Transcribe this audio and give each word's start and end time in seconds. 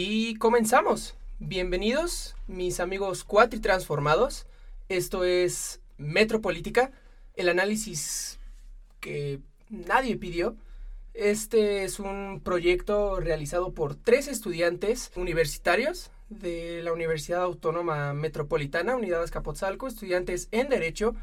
Y 0.00 0.36
comenzamos. 0.36 1.16
Bienvenidos, 1.40 2.36
mis 2.46 2.78
amigos 2.78 3.24
cuatritransformados. 3.24 4.46
Esto 4.88 5.24
es 5.24 5.80
Metropolítica, 5.96 6.92
el 7.34 7.48
análisis 7.48 8.38
que 9.00 9.40
nadie 9.70 10.16
pidió. 10.16 10.54
Este 11.14 11.82
es 11.82 11.98
un 11.98 12.40
proyecto 12.44 13.18
realizado 13.18 13.72
por 13.72 13.96
tres 13.96 14.28
estudiantes 14.28 15.10
universitarios 15.16 16.12
de 16.28 16.80
la 16.84 16.92
Universidad 16.92 17.42
Autónoma 17.42 18.14
Metropolitana, 18.14 18.94
Unidad 18.94 19.24
Azcapotzalco, 19.24 19.88
estudiantes 19.88 20.46
en 20.52 20.68
Derecho. 20.68 21.16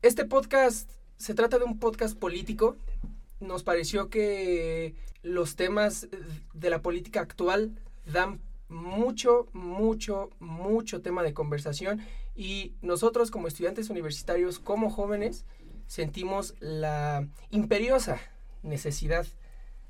Este 0.00 0.24
podcast 0.24 0.90
se 1.18 1.34
trata 1.34 1.58
de 1.58 1.64
un 1.64 1.78
podcast 1.78 2.18
político. 2.18 2.74
Nos 3.40 3.64
pareció 3.64 4.08
que 4.08 4.94
los 5.22 5.56
temas 5.56 6.08
de 6.54 6.70
la 6.70 6.80
política 6.80 7.20
actual 7.20 7.78
dan 8.12 8.40
mucho, 8.68 9.48
mucho, 9.52 10.30
mucho 10.40 11.00
tema 11.00 11.22
de 11.22 11.34
conversación 11.34 12.00
y 12.34 12.74
nosotros 12.82 13.30
como 13.30 13.48
estudiantes 13.48 13.90
universitarios, 13.90 14.58
como 14.58 14.90
jóvenes, 14.90 15.44
sentimos 15.86 16.54
la 16.60 17.26
imperiosa 17.50 18.20
necesidad 18.62 19.26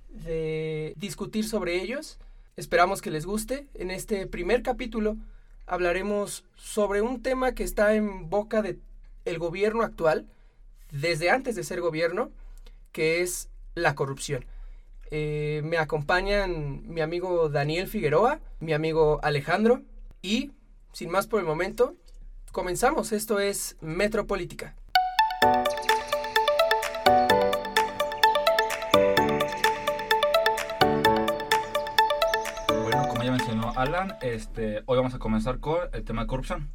de 0.08 0.94
discutir 0.96 1.46
sobre 1.46 1.82
ellos. 1.82 2.18
Esperamos 2.56 3.02
que 3.02 3.10
les 3.10 3.26
guste. 3.26 3.66
En 3.74 3.90
este 3.90 4.26
primer 4.26 4.62
capítulo 4.62 5.16
hablaremos 5.66 6.44
sobre 6.56 7.02
un 7.02 7.22
tema 7.22 7.52
que 7.52 7.64
está 7.64 7.94
en 7.94 8.30
boca 8.30 8.62
de 8.62 8.78
el 9.24 9.38
gobierno 9.38 9.82
actual, 9.82 10.26
desde 10.90 11.30
antes 11.30 11.54
de 11.54 11.64
ser 11.64 11.80
gobierno, 11.80 12.30
que 12.92 13.20
es 13.20 13.50
la 13.74 13.94
corrupción. 13.94 14.46
Eh, 15.10 15.62
me 15.64 15.78
acompañan 15.78 16.82
mi 16.86 17.00
amigo 17.00 17.48
Daniel 17.48 17.88
Figueroa, 17.88 18.40
mi 18.60 18.74
amigo 18.74 19.20
Alejandro 19.22 19.82
y, 20.20 20.52
sin 20.92 21.10
más 21.10 21.26
por 21.26 21.40
el 21.40 21.46
momento, 21.46 21.94
comenzamos. 22.52 23.12
Esto 23.12 23.40
es 23.40 23.76
Metropolítica. 23.80 24.74
Bueno, 32.82 33.08
como 33.08 33.22
ya 33.22 33.30
mencionó 33.30 33.72
Alan, 33.76 34.16
este, 34.20 34.82
hoy 34.84 34.98
vamos 34.98 35.14
a 35.14 35.18
comenzar 35.18 35.58
con 35.58 35.78
el 35.92 36.04
tema 36.04 36.22
de 36.22 36.28
corrupción. 36.28 36.70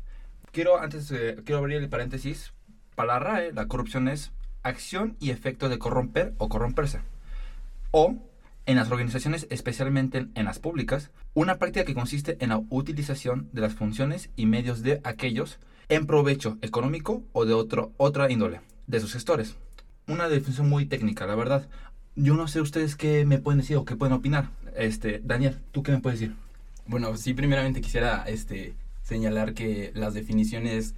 Quiero, 0.51 0.79
antes, 0.79 1.13
quiero 1.45 1.59
abrir 1.59 1.77
el 1.77 1.89
paréntesis. 1.89 2.53
Para 2.95 3.13
la 3.13 3.19
RAE, 3.19 3.53
la 3.53 3.67
corrupción 3.67 4.07
es 4.07 4.31
acción 4.63 5.17
y 5.19 5.29
efecto 5.29 5.69
de 5.69 5.77
corromper 5.77 6.33
o 6.37 6.49
corromperse 6.49 6.99
o 7.93 8.15
en 8.65 8.75
las 8.75 8.89
organizaciones, 8.91 9.45
especialmente 9.49 10.27
en 10.33 10.45
las 10.45 10.59
públicas, 10.59 11.11
una 11.33 11.59
práctica 11.59 11.85
que 11.85 11.93
consiste 11.93 12.37
en 12.39 12.49
la 12.49 12.63
utilización 12.69 13.49
de 13.53 13.61
las 13.61 13.75
funciones 13.75 14.29
y 14.35 14.47
medios 14.47 14.81
de 14.81 14.99
aquellos 15.03 15.59
en 15.89 16.07
provecho 16.07 16.57
económico 16.61 17.23
o 17.33 17.45
de 17.45 17.53
otro, 17.53 17.91
otra 17.97 18.31
índole 18.31 18.61
de 18.87 18.99
sus 18.99 19.13
gestores. 19.13 19.55
Una 20.07 20.27
definición 20.27 20.69
muy 20.69 20.85
técnica, 20.85 21.27
la 21.27 21.35
verdad. 21.35 21.67
Yo 22.15 22.35
no 22.35 22.47
sé 22.47 22.61
ustedes 22.61 22.95
qué 22.95 23.25
me 23.25 23.37
pueden 23.37 23.59
decir 23.59 23.77
o 23.77 23.85
qué 23.85 23.95
pueden 23.95 24.13
opinar. 24.13 24.49
Este, 24.75 25.21
Daniel, 25.23 25.59
¿tú 25.71 25.83
qué 25.83 25.91
me 25.91 25.99
puedes 25.99 26.19
decir? 26.19 26.35
Bueno, 26.87 27.15
sí, 27.15 27.33
primeramente 27.33 27.81
quisiera 27.81 28.23
este, 28.27 28.73
señalar 29.03 29.53
que 29.53 29.91
las 29.93 30.13
definiciones 30.13 30.95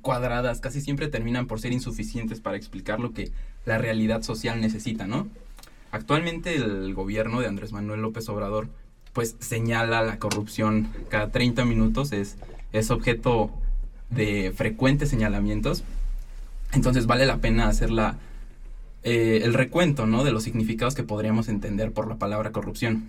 cuadradas 0.00 0.60
casi 0.60 0.80
siempre 0.80 1.08
terminan 1.08 1.46
por 1.46 1.60
ser 1.60 1.72
insuficientes 1.72 2.40
para 2.40 2.56
explicar 2.56 2.98
lo 2.98 3.12
que 3.12 3.30
la 3.66 3.78
realidad 3.78 4.22
social 4.22 4.60
necesita, 4.60 5.06
¿no? 5.06 5.28
Actualmente 5.94 6.56
el 6.56 6.92
gobierno 6.92 7.38
de 7.38 7.46
Andrés 7.46 7.70
Manuel 7.70 8.02
López 8.02 8.28
Obrador 8.28 8.66
pues 9.12 9.36
señala 9.38 10.02
la 10.02 10.18
corrupción 10.18 10.88
cada 11.08 11.30
30 11.30 11.64
minutos, 11.64 12.10
es, 12.10 12.36
es 12.72 12.90
objeto 12.90 13.52
de 14.10 14.52
frecuentes 14.56 15.08
señalamientos. 15.08 15.84
Entonces 16.72 17.06
vale 17.06 17.26
la 17.26 17.36
pena 17.36 17.68
hacer 17.68 17.92
la, 17.92 18.16
eh, 19.04 19.42
el 19.44 19.54
recuento 19.54 20.04
¿no? 20.04 20.24
de 20.24 20.32
los 20.32 20.42
significados 20.42 20.96
que 20.96 21.04
podríamos 21.04 21.48
entender 21.48 21.92
por 21.92 22.08
la 22.08 22.16
palabra 22.16 22.50
corrupción. 22.50 23.04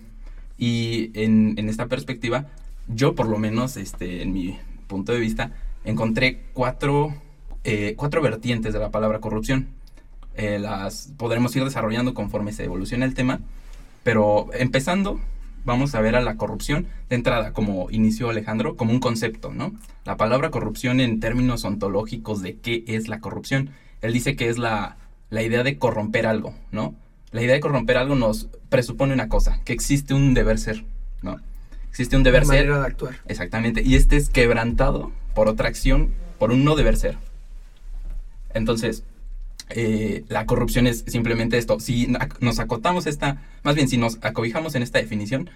Y 0.56 1.10
en, 1.14 1.54
en 1.58 1.68
esta 1.68 1.86
perspectiva, 1.88 2.46
yo 2.86 3.16
por 3.16 3.26
lo 3.26 3.38
menos, 3.38 3.76
este, 3.76 4.22
en 4.22 4.32
mi 4.32 4.60
punto 4.86 5.10
de 5.10 5.18
vista, 5.18 5.50
encontré 5.82 6.44
cuatro, 6.52 7.16
eh, 7.64 7.94
cuatro 7.96 8.22
vertientes 8.22 8.72
de 8.72 8.78
la 8.78 8.92
palabra 8.92 9.18
corrupción. 9.18 9.70
Eh, 10.36 10.58
las 10.58 11.12
podremos 11.16 11.54
ir 11.56 11.64
desarrollando 11.64 12.14
conforme 12.14 12.52
se 12.52 12.64
evoluciona 12.64 13.04
el 13.04 13.14
tema. 13.14 13.40
Pero 14.02 14.48
empezando, 14.52 15.20
vamos 15.64 15.94
a 15.94 16.00
ver 16.00 16.14
a 16.14 16.20
la 16.20 16.36
corrupción 16.36 16.86
de 17.08 17.16
entrada, 17.16 17.52
como 17.52 17.90
inició 17.90 18.30
Alejandro, 18.30 18.76
como 18.76 18.92
un 18.92 19.00
concepto, 19.00 19.52
¿no? 19.52 19.72
La 20.04 20.16
palabra 20.16 20.50
corrupción 20.50 21.00
en 21.00 21.18
términos 21.20 21.64
ontológicos 21.64 22.42
de 22.42 22.56
qué 22.56 22.84
es 22.86 23.08
la 23.08 23.20
corrupción. 23.20 23.70
Él 24.02 24.12
dice 24.12 24.36
que 24.36 24.48
es 24.48 24.58
la, 24.58 24.96
la 25.30 25.42
idea 25.42 25.64
de 25.64 25.78
corromper 25.78 26.26
algo, 26.26 26.54
¿no? 26.70 26.94
La 27.32 27.42
idea 27.42 27.54
de 27.54 27.60
corromper 27.60 27.96
algo 27.96 28.14
nos 28.14 28.48
presupone 28.68 29.12
una 29.12 29.28
cosa, 29.28 29.60
que 29.64 29.72
existe 29.72 30.14
un 30.14 30.34
deber 30.34 30.58
ser, 30.58 30.84
¿no? 31.22 31.38
Existe 31.90 32.16
un 32.16 32.22
deber 32.22 32.42
Una 32.44 32.52
ser. 32.52 32.66
manera 32.66 32.80
de 32.80 32.86
actuar. 32.86 33.14
Exactamente. 33.26 33.82
Y 33.82 33.94
este 33.96 34.16
es 34.16 34.28
quebrantado 34.28 35.10
por 35.34 35.48
otra 35.48 35.68
acción, 35.68 36.10
por 36.38 36.52
un 36.52 36.62
no 36.62 36.76
deber 36.76 36.96
ser. 36.96 37.16
Entonces, 38.54 39.02
eh, 39.70 40.24
la 40.28 40.46
corrupción 40.46 40.86
es 40.86 41.04
simplemente 41.06 41.58
esto. 41.58 41.80
Si 41.80 42.08
nos 42.40 42.58
acotamos 42.58 43.06
esta, 43.06 43.42
más 43.62 43.74
bien 43.74 43.88
si 43.88 43.96
nos 43.96 44.18
acobijamos 44.22 44.74
en 44.74 44.82
esta 44.82 44.98
definición, 44.98 45.50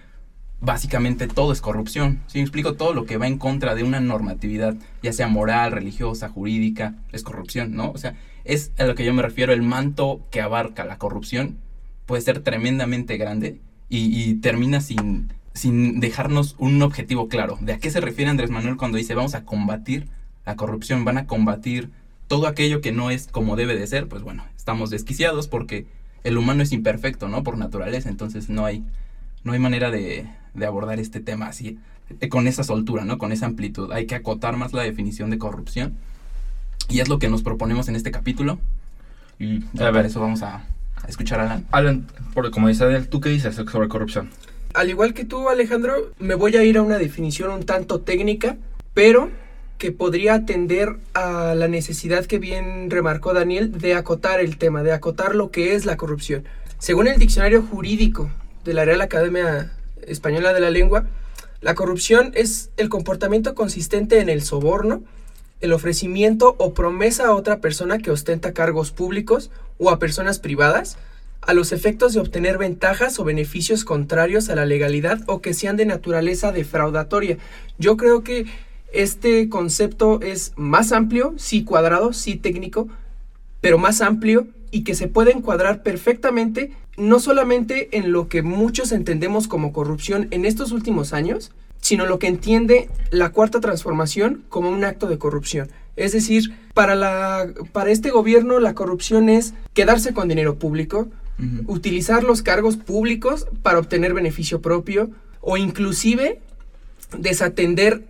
básicamente 0.59 1.27
todo 1.27 1.51
es 1.51 1.61
corrupción. 1.61 2.21
Si 2.27 2.39
explico, 2.39 2.73
todo 2.73 2.93
lo 2.93 3.05
que 3.05 3.17
va 3.17 3.27
en 3.27 3.37
contra 3.37 3.75
de 3.75 3.83
una 3.83 3.99
normatividad, 3.99 4.75
ya 5.01 5.13
sea 5.13 5.27
moral, 5.27 5.71
religiosa, 5.71 6.29
jurídica, 6.29 6.95
es 7.11 7.23
corrupción, 7.23 7.75
¿no? 7.75 7.91
O 7.91 7.97
sea, 7.97 8.15
es 8.43 8.71
a 8.77 8.85
lo 8.85 8.95
que 8.95 9.05
yo 9.05 9.13
me 9.13 9.21
refiero, 9.21 9.53
el 9.53 9.61
manto 9.61 10.21
que 10.29 10.41
abarca 10.41 10.85
la 10.85 10.97
corrupción 10.97 11.57
puede 12.05 12.21
ser 12.21 12.41
tremendamente 12.41 13.17
grande 13.17 13.59
y, 13.89 14.29
y 14.29 14.35
termina 14.35 14.81
sin, 14.81 15.33
sin 15.53 15.99
dejarnos 15.99 16.55
un 16.59 16.81
objetivo 16.81 17.27
claro. 17.27 17.57
¿De 17.61 17.73
a 17.73 17.79
qué 17.79 17.89
se 17.89 18.01
refiere 18.01 18.29
Andrés 18.29 18.49
Manuel 18.49 18.77
cuando 18.77 18.97
dice 18.97 19.15
vamos 19.15 19.35
a 19.35 19.45
combatir 19.45 20.07
la 20.45 20.55
corrupción, 20.55 21.05
van 21.05 21.17
a 21.17 21.27
combatir 21.27 21.91
todo 22.31 22.47
aquello 22.47 22.79
que 22.79 22.93
no 22.93 23.11
es 23.11 23.27
como 23.27 23.57
debe 23.57 23.75
de 23.75 23.85
ser? 23.87 24.07
Pues 24.07 24.23
bueno, 24.23 24.45
estamos 24.55 24.89
desquiciados 24.89 25.49
porque 25.49 25.85
el 26.23 26.37
humano 26.37 26.63
es 26.63 26.71
imperfecto, 26.71 27.27
¿no? 27.27 27.43
Por 27.43 27.57
naturaleza, 27.57 28.07
entonces 28.07 28.47
no 28.47 28.63
hay, 28.63 28.85
no 29.43 29.51
hay 29.51 29.59
manera 29.59 29.91
de, 29.91 30.29
de 30.53 30.65
abordar 30.65 30.97
este 31.01 31.19
tema 31.19 31.47
así, 31.47 31.77
eh, 32.21 32.29
con 32.29 32.47
esa 32.47 32.63
soltura, 32.63 33.03
¿no? 33.03 33.17
Con 33.17 33.33
esa 33.33 33.47
amplitud. 33.47 33.91
Hay 33.91 34.05
que 34.05 34.15
acotar 34.15 34.55
más 34.55 34.71
la 34.71 34.83
definición 34.83 35.29
de 35.29 35.39
corrupción. 35.39 35.97
Y 36.87 37.01
es 37.01 37.09
lo 37.09 37.19
que 37.19 37.27
nos 37.27 37.43
proponemos 37.43 37.89
en 37.89 37.97
este 37.97 38.11
capítulo. 38.11 38.59
Y 39.37 39.57
A 39.63 39.77
para 39.79 39.91
ver. 39.91 40.05
eso 40.05 40.21
vamos 40.21 40.41
a, 40.41 40.63
a 41.03 41.07
escuchar 41.09 41.41
a 41.41 41.43
Alan. 41.43 41.65
Alan, 41.71 42.07
por, 42.33 42.49
como 42.51 42.69
dice 42.69 42.85
Daniel, 42.85 43.09
¿tú 43.09 43.19
qué 43.19 43.27
dices 43.27 43.55
sobre 43.55 43.89
corrupción? 43.89 44.29
Al 44.73 44.89
igual 44.89 45.13
que 45.13 45.25
tú, 45.25 45.49
Alejandro, 45.49 46.13
me 46.17 46.35
voy 46.35 46.55
a 46.55 46.63
ir 46.63 46.77
a 46.77 46.81
una 46.81 46.97
definición 46.97 47.51
un 47.51 47.65
tanto 47.65 47.99
técnica, 47.99 48.55
pero 48.93 49.29
que 49.81 49.91
podría 49.91 50.35
atender 50.35 50.97
a 51.15 51.55
la 51.55 51.67
necesidad 51.67 52.27
que 52.27 52.37
bien 52.37 52.91
remarcó 52.91 53.33
Daniel 53.33 53.79
de 53.79 53.95
acotar 53.95 54.39
el 54.39 54.57
tema, 54.57 54.83
de 54.83 54.91
acotar 54.91 55.33
lo 55.33 55.49
que 55.49 55.73
es 55.73 55.87
la 55.87 55.97
corrupción. 55.97 56.43
Según 56.77 57.07
el 57.07 57.17
diccionario 57.17 57.63
jurídico 57.63 58.29
de 58.63 58.75
la 58.75 58.85
Real 58.85 59.01
Academia 59.01 59.71
Española 60.05 60.53
de 60.53 60.59
la 60.59 60.69
Lengua, 60.69 61.07
la 61.61 61.73
corrupción 61.73 62.31
es 62.35 62.69
el 62.77 62.89
comportamiento 62.89 63.55
consistente 63.55 64.19
en 64.19 64.29
el 64.29 64.43
soborno, 64.43 65.01
el 65.61 65.73
ofrecimiento 65.73 66.55
o 66.59 66.75
promesa 66.75 67.25
a 67.25 67.33
otra 67.33 67.59
persona 67.59 67.97
que 67.97 68.11
ostenta 68.11 68.53
cargos 68.53 68.91
públicos 68.91 69.49
o 69.79 69.89
a 69.89 69.97
personas 69.97 70.37
privadas 70.37 70.99
a 71.41 71.55
los 71.55 71.71
efectos 71.71 72.13
de 72.13 72.19
obtener 72.19 72.59
ventajas 72.59 73.17
o 73.17 73.23
beneficios 73.23 73.83
contrarios 73.83 74.49
a 74.49 74.55
la 74.55 74.67
legalidad 74.67 75.21
o 75.25 75.41
que 75.41 75.55
sean 75.55 75.75
de 75.75 75.87
naturaleza 75.87 76.51
defraudatoria. 76.51 77.39
Yo 77.79 77.97
creo 77.97 78.23
que 78.23 78.45
este 78.93 79.49
concepto 79.49 80.21
es 80.21 80.53
más 80.55 80.91
amplio, 80.91 81.33
sí 81.37 81.63
cuadrado, 81.63 82.13
sí 82.13 82.35
técnico, 82.35 82.87
pero 83.61 83.77
más 83.77 84.01
amplio 84.01 84.47
y 84.71 84.83
que 84.83 84.95
se 84.95 85.07
puede 85.07 85.31
encuadrar 85.31 85.83
perfectamente 85.83 86.71
no 86.97 87.19
solamente 87.19 87.97
en 87.97 88.11
lo 88.11 88.27
que 88.27 88.41
muchos 88.41 88.91
entendemos 88.91 89.47
como 89.47 89.73
corrupción 89.73 90.27
en 90.31 90.45
estos 90.45 90.71
últimos 90.71 91.13
años, 91.13 91.51
sino 91.79 92.05
lo 92.05 92.19
que 92.19 92.27
entiende 92.27 92.89
la 93.09 93.29
cuarta 93.29 93.59
transformación 93.59 94.43
como 94.49 94.69
un 94.69 94.83
acto 94.83 95.07
de 95.07 95.17
corrupción. 95.17 95.69
Es 95.95 96.11
decir, 96.13 96.55
para, 96.73 96.95
la, 96.95 97.47
para 97.71 97.91
este 97.91 98.11
gobierno 98.11 98.59
la 98.59 98.73
corrupción 98.73 99.29
es 99.29 99.53
quedarse 99.73 100.13
con 100.13 100.27
dinero 100.27 100.55
público, 100.55 101.09
utilizar 101.65 102.23
los 102.23 102.43
cargos 102.43 102.77
públicos 102.77 103.47
para 103.63 103.79
obtener 103.79 104.13
beneficio 104.13 104.61
propio 104.61 105.09
o 105.41 105.57
inclusive 105.57 106.39
desatender, 107.17 108.03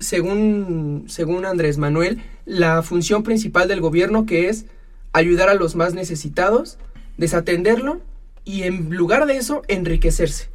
según, 0.00 1.04
según 1.06 1.44
Andrés 1.44 1.78
Manuel, 1.78 2.22
la 2.46 2.82
función 2.82 3.22
principal 3.22 3.68
del 3.68 3.80
gobierno 3.80 4.26
que 4.26 4.48
es 4.48 4.66
ayudar 5.12 5.48
a 5.48 5.54
los 5.54 5.76
más 5.76 5.94
necesitados, 5.94 6.78
desatenderlo 7.16 8.00
y 8.44 8.62
en 8.62 8.96
lugar 8.96 9.26
de 9.26 9.36
eso 9.36 9.62
enriquecerse. 9.68 10.48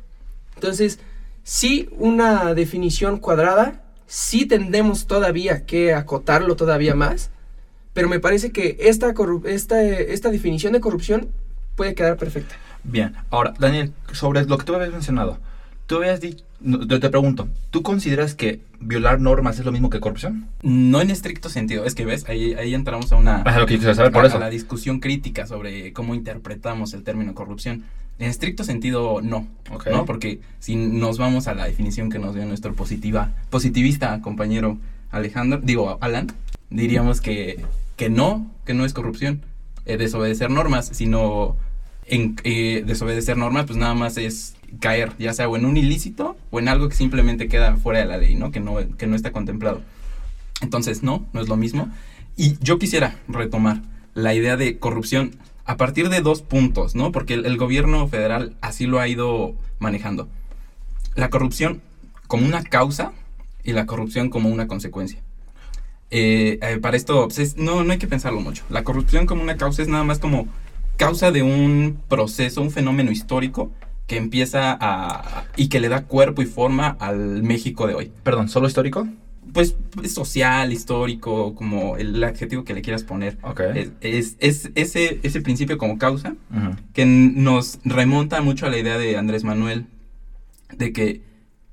Entonces, 0.55 0.99
sí 1.43 1.89
una 1.91 2.53
definición 2.53 3.19
cuadrada, 3.19 3.83
sí 4.07 4.45
tendemos 4.45 5.07
todavía 5.07 5.65
que 5.65 5.93
acotarlo 5.93 6.55
todavía 6.55 6.95
más, 6.95 7.29
pero 7.93 8.09
me 8.09 8.19
parece 8.19 8.51
que 8.51 8.77
esta, 8.79 9.13
esta, 9.45 9.83
esta 9.83 10.29
definición 10.29 10.73
de 10.73 10.81
corrupción 10.81 11.29
puede 11.75 11.93
quedar 11.93 12.17
perfecta. 12.17 12.55
Bien, 12.83 13.15
ahora, 13.29 13.53
Daniel, 13.59 13.93
sobre 14.11 14.43
lo 14.45 14.57
que 14.57 14.65
tú 14.65 14.75
habías 14.75 14.91
mencionado, 14.91 15.39
tú 15.85 15.97
habías 15.97 16.21
dicho, 16.21 16.44
te 16.59 17.09
pregunto, 17.09 17.47
¿tú 17.69 17.83
consideras 17.83 18.33
que 18.33 18.61
violar 18.79 19.19
normas 19.19 19.59
es 19.59 19.65
lo 19.65 19.71
mismo 19.71 19.89
que 19.89 19.99
corrupción? 19.99 20.47
No 20.61 21.01
en 21.01 21.11
estricto 21.11 21.49
sentido, 21.49 21.85
es 21.85 21.95
que 21.95 22.05
ves, 22.05 22.27
ahí, 22.27 22.53
ahí 22.53 22.73
entramos 22.73 23.11
a 23.11 23.17
una 23.17 23.43
lo 23.57 23.65
que 23.65 23.77
saber 23.79 24.11
por 24.11 24.23
a, 24.23 24.27
eso. 24.27 24.39
la 24.39 24.49
discusión 24.49 24.99
crítica 24.99 25.45
sobre 25.45 25.93
cómo 25.93 26.15
interpretamos 26.15 26.93
el 26.93 27.03
término 27.03 27.33
corrupción. 27.33 27.83
En 28.17 28.29
estricto 28.29 28.63
sentido, 28.63 29.19
no. 29.21 29.45
¿no? 29.91 30.05
Porque 30.05 30.39
si 30.59 30.75
nos 30.77 31.17
vamos 31.17 31.47
a 31.47 31.53
la 31.53 31.65
definición 31.65 32.09
que 32.09 32.17
nos 32.17 32.33
dio 32.33 32.45
nuestro 32.45 32.73
positiva, 32.73 33.33
positivista 33.49 34.21
compañero 34.21 34.77
Alejandro, 35.11 35.59
digo, 35.61 35.97
Alan, 35.99 36.27
diríamos 36.69 37.19
que, 37.19 37.61
que 37.97 38.09
no, 38.09 38.49
que 38.65 38.73
no 38.73 38.85
es 38.85 38.93
corrupción, 38.93 39.41
eh, 39.85 39.97
desobedecer 39.97 40.49
normas, 40.49 40.89
sino 40.93 41.57
en 42.07 42.35
eh, 42.43 42.83
desobedecer 42.85 43.37
normas, 43.37 43.65
pues 43.65 43.77
nada 43.77 43.93
más 43.93 44.17
es 44.17 44.54
caer, 44.79 45.13
ya 45.19 45.33
sea 45.33 45.47
o 45.47 45.55
en 45.55 45.65
un 45.65 45.77
ilícito 45.77 46.37
o 46.51 46.59
en 46.59 46.67
algo 46.67 46.89
que 46.89 46.95
simplemente 46.95 47.47
queda 47.47 47.75
fuera 47.75 47.99
de 47.99 48.05
la 48.05 48.17
ley, 48.17 48.35
¿no? 48.35 48.51
Que 48.51 48.59
no, 48.59 48.75
que 48.97 49.07
no 49.07 49.15
está 49.15 49.31
contemplado. 49.31 49.81
Entonces, 50.61 51.03
no, 51.03 51.25
no 51.33 51.41
es 51.41 51.47
lo 51.47 51.57
mismo. 51.57 51.89
Y 52.37 52.57
yo 52.59 52.79
quisiera 52.79 53.15
retomar 53.27 53.81
la 54.13 54.33
idea 54.33 54.57
de 54.57 54.77
corrupción 54.79 55.31
a 55.65 55.77
partir 55.77 56.09
de 56.09 56.21
dos 56.21 56.41
puntos, 56.41 56.95
¿no? 56.95 57.11
Porque 57.11 57.33
el, 57.33 57.57
gobierno 57.57 58.07
federal 58.07 58.55
así 58.61 58.85
lo 58.85 58.99
ha 58.99 59.07
ido 59.07 59.55
manejando. 59.79 60.27
La 61.15 61.29
corrupción 61.29 61.81
como 62.27 62.45
una 62.45 62.63
causa 62.63 63.13
y 63.63 63.73
la 63.73 63.85
corrupción 63.85 64.29
como 64.29 64.49
una 64.49 64.67
consecuencia. 64.67 65.21
Eh, 66.11 66.59
eh, 66.61 66.77
para 66.77 66.95
esto, 66.95 67.25
pues, 67.25 67.39
es- 67.39 67.57
no, 67.57 67.83
no 67.83 67.91
hay 67.91 67.97
que 67.97 68.07
pensarlo 68.07 68.39
mucho. 68.41 68.63
La 68.69 68.83
corrupción 68.83 69.25
como 69.25 69.41
una 69.41 69.57
causa 69.57 69.81
es 69.81 69.87
nada 69.87 70.03
más 70.03 70.19
como 70.19 70.47
causa 70.97 71.31
de 71.31 71.41
un 71.41 71.99
proceso, 72.07 72.61
un 72.61 72.71
fenómeno 72.71 73.11
histórico 73.11 73.71
que 74.07 74.17
empieza 74.17 74.77
a... 74.79 75.45
y 75.55 75.67
que 75.69 75.79
le 75.79 75.89
da 75.89 76.03
cuerpo 76.03 76.41
y 76.41 76.45
forma 76.45 76.95
al 76.99 77.41
México 77.43 77.87
de 77.87 77.95
hoy. 77.95 78.11
Perdón, 78.23 78.49
¿solo 78.49 78.67
histórico? 78.67 79.07
Pues 79.53 79.75
es 80.03 80.13
social, 80.13 80.73
histórico, 80.73 81.55
como 81.55 81.97
el 81.97 82.21
adjetivo 82.23 82.63
que 82.65 82.73
le 82.73 82.81
quieras 82.81 83.03
poner. 83.03 83.37
Ok. 83.41 83.61
Es, 83.75 83.91
es- 84.01 84.35
es 84.39 84.71
ese, 84.75 85.19
ese 85.23 85.41
principio 85.41 85.77
como 85.77 85.97
causa 85.97 86.35
que 86.93 87.05
nos 87.05 87.79
remonta 87.83 88.41
mucho 88.41 88.65
a 88.65 88.69
la 88.69 88.77
idea 88.77 88.97
de 88.97 89.17
Andrés 89.17 89.43
Manuel 89.43 89.85
de 90.75 90.91
que 90.93 91.21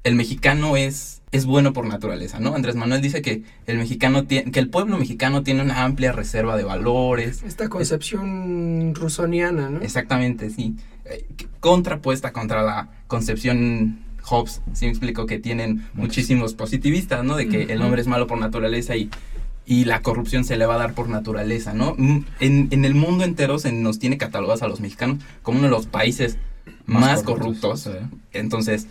el 0.04 0.14
mexicano 0.14 0.76
es, 0.76 1.22
es 1.31 1.46
bueno 1.46 1.72
por 1.72 1.87
naturaleza, 1.87 2.40
¿no? 2.40 2.54
Andrés 2.54 2.75
Manuel 2.75 3.00
dice 3.00 3.22
que 3.22 3.43
el 3.66 3.78
mexicano 3.78 4.25
tiene, 4.25 4.50
que 4.50 4.60
el 4.60 4.69
pueblo 4.69 4.99
mexicano 4.99 5.43
tiene 5.43 5.62
una 5.62 5.84
amplia 5.84 6.12
reserva 6.12 6.56
de 6.56 6.64
valores. 6.64 7.43
Esta 7.43 7.69
concepción 7.69 8.94
rusoniana, 8.94 9.70
¿no? 9.70 9.81
Exactamente, 9.81 10.50
sí. 10.50 10.76
Eh, 11.04 11.25
contrapuesta 11.60 12.32
contra 12.32 12.62
la 12.62 12.88
concepción 13.06 14.00
Hobbes, 14.22 14.62
sí 14.72 14.87
me 14.87 14.90
explico, 14.90 15.26
que 15.26 15.38
tienen 15.38 15.87
muchísimos 15.94 16.55
positivistas, 16.55 17.25
¿no? 17.25 17.37
De 17.37 17.48
que 17.48 17.64
el 17.64 17.82
hombre 17.82 18.00
es 18.00 18.06
malo 18.06 18.26
por 18.26 18.38
naturaleza 18.38 18.96
y, 18.96 19.10
y 19.66 19.84
la 19.84 20.00
corrupción 20.02 20.44
se 20.44 20.56
le 20.56 20.66
va 20.66 20.76
a 20.76 20.78
dar 20.78 20.94
por 20.94 21.08
naturaleza, 21.08 21.75
¿no? 21.75 21.94
Mm, 21.96 22.25
En, 22.40 22.69
en 22.70 22.84
el 22.84 22.94
mundo 22.94 23.25
entero 23.25 23.58
se 23.58 23.72
nos 23.72 23.98
tiene 23.98 24.19
catalogados 24.19 24.62
a 24.62 24.69
los 24.69 24.81
mexicanos 24.81 25.19
como 25.43 25.58
uno 25.58 25.69
de 25.69 25.72
los 25.72 25.87
países 25.87 26.38
más, 26.87 27.22
corruptos. 27.22 27.88
Entonces, 28.32 28.87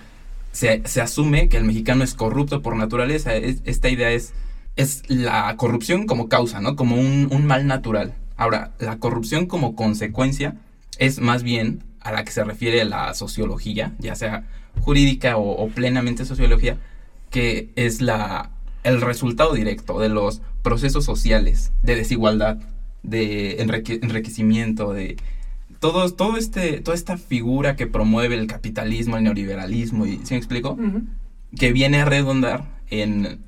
se, 0.52 0.82
se 0.86 1.02
asume 1.02 1.50
que 1.50 1.58
el 1.58 1.64
mexicano 1.64 2.04
es 2.04 2.14
corrupto 2.14 2.62
por 2.62 2.76
naturaleza. 2.76 3.36
Es- 3.36 3.62
esta 3.66 3.90
idea 3.90 4.12
es, 4.12 4.34
es 4.76 5.04
la 5.10 5.56
corrupción 5.58 6.06
como 6.08 6.30
causa, 6.30 6.62
¿no? 6.62 6.76
Como 6.76 6.96
un, 6.96 7.28
un 7.32 7.46
mal 7.46 7.68
natural. 7.68 8.14
Ahora, 8.38 8.72
la 8.80 8.98
corrupción 8.98 9.46
como 9.46 9.76
consecuencia 9.76 10.56
es 10.98 11.20
más 11.20 11.44
bien 11.44 11.84
a 12.00 12.12
la 12.12 12.24
que 12.24 12.32
se 12.32 12.44
refiere 12.44 12.84
la 12.86 13.14
sociología, 13.14 13.94
ya 14.00 14.16
sea 14.16 14.46
jurídica 14.80 15.38
o, 15.38 15.68
plenamente 15.70 16.26
sociología, 16.26 16.78
que 17.30 17.70
es 17.76 18.02
la, 18.02 18.50
el 18.84 19.02
resultado 19.02 19.54
directo 19.54 20.00
de 20.00 20.10
los 20.10 20.42
procesos 20.64 21.06
sociales 21.06 21.72
de 21.84 21.96
desigualdad, 21.96 22.58
de 23.04 23.62
enrique- 23.62 24.00
enriquecimiento, 24.02 24.94
de 24.94 25.18
todo, 25.82 26.14
todo 26.14 26.38
este, 26.38 26.80
toda 26.80 26.96
esta 26.96 27.18
figura 27.18 27.76
que 27.76 27.88
promueve 27.88 28.36
el 28.36 28.46
capitalismo, 28.46 29.18
el 29.18 29.24
neoliberalismo, 29.24 30.06
y, 30.06 30.22
¿sí 30.24 30.36
me 30.36 30.38
explico? 30.38 30.78
Que 31.58 31.74
viene 31.74 32.02
a 32.02 32.06
redundar 32.06 32.80
en, 32.92 33.40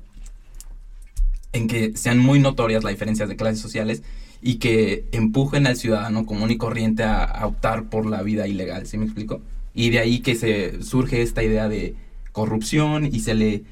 en 1.52 1.68
que 1.68 1.96
sean 1.96 2.18
muy 2.18 2.40
notorias 2.40 2.82
las 2.82 2.92
diferencias 2.92 3.28
de 3.28 3.36
clases 3.36 3.60
sociales 3.60 4.02
y 4.42 4.56
que 4.56 5.06
empujen 5.12 5.68
al 5.68 5.76
ciudadano 5.76 6.26
común 6.26 6.50
y 6.50 6.56
corriente 6.56 7.04
a, 7.04 7.22
a 7.22 7.46
optar 7.46 7.84
por 7.84 8.04
la 8.04 8.22
vida 8.22 8.48
ilegal, 8.48 8.88
¿sí 8.88 8.98
me 8.98 9.04
explico? 9.04 9.40
Y 9.72 9.90
de 9.90 10.00
ahí 10.00 10.18
que 10.18 10.34
se 10.34 10.82
surge 10.82 11.22
esta 11.22 11.44
idea 11.44 11.68
de 11.68 11.94
corrupción 12.32 13.06
y 13.06 13.20
se 13.20 13.34
le, 13.34 13.62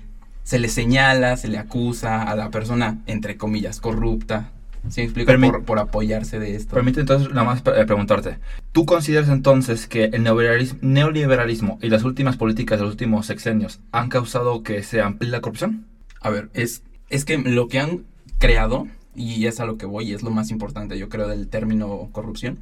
se 0.44 0.60
le 0.60 0.68
señala, 0.68 1.36
se 1.36 1.48
le 1.48 1.58
acusa 1.58 2.22
a 2.22 2.36
la 2.36 2.50
persona, 2.52 3.02
entre 3.06 3.36
comillas, 3.36 3.80
corrupta, 3.80 4.52
¿sí 4.88 5.02
explico? 5.02 5.32
Por, 5.32 5.64
por 5.64 5.78
apoyarse 5.78 6.38
de 6.38 6.56
esto. 6.56 6.74
Permite 6.74 7.00
entonces 7.00 7.28
nada 7.30 7.44
más 7.44 7.62
eh, 7.66 7.84
preguntarte. 7.86 8.38
¿Tú 8.72 8.84
consideras 8.84 9.28
entonces 9.28 9.86
que 9.86 10.04
el 10.04 10.22
neoliberalismo, 10.22 10.78
neoliberalismo 10.82 11.78
y 11.82 11.88
las 11.88 12.04
últimas 12.04 12.36
políticas 12.36 12.78
de 12.78 12.84
los 12.84 12.92
últimos 12.92 13.26
sexenios 13.26 13.80
han 13.92 14.08
causado 14.08 14.62
que 14.62 14.82
se 14.82 15.00
amplíe 15.00 15.30
la 15.30 15.40
corrupción? 15.40 15.86
A 16.20 16.30
ver, 16.30 16.50
es, 16.54 16.82
es 17.08 17.24
que 17.24 17.38
lo 17.38 17.68
que 17.68 17.80
han 17.80 18.04
creado, 18.38 18.88
y 19.14 19.46
es 19.46 19.60
a 19.60 19.66
lo 19.66 19.76
que 19.76 19.86
voy, 19.86 20.10
y 20.10 20.14
es 20.14 20.22
lo 20.22 20.30
más 20.30 20.50
importante, 20.50 20.98
yo 20.98 21.08
creo, 21.08 21.28
del 21.28 21.48
término 21.48 22.08
corrupción, 22.12 22.58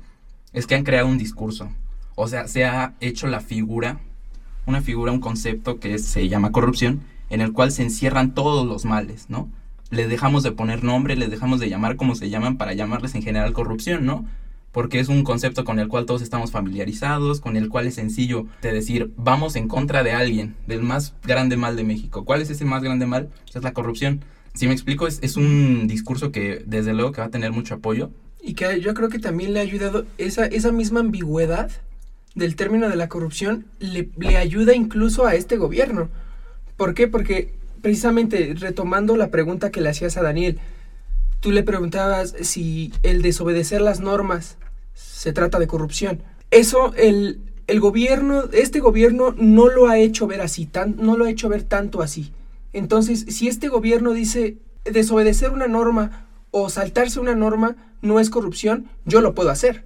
es 0.52 0.66
que 0.66 0.74
han 0.74 0.84
creado 0.84 1.06
un 1.06 1.18
discurso. 1.18 1.70
O 2.16 2.28
sea, 2.28 2.48
se 2.48 2.64
ha 2.64 2.94
hecho 3.00 3.26
la 3.28 3.40
figura, 3.40 4.00
una 4.66 4.82
figura, 4.82 5.12
un 5.12 5.20
concepto 5.20 5.78
que 5.78 5.98
se 5.98 6.28
llama 6.28 6.52
corrupción, 6.52 7.00
en 7.30 7.40
el 7.40 7.52
cual 7.52 7.70
se 7.70 7.82
encierran 7.82 8.34
todos 8.34 8.66
los 8.66 8.84
males, 8.84 9.26
¿no? 9.28 9.48
Les 9.90 10.08
dejamos 10.08 10.42
de 10.42 10.52
poner 10.52 10.84
nombre, 10.84 11.16
les 11.16 11.30
dejamos 11.30 11.60
de 11.60 11.68
llamar 11.68 11.96
como 11.96 12.14
se 12.14 12.30
llaman 12.30 12.56
para 12.56 12.74
llamarles 12.74 13.14
en 13.14 13.22
general 13.22 13.52
corrupción, 13.52 14.06
¿no? 14.06 14.24
Porque 14.72 15.00
es 15.00 15.08
un 15.08 15.24
concepto 15.24 15.64
con 15.64 15.80
el 15.80 15.88
cual 15.88 16.06
todos 16.06 16.22
estamos 16.22 16.52
familiarizados, 16.52 17.40
con 17.40 17.56
el 17.56 17.68
cual 17.68 17.88
es 17.88 17.96
sencillo 17.96 18.46
de 18.62 18.72
decir, 18.72 19.12
vamos 19.16 19.56
en 19.56 19.66
contra 19.66 20.04
de 20.04 20.12
alguien, 20.12 20.54
del 20.68 20.82
más 20.82 21.14
grande 21.24 21.56
mal 21.56 21.74
de 21.74 21.82
México. 21.82 22.24
¿Cuál 22.24 22.40
es 22.40 22.50
ese 22.50 22.64
más 22.64 22.82
grande 22.82 23.04
mal? 23.04 23.30
Pues 23.42 23.56
es 23.56 23.62
la 23.64 23.72
corrupción. 23.72 24.24
Si 24.54 24.68
me 24.68 24.72
explico, 24.72 25.08
es, 25.08 25.18
es 25.22 25.36
un 25.36 25.88
discurso 25.88 26.30
que 26.30 26.62
desde 26.66 26.94
luego 26.94 27.10
que 27.10 27.20
va 27.20 27.26
a 27.26 27.30
tener 27.30 27.50
mucho 27.50 27.74
apoyo. 27.74 28.10
Y 28.40 28.54
que 28.54 28.80
yo 28.80 28.94
creo 28.94 29.08
que 29.08 29.18
también 29.18 29.54
le 29.54 29.60
ha 29.60 29.62
ayudado 29.62 30.06
esa, 30.18 30.46
esa 30.46 30.70
misma 30.70 31.00
ambigüedad 31.00 31.70
del 32.36 32.54
término 32.54 32.88
de 32.88 32.96
la 32.96 33.08
corrupción, 33.08 33.66
le, 33.80 34.08
le 34.18 34.36
ayuda 34.36 34.74
incluso 34.74 35.26
a 35.26 35.34
este 35.34 35.56
gobierno. 35.56 36.08
¿Por 36.76 36.94
qué? 36.94 37.08
Porque 37.08 37.52
precisamente 37.82 38.54
retomando 38.58 39.16
la 39.16 39.30
pregunta 39.30 39.70
que 39.70 39.80
le 39.80 39.88
hacías 39.88 40.16
a 40.16 40.22
Daniel, 40.22 40.58
tú 41.40 41.52
le 41.52 41.62
preguntabas 41.62 42.34
si 42.42 42.92
el 43.02 43.22
desobedecer 43.22 43.80
las 43.80 44.00
normas 44.00 44.56
se 44.94 45.32
trata 45.32 45.58
de 45.58 45.66
corrupción. 45.66 46.22
Eso 46.50 46.92
el, 46.96 47.40
el 47.66 47.80
gobierno, 47.80 48.44
este 48.52 48.80
gobierno 48.80 49.34
no 49.38 49.68
lo 49.68 49.88
ha 49.88 49.98
hecho 49.98 50.26
ver 50.26 50.40
así, 50.40 50.66
tan, 50.66 50.96
no 50.96 51.16
lo 51.16 51.24
ha 51.24 51.30
hecho 51.30 51.48
ver 51.48 51.62
tanto 51.62 52.02
así. 52.02 52.32
Entonces, 52.72 53.26
si 53.28 53.48
este 53.48 53.68
gobierno 53.68 54.12
dice 54.12 54.56
desobedecer 54.84 55.50
una 55.50 55.68
norma 55.68 56.26
o 56.50 56.68
saltarse 56.68 57.20
una 57.20 57.34
norma 57.34 57.76
no 58.02 58.20
es 58.20 58.30
corrupción, 58.30 58.88
yo 59.04 59.20
lo 59.20 59.34
puedo 59.34 59.50
hacer. 59.50 59.84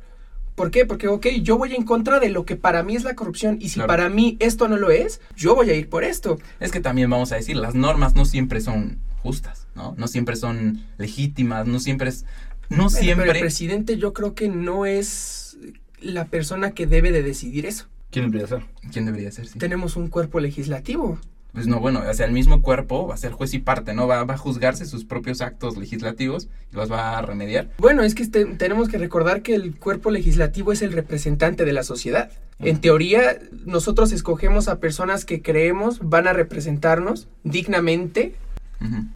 ¿Por 0.54 0.70
qué? 0.70 0.86
Porque, 0.86 1.08
ok, 1.08 1.26
yo 1.42 1.58
voy 1.58 1.74
en 1.74 1.84
contra 1.84 2.20
de 2.20 2.28
lo 2.28 2.44
que 2.44 2.56
para 2.56 2.82
mí 2.82 2.94
es 2.94 3.02
la 3.04 3.14
corrupción 3.14 3.58
y 3.60 3.68
si 3.70 3.74
Claro. 3.74 3.88
para 3.88 4.08
mí 4.08 4.36
esto 4.40 4.68
no 4.68 4.76
lo 4.76 4.90
es, 4.90 5.20
yo 5.36 5.54
voy 5.54 5.70
a 5.70 5.74
ir 5.74 5.88
por 5.88 6.04
esto. 6.04 6.38
Es 6.60 6.70
que 6.70 6.80
también 6.80 7.10
vamos 7.10 7.32
a 7.32 7.36
decir, 7.36 7.56
las 7.56 7.74
normas 7.74 8.14
no 8.14 8.24
siempre 8.24 8.60
son 8.60 8.98
justas, 9.22 9.66
¿no? 9.74 9.94
No 9.98 10.06
siempre 10.06 10.36
son 10.36 10.84
legítimas, 10.98 11.66
no 11.66 11.80
siempre 11.80 12.08
es... 12.10 12.24
No 12.70 12.84
Bueno, 12.84 12.90
pero 12.92 13.02
siempre... 13.02 13.30
el 13.32 13.40
presidente 13.40 13.98
yo 13.98 14.12
creo 14.12 14.34
que 14.34 14.48
no 14.48 14.86
es 14.86 15.58
la 16.00 16.26
persona 16.26 16.70
que 16.72 16.86
debe 16.86 17.10
de 17.12 17.22
decidir 17.22 17.66
eso. 17.66 17.86
¿Quién 18.10 18.26
debería 18.30 18.46
ser? 18.46 18.64
¿Quién 18.92 19.06
debería 19.06 19.32
ser? 19.32 19.48
Sí. 19.48 19.58
Tenemos 19.58 19.96
un 19.96 20.08
cuerpo 20.08 20.38
legislativo. 20.40 21.18
Pues 21.54 21.68
no, 21.68 21.78
bueno, 21.78 22.02
o 22.06 22.12
sea, 22.14 22.26
el 22.26 22.32
mismo 22.32 22.62
cuerpo 22.62 23.06
va 23.06 23.14
a 23.14 23.16
ser 23.16 23.30
juez 23.30 23.54
y 23.54 23.60
parte, 23.60 23.94
¿no? 23.94 24.08
Va, 24.08 24.24
va 24.24 24.34
a 24.34 24.38
juzgarse 24.38 24.86
sus 24.86 25.04
propios 25.04 25.40
actos 25.40 25.76
legislativos 25.76 26.48
y 26.72 26.76
los 26.76 26.90
va 26.90 27.16
a 27.16 27.22
remediar. 27.22 27.70
Bueno, 27.78 28.02
es 28.02 28.16
que 28.16 28.24
este- 28.24 28.44
tenemos 28.44 28.88
que 28.88 28.98
recordar 28.98 29.42
que 29.42 29.54
el 29.54 29.76
cuerpo 29.78 30.10
legislativo 30.10 30.72
es 30.72 30.82
el 30.82 30.92
representante 30.92 31.64
de 31.64 31.72
la 31.72 31.84
sociedad. 31.84 32.32
En 32.58 32.80
teoría, 32.80 33.38
nosotros 33.64 34.10
escogemos 34.10 34.66
a 34.66 34.80
personas 34.80 35.24
que 35.24 35.42
creemos 35.42 36.00
van 36.02 36.26
a 36.26 36.32
representarnos 36.32 37.28
dignamente. 37.44 38.34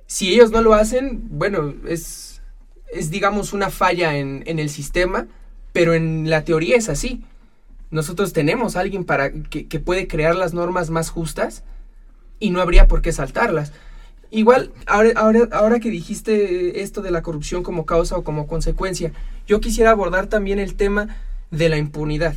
Si 0.06 0.32
ellos 0.32 0.50
no 0.50 0.62
lo 0.62 0.72
hacen, 0.74 1.22
bueno, 1.30 1.74
es, 1.88 2.40
es 2.92 3.10
digamos 3.10 3.52
una 3.52 3.68
falla 3.68 4.16
en, 4.16 4.42
en 4.46 4.58
el 4.58 4.70
sistema, 4.70 5.26
pero 5.72 5.92
en 5.92 6.30
la 6.30 6.44
teoría 6.44 6.76
es 6.76 6.88
así. 6.88 7.22
Nosotros 7.90 8.32
tenemos 8.32 8.76
a 8.76 8.80
alguien 8.80 9.04
para 9.04 9.30
que, 9.32 9.66
que 9.66 9.80
puede 9.80 10.06
crear 10.06 10.36
las 10.36 10.54
normas 10.54 10.88
más 10.90 11.10
justas, 11.10 11.64
y 12.38 12.50
no 12.50 12.60
habría 12.60 12.86
por 12.88 13.02
qué 13.02 13.12
saltarlas. 13.12 13.72
Igual, 14.30 14.72
ahora, 14.86 15.10
ahora, 15.16 15.48
ahora 15.52 15.80
que 15.80 15.90
dijiste 15.90 16.82
esto 16.82 17.00
de 17.00 17.10
la 17.10 17.22
corrupción 17.22 17.62
como 17.62 17.86
causa 17.86 18.16
o 18.16 18.24
como 18.24 18.46
consecuencia, 18.46 19.12
yo 19.46 19.60
quisiera 19.60 19.90
abordar 19.90 20.26
también 20.26 20.58
el 20.58 20.74
tema 20.74 21.16
de 21.50 21.68
la 21.68 21.78
impunidad. 21.78 22.36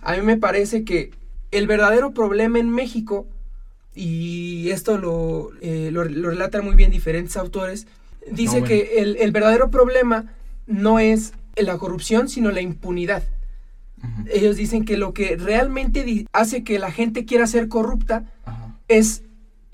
A 0.00 0.12
mí 0.14 0.22
me 0.22 0.36
parece 0.36 0.84
que 0.84 1.10
el 1.50 1.66
verdadero 1.66 2.12
problema 2.12 2.58
en 2.58 2.70
México, 2.70 3.26
y 3.94 4.70
esto 4.70 4.98
lo, 4.98 5.50
eh, 5.60 5.90
lo, 5.92 6.04
lo 6.04 6.30
relatan 6.30 6.64
muy 6.64 6.76
bien 6.76 6.90
diferentes 6.90 7.36
autores, 7.36 7.86
dice 8.30 8.60
No, 8.60 8.60
bueno. 8.60 8.66
que 8.66 9.00
el, 9.00 9.16
el 9.16 9.32
verdadero 9.32 9.70
problema 9.70 10.32
no 10.66 10.98
es 10.98 11.32
la 11.56 11.78
corrupción, 11.78 12.28
sino 12.28 12.50
la 12.50 12.60
impunidad. 12.60 13.22
Ellos 14.30 14.56
dicen 14.56 14.84
que 14.84 14.98
lo 14.98 15.14
que 15.14 15.36
realmente 15.36 16.26
hace 16.32 16.62
que 16.62 16.78
la 16.78 16.92
gente 16.92 17.24
quiera 17.24 17.46
ser 17.46 17.68
corrupta 17.68 18.24
es 18.86 19.22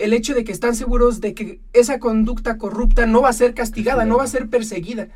el 0.03 0.13
hecho 0.13 0.33
de 0.33 0.43
que 0.43 0.51
están 0.51 0.75
seguros 0.75 1.21
de 1.21 1.33
que 1.33 1.59
esa 1.73 1.99
conducta 1.99 2.57
corrupta 2.57 3.05
no 3.05 3.21
va 3.21 3.29
a 3.29 3.33
ser 3.33 3.53
castigada, 3.53 4.05
no 4.05 4.17
va 4.17 4.23
a 4.23 4.27
ser 4.27 4.47
perseguida. 4.47 5.07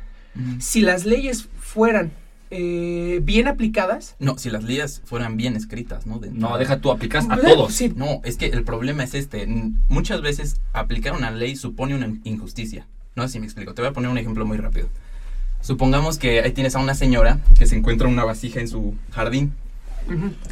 Si 0.58 0.82
las 0.82 1.06
leyes 1.06 1.48
fueran 1.60 2.12
eh, 2.50 3.20
bien 3.22 3.48
aplicadas, 3.48 4.14
No, 4.20 4.38
si 4.38 4.50
las 4.50 4.64
leyes 4.64 5.02
fueran 5.04 5.36
bien 5.36 5.56
escritas, 5.56 6.06
¿no? 6.06 6.18
De 6.18 6.30
No, 6.30 6.58
deja 6.58 6.78
tú, 6.80 6.90
aplicas 6.90 7.26
a 7.28 7.36
todos. 7.38 7.72
sí, 7.74 7.92
No, 7.96 8.20
es 8.22 8.36
que 8.36 8.46
el 8.46 8.62
problema 8.62 9.02
es 9.04 9.14
este. 9.14 9.48
Muchas 9.88 10.20
veces 10.22 10.60
aplicar 10.72 11.14
una 11.14 11.30
ley 11.30 11.56
supone 11.56 11.94
una 11.94 12.12
injusticia. 12.24 12.86
No 13.16 13.22
sé 13.22 13.34
si 13.34 13.40
me 13.40 13.46
explico. 13.46 13.72
Te 13.74 13.82
voy 13.82 13.90
a 13.90 13.92
poner 13.94 14.10
un 14.10 14.18
ejemplo 14.18 14.44
muy 14.44 14.58
rápido. 14.58 14.88
Supongamos 15.62 16.18
que 16.18 16.40
ahí 16.42 16.52
tienes 16.52 16.76
a 16.76 16.78
una 16.78 16.94
señora 16.94 17.40
que 17.58 17.66
se 17.66 17.76
encuentra 17.76 18.06
una 18.06 18.24
vasija 18.24 18.60
en 18.60 18.68
su 18.68 18.94
jardín. 19.10 19.52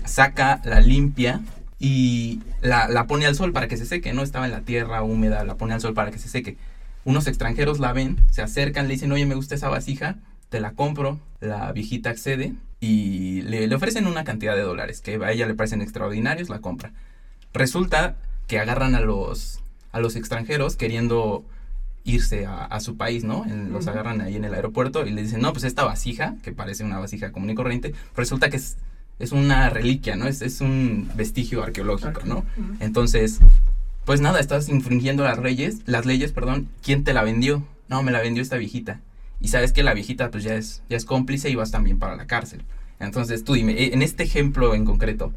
Saca, 0.05 0.61
la 0.65 0.81
limpia 0.81 1.43
y 1.85 2.41
la, 2.63 2.89
la 2.89 3.07
pone 3.07 3.27
al 3.27 3.35
sol 3.35 3.53
para 3.53 3.69
que 3.69 3.77
se 3.77 3.85
seque. 3.85 4.15
No 4.15 4.23
estaba 4.23 4.47
en 4.47 4.53
la 4.53 4.63
tierra 4.63 5.03
húmeda, 5.03 5.45
la 5.45 5.57
pone 5.57 5.75
al 5.75 5.83
sol 5.83 5.93
para 5.93 6.11
que 6.11 6.19
se 6.19 6.29
seque. 6.31 6.57
Unos 7.05 7.27
extranjeros 7.27 7.79
la 7.79 7.93
ven, 7.93 8.25
se 8.31 8.41
acercan, 8.41 8.89
le 8.89 8.95
dicen, 8.95 9.13
oye, 9.13 9.27
me 9.27 9.35
gusta 9.35 9.55
esa 9.55 9.69
vasija, 9.69 10.17
te 10.49 10.61
la 10.61 10.73
compro. 10.73 11.21
La 11.41 11.71
viejita 11.73 12.09
accede 12.09 12.55
y 12.81 13.43
le, 13.43 13.67
le 13.67 13.75
ofrecen 13.75 14.07
una 14.07 14.25
cantidad 14.25 14.57
de 14.57 14.63
dólares 14.63 15.03
que 15.03 15.23
a 15.23 15.31
ella 15.31 15.47
le 15.47 15.55
parecen 15.55 15.83
extraordinarios, 15.83 16.49
la 16.49 16.61
compra. 16.61 16.93
Resulta 17.53 18.17
que 18.47 18.59
agarran 18.59 18.95
a 18.95 19.01
los, 19.01 19.61
a 19.93 20.01
los 20.01 20.17
extranjeros 20.17 20.77
queriendo 20.77 21.45
irse 22.05 22.47
a, 22.47 22.65
a 22.65 22.81
su 22.81 22.97
país, 22.97 23.25
¿no? 23.25 23.45
En- 23.45 23.73
los 23.73 23.83
Ujú. 23.85 23.91
agarran 23.91 24.23
ahí 24.23 24.37
en 24.37 24.45
el 24.45 24.55
aeropuerto 24.55 25.07
y 25.07 25.11
le 25.11 25.23
dicen, 25.23 25.41
no, 25.43 25.53
pues 25.53 25.65
esta 25.65 25.85
vasija, 25.85 26.37
que 26.43 26.53
parece 26.53 26.83
una 26.85 26.99
vasija 26.99 27.31
común 27.33 27.51
y 27.51 27.55
corriente, 27.55 27.95
resulta 28.17 28.49
que 28.49 28.57
es, 28.57 28.77
es 29.19 29.33
una 29.33 29.71
reliquia, 29.71 30.17
¿no? 30.17 30.27
Es, 30.27 30.43
es 30.43 30.61
un 30.61 31.11
vestigio 31.15 31.63
arqueológico, 31.63 32.23
¿no? 32.25 32.45
Entonces, 32.81 33.41
pues 34.05 34.21
nada, 34.21 34.41
estás 34.41 34.69
infringiendo 34.69 35.25
las 35.25 35.39
leyes, 35.39 35.81
las 35.87 36.07
leyes, 36.07 36.33
perdón. 36.33 36.69
¿Quién 36.83 37.05
te 37.05 37.15
la 37.15 37.23
vendió? 37.23 37.67
No, 37.89 38.03
me 38.03 38.13
la 38.13 38.21
vendió 38.21 38.43
esta 38.43 38.57
viejita. 38.57 39.01
Y 39.41 39.49
sabes 39.49 39.73
que 39.73 39.83
la 39.83 39.95
viejita 39.95 40.31
pues 40.31 40.45
ya 40.45 40.55
es, 40.55 40.83
ya 40.89 40.97
es 40.97 41.05
cómplice 41.05 41.51
y 41.51 41.55
vas 41.55 41.71
también 41.71 41.99
para 41.99 42.17
la 42.17 42.27
cárcel. 42.27 42.65
Entonces 42.99 43.45
tú 43.45 43.55
dime, 43.55 43.73
eh, 43.73 43.91
en 43.93 44.03
este 44.03 44.23
ejemplo 44.23 44.75
en 44.75 44.85
concreto, 44.85 45.33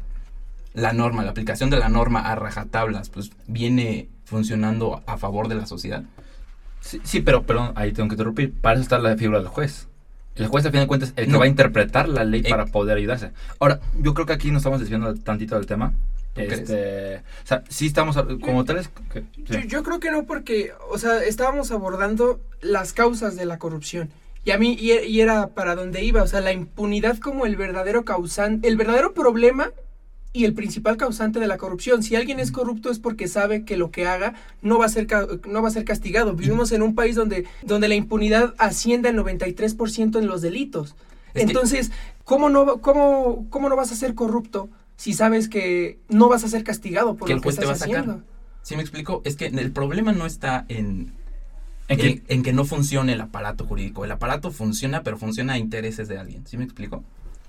la 0.74 0.92
norma, 0.92 1.24
la 1.24 1.30
aplicación 1.30 1.70
de 1.70 1.78
la 1.78 1.88
norma 1.88 2.20
a 2.20 2.34
rajatablas, 2.34 3.10
pues 3.10 3.30
viene 3.46 4.08
funcionando 4.24 5.02
a 5.06 5.18
favor 5.18 5.48
de 5.48 5.56
la 5.56 5.66
sociedad. 5.66 6.04
Sí, 6.80 7.00
sí, 7.02 7.20
pero 7.20 7.44
perdón, 7.44 7.72
ahí 7.74 7.92
tengo 7.92 8.08
que 8.08 8.14
interrumpir. 8.14 8.52
Para 8.52 8.74
eso 8.74 8.82
está 8.82 8.98
la 8.98 9.16
figura 9.16 9.38
del 9.40 9.48
juez. 9.48 9.88
El 10.38 10.46
juez, 10.48 10.64
a 10.66 10.70
fin 10.70 10.80
de 10.80 10.86
cuentas, 10.86 11.12
el 11.16 11.26
que 11.26 11.32
No. 11.32 11.38
va 11.38 11.44
a 11.44 11.48
interpretar 11.48 12.08
la 12.08 12.24
ley 12.24 12.42
para 12.42 12.66
poder 12.66 12.96
ayudarse. 12.96 13.30
Ahora, 13.58 13.80
yo 14.00 14.14
creo 14.14 14.26
que 14.26 14.32
aquí 14.32 14.50
nos 14.50 14.60
estamos 14.60 14.80
desviando 14.80 15.14
tantito 15.16 15.56
del 15.56 15.66
tema. 15.66 15.92
Este, 16.36 17.16
o 17.16 17.46
sea, 17.46 17.64
sí 17.68 17.86
estamos 17.86 18.16
como 18.40 18.64
tales. 18.64 18.90
Yo, 19.44 19.58
yo 19.60 19.82
creo 19.82 19.98
que 19.98 20.10
no 20.12 20.24
porque, 20.24 20.72
o 20.90 20.96
sea, 20.98 21.22
estábamos 21.24 21.72
abordando 21.72 22.40
las 22.60 22.92
causas 22.92 23.34
de 23.36 23.44
la 23.44 23.58
corrupción. 23.58 24.10
Y 24.44 24.52
a 24.52 24.58
mí, 24.58 24.76
y, 24.80 24.92
y 24.92 25.20
era 25.20 25.48
para 25.48 25.74
donde 25.74 26.04
iba, 26.04 26.22
o 26.22 26.26
sea, 26.28 26.40
la 26.40 26.52
impunidad 26.52 27.18
como 27.18 27.44
el 27.44 27.56
verdadero 27.56 28.04
causante, 28.04 28.68
el 28.68 28.76
verdadero 28.76 29.12
problema 29.14 29.72
y 30.32 30.44
el 30.44 30.54
principal 30.54 30.96
causante 30.96 31.40
de 31.40 31.46
la 31.46 31.56
corrupción. 31.56 32.02
Si 32.02 32.14
alguien 32.14 32.38
es 32.38 32.52
corrupto 32.52 32.90
es 32.90 32.98
porque 32.98 33.28
sabe 33.28 33.64
que 33.64 33.76
lo 33.76 33.90
que 33.90 34.06
haga 34.06 34.34
no 34.62 34.78
va 34.78 34.86
a 34.86 34.88
ser, 34.88 35.06
no 35.48 35.62
va 35.62 35.68
a 35.68 35.72
ser 35.72 35.84
castigado. 35.84 36.34
Vivimos 36.34 36.70
en 36.72 36.82
un 36.82 36.94
país 36.94 37.16
donde, 37.16 37.44
donde 37.62 37.88
la 37.88 37.94
impunidad 37.94 38.54
asciende 38.58 39.08
al 39.08 39.16
93% 39.16 40.18
en 40.18 40.26
los 40.26 40.42
delitos. 40.42 40.94
Es 41.34 41.34
que- 41.34 41.40
Entonces, 41.42 41.90
¿cómo, 42.24 42.50
no, 42.50 42.78
cómo, 42.80 43.46
¿cómo 43.50 43.68
no 43.68 43.76
vas 43.76 43.90
a 43.92 43.96
ser 43.96 44.14
corrupto 44.14 44.68
si 44.96 45.12
sabes 45.14 45.48
que 45.48 45.98
no 46.08 46.28
vas 46.28 46.44
a 46.44 46.48
ser 46.48 46.62
castigado 46.64 47.16
por 47.16 47.26
Que 47.28 47.34
lo 47.34 47.40
que 47.40 47.44
juez 47.44 47.56
te 47.56 47.62
estás 47.62 47.70
va 47.70 47.84
a 47.84 47.88
sacar. 47.88 48.00
haciendo? 48.02 48.24
¿Sí 48.62 48.76
me 48.76 48.82
explico? 48.82 49.22
Es 49.24 49.36
que 49.36 49.46
el 49.46 49.72
problema 49.72 50.12
no 50.12 50.26
está 50.26 50.66
en, 50.68 51.12
¿En 51.88 52.00
en, 52.00 52.22
en 52.28 52.42
que 52.42 52.52
no 52.52 52.66
funcione 52.66 53.14
el 53.14 53.20
aparato 53.22 53.64
jurídico. 53.64 54.04
El 54.04 54.12
aparato 54.12 54.50
funciona, 54.50 55.02
pero 55.02 55.16
funciona 55.16 55.54
a 55.54 55.58
intereses 55.58 56.06
de 56.06 56.18
alguien. 56.18 56.46
¿Sí 56.46 56.58
me 56.58 56.64
explico? 56.64 57.02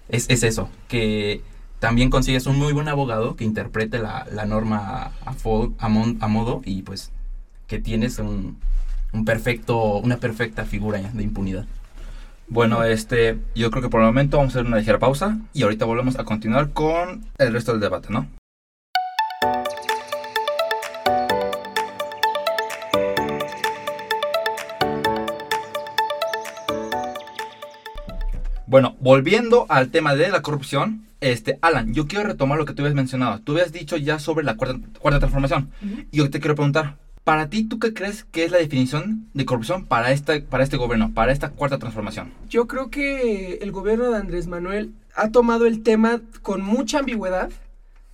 Es, 0.08 0.30
es 0.30 0.44
eso, 0.44 0.70
que 0.88 1.42
también 1.80 2.10
consigues 2.10 2.46
un 2.46 2.58
muy 2.58 2.74
buen 2.74 2.90
abogado 2.90 3.36
que 3.36 3.46
interprete 3.46 4.00
la, 4.00 4.26
la 4.32 4.46
norma 4.46 5.12
a, 5.26 6.28
modo 6.28 6.62
y 6.66 6.82
pues 6.84 7.12
que 7.68 7.80
tienes 7.80 8.20
un, 8.20 8.58
un 9.14 9.26
perfecto, 9.26 9.98
una 9.98 10.18
perfecta 10.18 10.66
figura 10.66 11.00
de 11.00 11.24
impunidad. 11.24 11.66
Bueno, 12.48 12.84
este, 12.84 13.38
yo 13.56 13.72
creo 13.72 13.84
que 13.84 13.90
por 13.90 14.02
el 14.02 14.08
momento 14.08 14.38
vamos 14.38 14.56
a 14.56 14.60
hacer 14.60 14.68
una 14.68 14.78
ligera 14.78 15.00
pausa 15.00 15.38
y 15.54 15.64
ahorita 15.64 15.86
volvemos 15.86 16.18
a 16.18 16.26
continuar 16.26 16.72
con 16.72 17.24
el 17.38 17.54
resto 17.54 17.72
del 17.72 17.82
debate, 17.82 18.10
¿no? 18.10 18.28
Bueno, 28.66 28.96
volviendo 29.00 29.66
al 29.70 29.90
tema 29.90 30.16
de 30.16 30.30
la 30.30 30.42
corrupción, 30.42 31.09
este, 31.22 31.60
Alan, 31.62 31.94
yo 31.94 32.08
quiero 32.08 32.26
retomar 32.26 32.58
lo 32.58 32.66
que 32.66 32.74
tú 32.74 32.82
habías 32.82 32.96
mencionado. 32.96 33.40
Tú 33.40 33.54
habías 33.54 33.72
dicho 33.72 33.98
ya 33.98 34.20
sobre 34.20 34.46
la 34.46 34.56
cuarta, 34.56 34.80
cuarta 35.00 35.20
transformación. 35.20 35.72
Y 36.12 36.18
yo 36.18 36.30
te 36.30 36.40
quiero 36.40 36.56
preguntar, 36.56 36.98
para 37.24 37.50
ti, 37.50 37.64
¿tú 37.64 37.78
qué 37.80 37.94
crees 37.94 38.24
que 38.24 38.46
es 38.46 38.52
la 38.52 38.58
definición 38.58 39.28
de 39.34 39.46
corrupción 39.46 39.86
para, 39.86 40.12
esta, 40.12 40.40
para 40.42 40.64
este 40.64 40.78
gobierno, 40.78 41.14
para 41.14 41.32
esta 41.32 41.50
cuarta 41.50 41.78
transformación? 41.78 42.32
Yo 42.50 42.68
creo 42.68 42.90
que 42.90 43.56
el 43.62 43.72
gobierno 43.72 44.10
de 44.10 44.18
Andrés 44.18 44.48
Manuel 44.48 44.94
ha 45.16 45.30
tomado 45.30 45.66
el 45.66 45.84
tema 45.84 46.22
con 46.42 46.62
mucha 46.62 47.00
ambigüedad. 47.00 47.52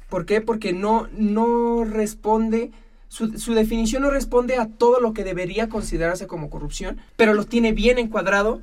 ¿Por 0.09 0.25
qué? 0.25 0.41
Porque 0.41 0.74
no, 0.74 1.07
no 1.17 1.85
responde, 1.85 2.71
su, 3.07 3.38
su 3.38 3.53
definición 3.53 4.01
no 4.03 4.09
responde 4.09 4.57
a 4.57 4.67
todo 4.67 5.00
lo 5.00 5.13
que 5.13 5.24
debería 5.24 5.69
considerarse 5.69 6.27
como 6.27 6.50
corrupción, 6.50 6.97
pero 7.15 7.33
lo 7.33 7.45
tiene 7.45 7.71
bien 7.71 8.00
encuadrado 8.00 8.62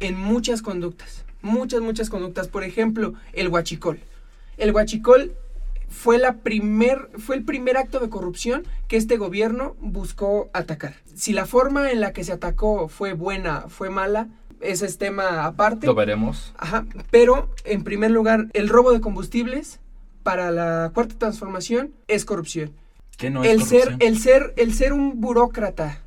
en 0.00 0.18
muchas 0.18 0.62
conductas. 0.62 1.23
Muchas, 1.44 1.82
muchas 1.82 2.08
conductas. 2.08 2.48
Por 2.48 2.64
ejemplo, 2.64 3.12
el 3.34 3.48
huachicol. 3.48 4.00
El 4.56 4.72
huachicol 4.72 5.34
fue, 5.90 6.18
la 6.18 6.38
primer, 6.38 7.10
fue 7.18 7.36
el 7.36 7.44
primer 7.44 7.76
acto 7.76 8.00
de 8.00 8.08
corrupción 8.08 8.64
que 8.88 8.96
este 8.96 9.18
gobierno 9.18 9.76
buscó 9.78 10.48
atacar. 10.54 10.94
Si 11.14 11.34
la 11.34 11.44
forma 11.44 11.92
en 11.92 12.00
la 12.00 12.14
que 12.14 12.24
se 12.24 12.32
atacó 12.32 12.88
fue 12.88 13.12
buena, 13.12 13.66
fue 13.68 13.90
mala, 13.90 14.28
ese 14.62 14.86
es 14.86 14.96
tema 14.96 15.44
aparte. 15.44 15.86
Lo 15.86 15.94
veremos. 15.94 16.54
Ajá, 16.56 16.86
pero 17.10 17.50
en 17.64 17.84
primer 17.84 18.10
lugar, 18.10 18.46
el 18.54 18.70
robo 18.70 18.92
de 18.92 19.02
combustibles 19.02 19.80
para 20.22 20.50
la 20.50 20.92
cuarta 20.94 21.18
transformación 21.18 21.92
es 22.08 22.24
corrupción. 22.24 22.72
¿Qué 23.18 23.28
no 23.28 23.44
es 23.44 23.50
el 23.50 23.62
ser, 23.64 23.96
el 24.00 24.18
ser, 24.18 24.54
el 24.56 24.72
ser 24.72 24.94
un 24.94 25.20
burócrata 25.20 26.03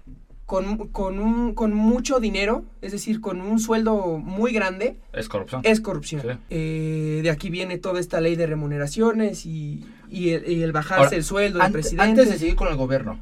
con, 0.47 0.87
con, 0.87 1.19
un, 1.19 1.53
con 1.53 1.73
mucho 1.73 2.19
dinero, 2.19 2.63
es 2.81 2.93
decir, 2.93 3.19
con 3.21 3.41
un 3.41 3.59
sueldo 3.59 4.17
muy 4.17 4.53
grande, 4.53 4.95
Es 5.13 5.27
corrupción. 5.29 5.61
es 5.65 5.81
corrupción. 5.81 6.21
Sí. 6.21 6.29
Eh, 6.49 7.19
de 7.21 7.29
aquí 7.29 7.49
viene 7.49 7.77
toda 7.77 7.99
esta 7.99 8.21
ley 8.21 8.35
de 8.37 8.47
remuneraciones 8.47 9.45
y, 9.45 9.85
y 10.09 10.29
el, 10.29 10.49
y 10.49 10.63
el 10.63 10.71
bajarse 10.71 11.03
Ahora, 11.03 11.17
el 11.17 11.23
sueldo 11.25 11.59
del 11.59 11.71
presidente. 11.73 12.03
Antes 12.03 12.29
de 12.29 12.37
seguir 12.39 12.55
con 12.55 12.69
el 12.69 12.77
gobierno, 12.77 13.19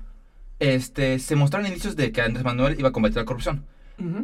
este, 0.59 1.17
se 1.19 1.35
mostraron 1.35 1.67
indicios 1.67 1.95
de 1.95 2.11
que 2.11 2.21
Andrés 2.21 2.45
Manuel 2.45 2.79
iba 2.79 2.89
a 2.89 2.91
combatir 2.91 3.17
la 3.17 3.25
corrupción. 3.25 3.65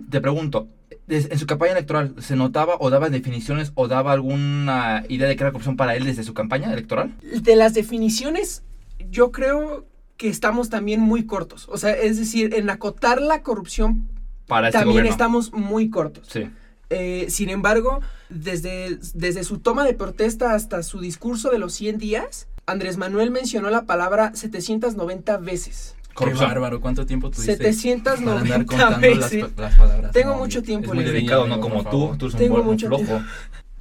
Te 0.10 0.20
pregunto, 0.20 0.68
en 1.08 1.40
su 1.40 1.46
campaña 1.48 1.72
electoral, 1.72 2.14
¿se 2.20 2.36
notaba 2.36 2.76
o 2.80 2.90
daba 2.90 3.10
definiciones 3.10 3.72
o 3.76 3.88
daba 3.88 4.12
alguna 4.12 5.06
idea 5.08 5.28
de 5.30 5.36
que 5.38 5.44
era 5.44 5.52
corrupción 5.52 5.78
para 5.78 5.96
él 5.96 6.04
desde 6.04 6.24
su 6.24 6.34
campaña 6.34 6.72
electoral? 6.72 7.16
De 7.22 7.56
las 7.56 7.74
definiciones, 7.74 8.64
yo 9.10 9.32
creo 9.32 9.86
que 10.22 10.30
estamos 10.30 10.70
también 10.70 11.00
muy 11.00 11.26
cortos. 11.26 11.68
O 11.68 11.78
sea, 11.80 11.94
es 11.94 12.16
decir, 12.20 12.54
en 12.54 12.70
acotar 12.70 13.20
la 13.20 13.42
corrupción 13.42 14.08
Para 14.46 14.68
este 14.68 14.78
también 14.78 14.98
gobierno. 14.98 15.12
estamos 15.12 15.52
muy 15.52 15.90
cortos. 15.90 16.28
Sí. 16.32 16.48
Eh, 16.92 17.26
sin 17.30 17.50
embargo, 17.50 18.02
desde, 18.30 19.00
desde 19.16 19.44
su 19.44 19.58
toma 19.58 19.84
de 19.84 19.96
protesta 19.96 20.54
hasta 20.54 20.84
su 20.84 21.00
discurso 21.00 21.50
de 21.50 21.58
los 21.58 21.74
100 21.74 21.98
días, 21.98 22.48
Andrés 22.68 22.98
Manuel 22.98 23.32
mencionó 23.32 23.72
la 23.72 23.86
palabra 23.88 24.32
790 24.36 25.38
veces. 25.38 25.96
Qué 26.10 26.14
Corrupción. 26.14 26.50
bárbaro, 26.50 26.82
¿cuánto 26.82 27.08
tiempo 27.08 27.32
tuviste 27.32 27.58
para 27.58 27.70
andar 27.70 27.74
790 27.74 28.66
contando 28.68 28.92
las, 28.92 29.02
veces. 29.32 29.46
las 29.58 29.76
palabras? 29.76 30.12
Tengo 30.12 30.34
No, 30.34 30.38
mucho 30.38 30.60
es 30.60 30.66
tiempo 30.66 30.90
muy 30.90 30.98
libre. 31.00 31.14
Dedicado, 31.14 31.48
no 31.48 31.60
como 31.60 31.84
tú. 31.84 32.16
Tú 32.20 32.26
eres 32.28 32.34
un 32.36 32.40
Tengo 32.40 32.56
buen 32.58 32.68
mucho 32.68 32.86
flojo. 32.90 33.04
tiempo. 33.06 33.26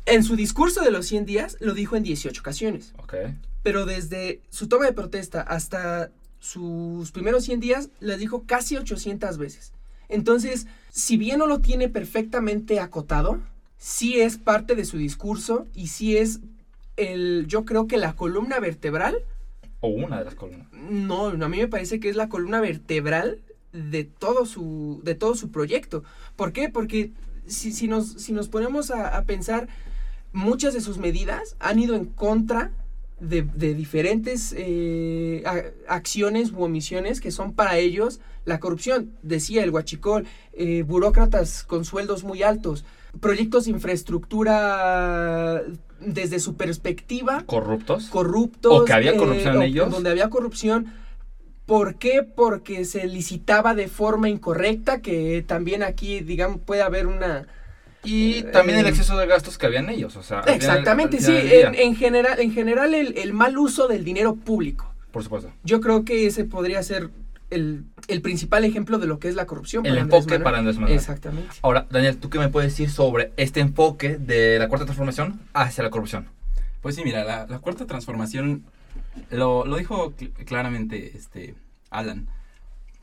En 0.06 0.24
su 0.24 0.36
discurso 0.36 0.80
de 0.80 0.90
los 0.90 1.04
100 1.04 1.26
días 1.26 1.56
lo 1.60 1.74
dijo 1.74 1.96
en 1.96 2.02
18 2.02 2.40
ocasiones. 2.40 2.94
Ok. 2.96 3.14
Pero 3.62 3.84
desde 3.84 4.40
su 4.48 4.68
toma 4.68 4.86
de 4.86 4.94
protesta 4.94 5.42
hasta 5.42 6.10
sus 6.40 7.12
primeros 7.12 7.44
100 7.44 7.60
días, 7.60 7.90
las 8.00 8.18
dijo 8.18 8.44
casi 8.46 8.76
800 8.76 9.38
veces. 9.38 9.72
Entonces, 10.08 10.66
si 10.90 11.16
bien 11.16 11.38
no 11.38 11.46
lo 11.46 11.60
tiene 11.60 11.88
perfectamente 11.88 12.80
acotado, 12.80 13.38
sí 13.78 14.20
es 14.20 14.38
parte 14.38 14.74
de 14.74 14.84
su 14.84 14.98
discurso 14.98 15.66
y 15.74 15.86
sí 15.86 16.16
es 16.16 16.40
el, 16.96 17.46
yo 17.46 17.64
creo 17.64 17.86
que 17.86 17.96
la 17.96 18.14
columna 18.14 18.58
vertebral. 18.58 19.16
O 19.80 19.88
una 19.88 20.18
de 20.18 20.24
las 20.24 20.34
columnas. 20.34 20.66
No, 20.72 21.26
a 21.26 21.48
mí 21.48 21.58
me 21.58 21.68
parece 21.68 22.00
que 22.00 22.08
es 22.08 22.16
la 22.16 22.28
columna 22.28 22.60
vertebral 22.60 23.40
de 23.72 24.04
todo 24.04 24.46
su, 24.46 25.00
de 25.04 25.14
todo 25.14 25.34
su 25.34 25.50
proyecto. 25.50 26.02
¿Por 26.36 26.52
qué? 26.52 26.68
Porque 26.68 27.12
si, 27.46 27.72
si, 27.72 27.86
nos, 27.86 28.08
si 28.08 28.32
nos 28.32 28.48
ponemos 28.48 28.90
a, 28.90 29.16
a 29.16 29.24
pensar, 29.24 29.68
muchas 30.32 30.74
de 30.74 30.80
sus 30.80 30.98
medidas 30.98 31.56
han 31.60 31.78
ido 31.78 31.94
en 31.94 32.06
contra 32.06 32.72
de, 33.20 33.42
de 33.42 33.74
diferentes 33.74 34.54
eh, 34.56 35.44
acciones 35.88 36.52
u 36.52 36.62
omisiones 36.64 37.20
que 37.20 37.30
son 37.30 37.52
para 37.52 37.78
ellos 37.78 38.20
la 38.44 38.58
corrupción. 38.60 39.12
Decía 39.22 39.62
el 39.62 39.70
Huachicol, 39.70 40.26
eh, 40.52 40.82
burócratas 40.82 41.62
con 41.64 41.84
sueldos 41.84 42.24
muy 42.24 42.42
altos, 42.42 42.84
proyectos 43.20 43.66
de 43.66 43.72
infraestructura 43.72 45.62
desde 46.00 46.40
su 46.40 46.56
perspectiva 46.56 47.42
Corruptos. 47.46 48.08
corruptos. 48.08 48.82
¿O 48.82 48.84
que 48.84 48.92
había 48.92 49.16
corrupción 49.16 49.56
en 49.56 49.60
o- 49.60 49.64
ellos? 49.64 49.90
Donde 49.90 50.10
había 50.10 50.30
corrupción. 50.30 50.86
¿Por 51.66 51.96
qué? 51.96 52.22
Porque 52.24 52.84
se 52.84 53.06
licitaba 53.06 53.74
de 53.74 53.86
forma 53.86 54.28
incorrecta, 54.28 55.00
que 55.02 55.44
también 55.46 55.82
aquí, 55.82 56.20
digamos, 56.20 56.60
puede 56.64 56.82
haber 56.82 57.06
una... 57.06 57.46
y 58.04 58.42
también 58.44 58.78
el 58.78 58.86
eh, 58.86 58.90
exceso 58.90 59.16
de 59.16 59.26
gastos 59.26 59.58
que 59.58 59.66
habían 59.66 59.90
ellos. 59.90 60.16
O 60.16 60.22
sea, 60.22 60.40
Exactamente, 60.40 61.18
al 61.18 61.22
sí, 61.22 61.32
en, 61.34 61.96
general, 61.96 62.38
en 62.40 62.52
general 62.52 62.94
el, 62.94 63.16
el 63.18 63.32
mal 63.32 63.56
uso 63.58 63.88
del 63.88 64.04
dinero 64.04 64.34
público. 64.36 64.92
Por 65.12 65.22
supuesto. 65.22 65.50
Yo 65.64 65.80
creo 65.80 66.04
que 66.04 66.26
ese 66.26 66.44
podría 66.44 66.82
ser 66.82 67.10
el, 67.50 67.84
el 68.08 68.22
principal 68.22 68.64
ejemplo 68.64 68.98
de 68.98 69.06
lo 69.08 69.18
que 69.18 69.28
es 69.28 69.34
la 69.34 69.44
corrupción. 69.46 69.84
El 69.84 69.92
para 69.92 70.02
Andrés 70.02 70.16
enfoque 70.18 70.32
Manuel. 70.34 70.44
para 70.44 70.58
Andrés 70.58 70.76
Manuel. 70.76 70.94
Exactamente. 70.94 71.56
Ahora, 71.62 71.86
Daniel, 71.90 72.16
¿tú 72.18 72.30
qué 72.30 72.38
me 72.38 72.48
puedes 72.48 72.70
decir 72.72 72.90
sobre 72.90 73.32
este 73.36 73.60
enfoque 73.60 74.16
de 74.18 74.58
la 74.58 74.68
cuarta 74.68 74.84
transformación 74.86 75.40
hacia 75.52 75.82
la 75.82 75.90
corrupción? 75.90 76.28
Pues 76.80 76.94
sí, 76.94 77.02
mira, 77.04 77.24
la, 77.24 77.46
la 77.48 77.58
cuarta 77.58 77.86
transformación 77.86 78.64
lo, 79.30 79.66
lo 79.66 79.76
dijo 79.76 80.12
cl- 80.16 80.32
claramente 80.44 81.16
este 81.16 81.54
Alan. 81.90 82.28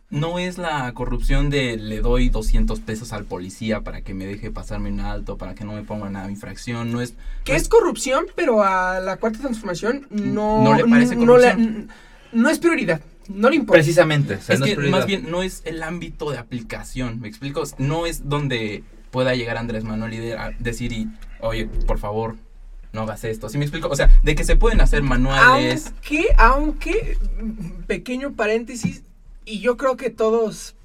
No 0.10 0.40
es 0.40 0.58
la 0.58 0.90
corrupción 0.94 1.50
de 1.50 1.76
le 1.76 2.00
doy 2.00 2.30
200 2.30 2.80
pesos 2.80 3.12
al 3.12 3.26
policía 3.26 3.82
para 3.82 4.02
que 4.02 4.14
me 4.14 4.26
deje 4.26 4.52
pasarme 4.52 4.90
un 4.90 5.02
alto, 5.02 5.38
para 5.38 5.54
que 5.54 5.66
no 5.66 5.74
me 5.74 5.84
ponga 5.84 6.06
una 6.08 6.30
infracción. 6.32 6.94
No 6.94 7.02
es, 7.02 7.16
Que 7.44 7.52
no 7.52 7.58
es 7.58 7.68
corrupción, 7.68 8.26
pero 8.36 8.64
a 8.64 9.02
la 9.02 9.18
cuarta 9.18 9.40
transformación 9.40 10.08
no, 10.10 10.64
No 10.64 10.76
le 10.76 10.86
parece 10.86 11.16
no 11.18 11.38
le- 11.38 11.50
corrupción. 11.52 11.90
no 12.32 12.50
es 12.50 12.60
prioridad, 12.60 13.02
no 13.28 13.50
le 13.50 13.58
importa. 13.58 13.74
Precisamente. 13.80 14.36
o 14.36 14.42
sea, 14.42 14.54
Es 14.56 14.60
no 14.62 14.66
que 14.66 14.78
más 14.78 15.06
bien 15.06 15.30
no 15.30 15.44
es 15.44 15.62
el 15.66 15.84
ámbito 15.84 16.32
de 16.32 16.38
aplicación, 16.38 17.20
¿me 17.20 17.28
explico? 17.28 17.64
No 17.78 18.06
es 18.06 18.30
donde 18.30 18.86
pueda 19.12 19.36
llegar 19.36 19.58
Andrés 19.58 19.84
Manuel 19.84 20.14
y 20.14 20.18
de- 20.20 20.38
a 20.38 20.52
decir, 20.60 20.94
y, 20.94 21.10
oye, 21.42 21.66
por 21.86 22.00
favor, 22.00 22.38
no 22.94 23.02
hagas 23.02 23.26
esto. 23.26 23.50
¿Sí 23.50 23.58
me 23.58 23.66
explico? 23.66 23.90
O 23.90 23.96
sea, 23.98 24.10
de 24.24 24.36
que 24.36 24.46
se 24.46 24.56
pueden 24.56 24.80
hacer 24.80 25.04
manuales. 25.04 25.88
Aunque, 25.88 26.26
aunque, 26.38 27.18
pequeño 27.88 28.34
paréntesis, 28.34 29.04
y 29.48 29.60
yo 29.60 29.78
creo 29.78 29.96
que 29.98 30.10
todos, 30.10 30.76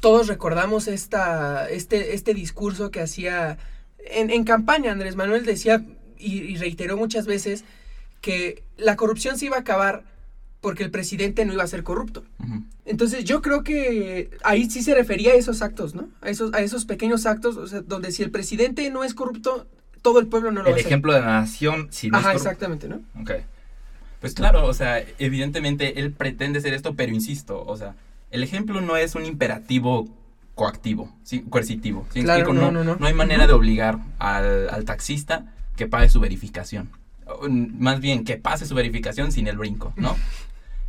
todos 0.00 0.28
recordamos 0.28 0.88
esta, 0.88 1.68
este, 1.68 2.14
este 2.14 2.32
discurso 2.34 2.90
que 2.90 3.00
hacía 3.00 3.58
en, 3.98 4.30
en 4.30 4.44
campaña. 4.44 4.92
Andrés 4.92 5.16
Manuel 5.16 5.44
decía 5.44 5.84
y, 6.18 6.38
y 6.38 6.56
reiteró 6.56 6.96
muchas 6.96 7.26
veces 7.26 7.64
que 8.20 8.62
la 8.76 8.96
corrupción 8.96 9.36
se 9.38 9.46
iba 9.46 9.56
a 9.56 9.60
acabar 9.60 10.04
porque 10.60 10.82
el 10.84 10.90
presidente 10.90 11.44
no 11.46 11.54
iba 11.54 11.62
a 11.64 11.66
ser 11.66 11.82
corrupto. 11.82 12.22
Entonces 12.84 13.24
yo 13.24 13.40
creo 13.40 13.62
que 13.62 14.30
ahí 14.44 14.68
sí 14.68 14.82
se 14.82 14.94
refería 14.94 15.32
a 15.32 15.36
esos 15.36 15.62
actos, 15.62 15.94
¿no? 15.94 16.08
A 16.20 16.28
esos, 16.28 16.52
a 16.52 16.60
esos 16.60 16.84
pequeños 16.84 17.24
actos, 17.24 17.56
o 17.56 17.66
sea, 17.66 17.80
donde 17.80 18.12
si 18.12 18.22
el 18.22 18.30
presidente 18.30 18.88
no 18.90 19.02
es 19.02 19.14
corrupto, 19.14 19.66
todo 20.02 20.18
el 20.18 20.26
pueblo 20.26 20.50
no 20.50 20.60
lo 20.62 20.64
va 20.66 20.70
El 20.70 20.74
a 20.74 20.78
ser. 20.78 20.86
ejemplo 20.86 21.14
de 21.14 21.20
la 21.20 21.40
nación, 21.40 21.88
si 21.90 22.10
no 22.10 22.18
Ajá, 22.18 22.34
es 22.34 22.42
corrupto. 22.42 22.50
exactamente, 22.50 22.88
¿no? 22.88 23.00
Ok. 23.22 23.30
Pues 24.20 24.34
claro, 24.34 24.66
o 24.66 24.74
sea, 24.74 25.02
evidentemente 25.18 25.98
él 26.00 26.12
pretende 26.12 26.60
ser 26.60 26.74
esto, 26.74 26.94
pero 26.94 27.12
insisto, 27.12 27.64
o 27.66 27.76
sea, 27.76 27.94
el 28.30 28.42
ejemplo 28.42 28.80
no 28.80 28.96
es 28.96 29.14
un 29.14 29.24
imperativo 29.24 30.08
coactivo, 30.54 31.10
¿sí? 31.22 31.40
coercitivo. 31.48 32.06
¿sí 32.12 32.22
Claro, 32.22 32.40
explico? 32.40 32.70
no, 32.70 32.84
no, 32.84 32.96
no. 32.96 33.06
hay 33.06 33.14
manera 33.14 33.46
de 33.46 33.54
obligar 33.54 33.98
al, 34.18 34.68
al 34.68 34.84
taxista 34.84 35.46
que 35.76 35.86
pague 35.86 36.08
su 36.10 36.20
verificación. 36.20 36.90
O, 37.26 37.48
Más 37.48 38.00
bien, 38.00 38.24
que 38.24 38.36
pase 38.36 38.66
su 38.66 38.74
verificación 38.74 39.32
sin 39.32 39.46
el 39.48 39.56
brinco, 39.56 39.92
¿no? 39.96 40.16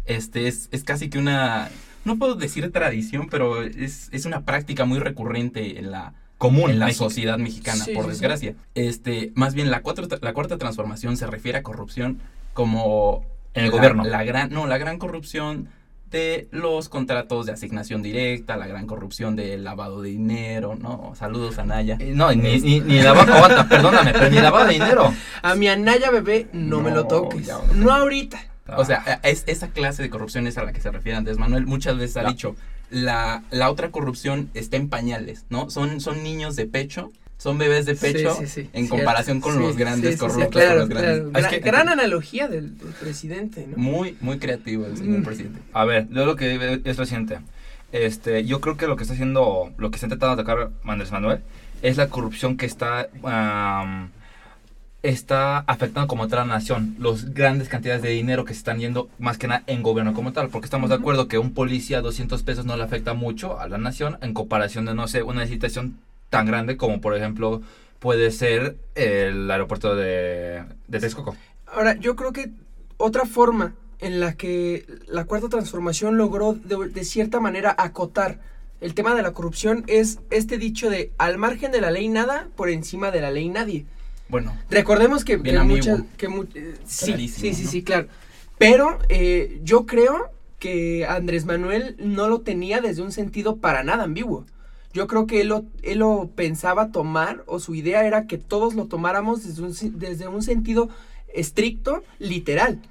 Este 0.06 0.48
es, 0.48 0.68
es 0.72 0.84
casi 0.84 1.10
que 1.10 1.20
una, 1.20 1.70
no 2.06 2.18
puedo 2.18 2.36
decir 2.36 2.70
tradición, 2.72 3.28
pero 3.30 3.62
es, 3.64 4.10
es 4.12 4.26
una 4.26 4.42
práctica 4.42 4.84
muy 4.84 5.00
recurrente 5.00 5.78
en 5.80 5.92
la, 5.92 6.14
Común. 6.40 6.72
en 6.72 6.80
la 6.80 6.88
México. 6.88 7.06
sociedad 7.06 7.38
mexicana, 7.38 7.86
Sí, 7.86 7.94
por 7.94 8.04
sí, 8.06 8.10
sí. 8.10 8.14
desgracia. 8.14 8.56
Este, 8.74 9.32
más 9.36 9.54
bien 9.54 9.70
la 9.70 9.84
cuarta, 9.84 10.18
la 10.20 10.34
cuarta 10.34 10.58
transformación 10.58 11.16
se 11.18 11.28
refiere 11.28 11.60
a 11.60 11.64
corrupción 11.64 12.20
como 12.54 13.26
En 13.54 13.66
el 13.66 13.72
la- 13.72 13.76
gobierno. 13.78 14.04
La 14.04 14.24
gran, 14.24 14.50
no, 14.52 14.68
la 14.68 14.78
gran 14.78 14.98
corrupción 14.98 15.70
de 16.10 16.50
los 16.52 16.90
contratos 16.90 17.46
de 17.46 17.54
asignación 17.54 18.02
directa, 18.02 18.58
la 18.58 18.68
gran 18.68 18.86
corrupción 18.86 19.38
del 19.38 19.64
lavado 19.64 20.02
de 20.02 20.10
dinero, 20.10 20.76
¿no? 20.76 21.14
Saludos 21.16 21.58
a 21.58 21.64
Naya. 21.64 21.96
Eh, 22.00 22.12
No, 22.14 22.34
ni, 22.34 22.60
ni, 22.60 22.82
ni 22.82 23.02
lavado, 23.02 23.34
aguanta, 23.34 23.70
perdóname, 23.70 24.12
pero 24.12 24.30
ni 24.30 24.36
lavado 24.42 24.66
de 24.66 24.74
dinero. 24.74 25.14
A 25.42 25.56
mi 25.56 25.70
Anaya 25.70 26.12
bebé 26.12 26.48
no, 26.52 26.82
me 26.82 26.92
lo 26.92 27.08
toques. 27.08 27.46
ya, 27.48 27.60
No 27.76 27.94
ahorita. 27.94 28.40
O 28.76 28.84
sea, 28.86 29.20
es, 29.24 29.44
esa 29.48 29.70
clase 29.70 30.02
de 30.04 30.10
corrupción 30.10 30.48
es 30.48 30.58
a 30.58 30.64
la 30.64 30.72
que 30.74 30.82
se 30.82 30.92
refiere 30.92 31.18
Andrés 31.18 31.38
Manuel. 31.38 31.66
Muchas 31.66 31.98
veces 31.98 32.18
ha 32.18 32.24
dicho, 32.26 32.56
la, 32.90 33.44
la 33.50 33.70
otra 33.72 33.90
corrupción 33.92 34.50
está 34.54 34.76
en 34.78 34.90
pañales, 34.90 35.46
¿no? 35.50 35.70
Son, 35.70 36.00
son 36.02 36.24
niños 36.24 36.56
de 36.58 36.68
pecho, 36.68 37.12
son 37.42 37.58
bebés 37.58 37.88
de 37.88 37.96
pecho, 37.96 38.36
Sí, 38.36 38.46
sí, 38.46 38.62
sí, 38.64 38.70
en 38.72 38.88
comparación 38.88 39.42
con 39.42 39.60
los 39.60 39.76
grandes 39.76 40.18
corruptos. 40.18 40.50
claro, 40.52 40.70
con 40.72 40.80
los 40.82 40.90
grandes. 40.90 41.22
claro. 41.32 41.40
Es 41.40 41.46
Gra- 41.46 41.50
que- 41.50 41.60
gran 41.60 41.90
analogía 41.90 42.48
del, 42.48 42.78
del 42.78 42.90
presidente, 42.90 43.66
¿no? 43.68 43.78
Muy, 43.78 44.16
muy 44.22 44.38
creativo 44.38 44.86
el 44.86 44.96
señor 44.96 45.22
Mm. 45.22 45.24
presidente. 45.24 45.60
A 45.74 45.84
ver, 45.86 46.08
yo 46.12 46.26
lo 46.28 46.36
que 46.36 46.56
veo 46.60 46.80
es 46.84 46.98
lo 47.00 47.06
siguiente. 47.06 47.40
Este, 47.92 48.46
yo 48.46 48.62
creo 48.62 48.78
que 48.78 48.86
lo 48.86 48.96
que 48.96 49.04
está 49.04 49.16
haciendo, 49.16 49.72
lo 49.78 49.90
que 49.90 49.96
está 49.96 50.06
intentando 50.06 50.34
atacar 50.34 50.70
Andrés 50.86 51.12
Manuel 51.12 51.40
es 51.82 51.98
la 51.98 52.10
corrupción 52.10 52.58
que 52.58 52.68
está 52.68 53.10
está 55.04 55.60
afectando 55.66 56.08
como 56.08 56.28
tal 56.28 56.40
a 56.40 56.46
la 56.46 56.54
nación, 56.54 56.96
los 57.00 57.34
grandes 57.34 57.70
cantidades 57.70 58.04
de 58.04 58.10
dinero 58.10 58.46
que 58.46 58.54
se 58.54 58.60
están 58.60 58.78
yendo 58.80 59.10
más 59.18 59.40
que 59.40 59.48
nada 59.48 59.64
en 59.66 59.82
gobierno 59.82 60.14
como 60.14 60.32
tal, 60.32 60.50
porque 60.50 60.66
estamos 60.66 60.92
de 60.92 60.96
acuerdo 60.98 61.28
que 61.28 61.40
un 61.40 61.56
policía 61.56 62.02
200 62.02 62.44
pesos 62.44 62.66
no 62.66 62.78
le 62.78 62.84
afecta 62.84 63.16
mucho 63.16 63.60
a 63.60 63.68
la 63.68 63.80
nación 63.80 64.20
en 64.22 64.36
comparación 64.36 64.86
de 64.86 64.94
no 64.94 65.08
sé, 65.08 65.24
una 65.24 65.42
licitación 65.44 65.98
tan 66.32 66.48
grande 66.48 66.78
como 66.78 67.00
por 67.02 67.16
ejemplo 67.16 67.62
puede 68.00 68.32
ser 68.32 68.78
el 68.96 69.52
aeropuerto 69.52 69.96
de, 69.96 70.64
de 70.88 71.00
Texcoco. 71.00 71.36
Ahora, 71.68 71.96
yo 71.98 72.16
creo 72.16 72.34
que 72.34 72.50
otra 72.98 73.26
forma 73.26 73.76
en 74.00 74.20
la 74.20 74.34
que 74.34 74.88
la 75.08 75.26
cuarta 75.26 75.50
transformación 75.50 76.18
logró 76.18 76.54
de, 76.54 76.90
de 76.90 77.04
cierta 77.06 77.40
manera 77.40 77.76
acotar 77.78 78.40
el 78.80 78.96
tema 78.96 79.14
de 79.14 79.22
la 79.22 79.34
corrupción 79.34 79.84
es 79.86 80.20
este 80.32 80.58
dicho 80.58 80.90
de 80.90 81.12
al 81.20 81.38
margen 81.38 81.72
de 81.72 81.82
la 81.82 81.92
ley 81.92 82.10
nada, 82.10 82.48
por 82.56 82.70
encima 82.70 83.12
de 83.12 83.22
la 83.22 83.30
ley 83.30 83.48
nadie. 83.48 83.86
Bueno, 84.28 84.58
Recordemos 84.72 85.24
que, 85.24 85.40
que 85.44 85.60
muchas... 85.60 86.02
Que 86.18 86.28
mu- 86.28 86.46
eh, 86.56 86.76
sí, 86.86 87.28
sí, 87.28 87.54
sí, 87.54 87.64
¿no? 87.66 87.70
sí, 87.70 87.84
claro. 87.84 88.08
Pero 88.58 88.98
eh, 89.10 89.60
yo 89.64 89.86
creo 89.86 90.32
que 90.58 91.06
Andrés 91.06 91.46
Manuel 91.46 91.96
no 92.00 92.28
lo 92.30 92.42
tenía 92.42 92.82
desde 92.82 93.02
un 93.04 93.12
sentido 93.12 93.58
para 93.58 93.84
nada 93.84 94.04
ambiguo. 94.06 94.46
Yo 94.94 95.08
creo 95.08 95.26
que 95.28 95.42
él 95.42 95.48
lo, 95.48 95.66
él 95.84 96.00
lo 96.00 96.30
pensaba 96.36 96.92
tomar, 96.92 97.44
o 97.48 97.60
su 97.60 97.76
idea 97.76 98.06
era 98.06 98.28
que 98.28 98.38
todos 98.38 98.74
lo 98.76 98.86
tomáramos 98.88 99.44
desde 99.44 99.62
un, 99.64 100.00
desde 100.00 100.28
un 100.28 100.42
sentido 100.44 100.90
estricto, 101.34 102.04
literal. 102.20 102.82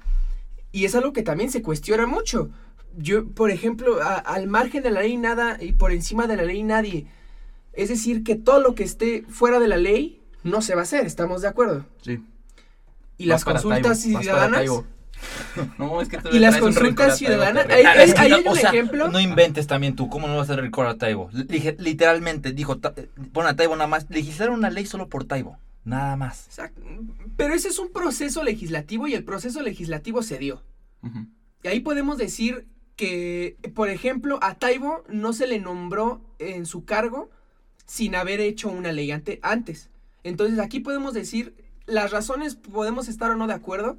Y 0.71 0.85
es 0.85 0.95
algo 0.95 1.13
que 1.13 1.21
también 1.23 1.51
se 1.51 1.61
cuestiona 1.61 2.07
mucho. 2.07 2.49
Yo, 2.97 3.27
por 3.27 3.51
ejemplo, 3.51 4.01
a- 4.01 4.15
al 4.17 4.47
margen 4.47 4.83
de 4.83 4.91
la 4.91 5.01
ley 5.01 5.15
nada 5.17 5.57
y 5.61 5.73
por 5.73 5.91
encima 5.91 6.27
de 6.27 6.37
la 6.37 6.43
ley 6.43 6.63
nadie. 6.63 7.07
Es 7.73 7.89
decir, 7.89 8.23
que 8.23 8.35
todo 8.35 8.59
lo 8.59 8.73
que 8.75 8.83
esté 8.83 9.23
fuera 9.29 9.59
de 9.59 9.67
la 9.67 9.77
ley 9.77 10.21
no 10.43 10.61
se 10.61 10.73
va 10.75 10.81
a 10.81 10.83
hacer, 10.83 11.05
¿estamos 11.05 11.41
de 11.41 11.47
acuerdo? 11.49 11.85
sí. 12.01 12.23
Y 13.17 13.25
las 13.25 13.45
Vas 13.45 13.53
consultas 13.53 14.01
Taibo, 14.01 14.19
ciudadanas. 14.19 14.59
No, 15.77 16.01
es 16.01 16.09
que 16.09 16.19
Y 16.31 16.39
las 16.39 16.57
consultas 16.57 17.17
ciudadanas. 17.17 17.65
Ahí- 17.69 17.83
ahí 17.85 18.13
hay 18.17 18.33
un 18.33 18.47
o 18.47 18.55
sea, 18.55 18.69
ejemplo. 18.69 19.09
No 19.09 19.19
inventes 19.19 19.67
también 19.67 19.95
tú, 19.95 20.09
¿cómo 20.09 20.27
no 20.27 20.37
vas 20.37 20.49
a 20.49 20.53
hacer 20.53 20.63
recordar 20.63 20.95
a 20.95 20.97
Taibo? 20.97 21.29
Literalmente, 21.77 22.53
dijo, 22.53 22.79
pon 23.33 23.45
a 23.47 23.55
Taibo 23.55 23.75
nada 23.75 23.87
más, 23.87 24.07
legislaron 24.09 24.55
una 24.55 24.69
ley 24.69 24.85
solo 24.85 25.07
por 25.09 25.23
Taibo, 25.25 25.57
nada 25.83 26.15
más. 26.15 26.47
Exacto. 26.47 26.81
Pero 27.37 27.53
ese 27.53 27.69
es 27.69 27.79
un 27.79 27.91
proceso 27.91 28.43
legislativo 28.43 29.07
y 29.07 29.13
el 29.13 29.23
proceso 29.23 29.61
legislativo 29.61 30.21
se 30.23 30.37
dio. 30.37 30.63
Y 31.63 31.67
ahí 31.67 31.79
podemos 31.79 32.17
decir 32.17 32.67
que, 32.95 33.57
por 33.73 33.89
ejemplo, 33.89 34.37
a 34.41 34.55
Taibo 34.55 35.03
no 35.09 35.33
se 35.33 35.47
le 35.47 35.59
nombró 35.59 36.21
en 36.39 36.65
su 36.65 36.85
cargo 36.85 37.29
sin 37.85 38.15
haber 38.15 38.39
hecho 38.39 38.69
una 38.69 38.91
ley 38.91 39.11
ante- 39.11 39.39
antes. 39.41 39.89
Entonces 40.23 40.59
aquí 40.59 40.79
podemos 40.81 41.13
decir, 41.13 41.55
las 41.87 42.11
razones 42.11 42.55
podemos 42.55 43.07
estar 43.09 43.31
o 43.31 43.35
no 43.35 43.47
de 43.47 43.53
acuerdo, 43.55 43.97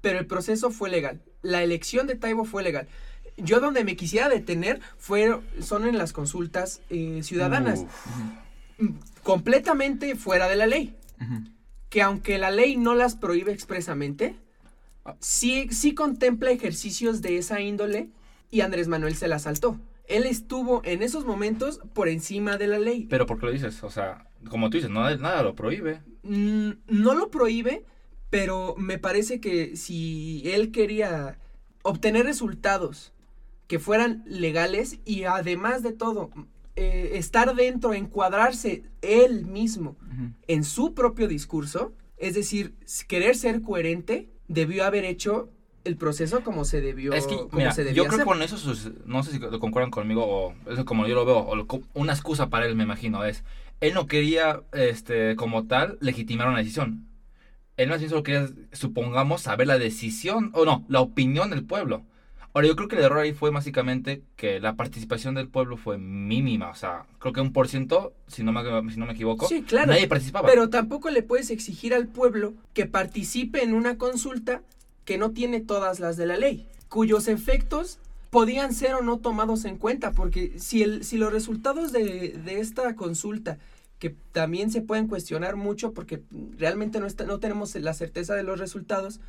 pero 0.00 0.18
el 0.18 0.26
proceso 0.26 0.70
fue 0.70 0.90
legal. 0.90 1.20
La 1.42 1.62
elección 1.62 2.06
de 2.06 2.14
Taibo 2.16 2.44
fue 2.44 2.62
legal. 2.62 2.88
yo 3.36 3.60
donde 3.60 3.84
me 3.84 3.96
quisiera 3.96 4.28
detener 4.28 4.80
fue, 4.98 5.38
son 5.60 5.86
en 5.86 5.98
las 5.98 6.12
consultas 6.12 6.80
eh, 6.90 7.20
ciudadanas, 7.22 7.80
Uf. 8.78 8.88
completamente 9.22 10.14
fuera 10.16 10.48
de 10.48 10.56
la 10.56 10.66
ley. 10.66 10.94
Que 11.88 12.02
aunque 12.02 12.38
la 12.38 12.50
ley 12.50 12.76
no 12.76 12.94
las 12.94 13.16
prohíbe 13.16 13.52
expresamente, 13.52 14.36
sí, 15.20 15.68
sí 15.70 15.94
contempla 15.94 16.50
ejercicios 16.50 17.22
de 17.22 17.38
esa 17.38 17.60
índole 17.60 18.08
y 18.50 18.60
Andrés 18.60 18.88
Manuel 18.88 19.14
se 19.16 19.28
la 19.28 19.38
saltó. 19.38 19.78
Él 20.08 20.24
estuvo 20.24 20.82
en 20.84 21.02
esos 21.02 21.24
momentos 21.24 21.80
por 21.92 22.08
encima 22.08 22.56
de 22.58 22.68
la 22.68 22.78
ley. 22.78 23.06
Pero 23.08 23.26
¿por 23.26 23.38
qué 23.40 23.46
lo 23.46 23.52
dices? 23.52 23.82
O 23.82 23.90
sea, 23.90 24.28
como 24.48 24.70
tú 24.70 24.76
dices, 24.76 24.90
nada, 24.90 25.16
nada 25.16 25.42
lo 25.42 25.54
prohíbe. 25.54 26.00
Mm, 26.22 26.70
no 26.88 27.14
lo 27.14 27.30
prohíbe, 27.30 27.84
pero 28.30 28.74
me 28.76 28.98
parece 28.98 29.40
que 29.40 29.76
si 29.76 30.42
él 30.44 30.72
quería 30.72 31.38
obtener 31.82 32.24
resultados 32.26 33.12
que 33.66 33.78
fueran 33.78 34.22
legales 34.26 34.98
y 35.04 35.24
además 35.24 35.82
de 35.82 35.92
todo, 35.92 36.30
eh, 36.76 37.12
estar 37.14 37.54
dentro, 37.54 37.94
encuadrarse 37.94 38.82
él 39.02 39.46
mismo 39.46 39.96
en 40.48 40.64
su 40.64 40.94
propio 40.94 41.28
discurso, 41.28 41.92
es 42.16 42.34
decir, 42.34 42.74
querer 43.08 43.36
ser 43.36 43.62
coherente, 43.62 44.28
debió 44.48 44.84
haber 44.84 45.04
hecho 45.04 45.48
el 45.84 45.96
proceso 45.96 46.42
como 46.42 46.64
se 46.64 46.80
debió, 46.80 47.12
Es 47.14 47.26
que, 47.26 47.36
como 47.36 47.50
mira, 47.52 47.72
se 47.72 47.84
yo 47.94 48.04
creo 48.04 48.06
hacer. 48.08 48.18
que 48.20 48.24
con 48.24 48.42
eso, 48.42 48.56
sus- 48.58 48.90
no 49.04 49.22
sé 49.22 49.32
si 49.32 49.38
lo 49.38 49.58
concuerdan 49.60 49.90
conmigo 49.90 50.24
o 50.26 50.54
eso 50.70 50.84
como 50.84 51.06
yo 51.06 51.14
lo 51.14 51.24
veo, 51.24 51.38
o 51.38 51.54
lo- 51.56 51.66
una 51.94 52.12
excusa 52.12 52.48
para 52.48 52.66
él, 52.66 52.74
me 52.74 52.82
imagino, 52.84 53.24
es, 53.24 53.44
él 53.80 53.94
no 53.94 54.06
quería, 54.06 54.62
este, 54.72 55.36
como 55.36 55.66
tal, 55.66 55.98
legitimar 56.00 56.48
una 56.48 56.58
decisión. 56.58 57.06
Él 57.76 57.88
más 57.88 57.98
bien 57.98 58.10
solo 58.10 58.22
quería, 58.22 58.48
supongamos, 58.72 59.42
saber 59.42 59.66
la 59.66 59.78
decisión, 59.78 60.50
o 60.54 60.64
no, 60.64 60.84
la 60.88 61.00
opinión 61.00 61.50
del 61.50 61.64
pueblo. 61.64 62.02
Ahora, 62.54 62.68
yo 62.68 62.76
creo 62.76 62.88
que 62.88 62.96
el 62.96 63.02
error 63.04 63.18
ahí 63.18 63.34
fue 63.34 63.50
básicamente 63.50 64.22
que 64.36 64.60
la 64.60 64.76
participación 64.76 65.34
del 65.34 65.46
pueblo 65.48 65.76
fue 65.76 65.98
mínima, 65.98 66.70
o 66.70 66.74
sea, 66.74 67.04
creo 67.18 67.34
que 67.34 67.42
un 67.42 67.52
por 67.52 67.68
ciento, 67.68 68.14
si 68.28 68.42
no 68.42 68.50
me, 68.52 68.62
si 68.90 68.98
no 68.98 69.04
me 69.04 69.12
equivoco, 69.12 69.46
Sí, 69.46 69.60
claro. 69.62 69.88
nadie 69.88 70.08
participaba. 70.08 70.48
Pero 70.48 70.70
tampoco 70.70 71.10
le 71.10 71.22
puedes 71.22 71.50
exigir 71.50 71.92
al 71.92 72.06
pueblo 72.08 72.54
que 72.72 72.86
participe 72.86 73.62
en 73.62 73.74
una 73.74 73.98
consulta 73.98 74.62
que 75.04 75.18
no 75.18 75.32
tiene 75.32 75.60
todas 75.60 76.00
las 76.00 76.16
de 76.16 76.24
la 76.24 76.38
ley, 76.38 76.66
cuyos 76.88 77.28
efectos 77.28 77.98
podían 78.30 78.72
ser 78.72 78.94
o 78.94 79.02
no 79.02 79.18
tomados 79.18 79.66
en 79.66 79.76
cuenta, 79.76 80.12
porque 80.12 80.54
si, 80.58 80.82
el, 80.82 81.04
si 81.04 81.18
los 81.18 81.32
resultados 81.32 81.92
de, 81.92 82.40
de 82.42 82.60
esta 82.60 82.96
consulta, 82.96 83.58
que 83.98 84.14
también 84.32 84.70
se 84.70 84.82
pueden 84.82 85.08
cuestionar 85.08 85.56
mucho 85.56 85.92
porque 85.92 86.22
realmente 86.58 87.00
no, 87.00 87.06
está, 87.06 87.24
no 87.24 87.38
tenemos 87.40 87.74
la 87.76 87.94
certeza 87.94 88.34
de 88.34 88.42
los 88.42 88.58
resultados, 88.58 89.20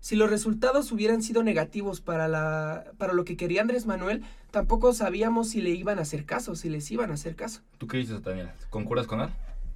si 0.00 0.16
los 0.16 0.28
resultados 0.28 0.92
hubieran 0.92 1.22
sido 1.22 1.42
negativos 1.42 2.02
para, 2.02 2.28
la, 2.28 2.84
para 2.98 3.14
lo 3.14 3.24
que 3.24 3.36
quería 3.38 3.62
Andrés 3.62 3.86
Manuel, 3.86 4.22
tampoco 4.50 4.92
sabíamos 4.92 5.48
si 5.48 5.62
le 5.62 5.70
iban 5.70 5.98
a 5.98 6.02
hacer 6.02 6.26
caso, 6.26 6.54
si 6.56 6.68
les 6.68 6.90
iban 6.90 7.10
a 7.10 7.14
hacer 7.14 7.34
caso. 7.36 7.62
¿Tú 7.78 7.86
qué 7.86 7.96
dices, 7.96 8.22
Daniel? 8.22 8.50
¿Concuerdas 8.68 9.06
con 9.06 9.20
él? 9.22 9.30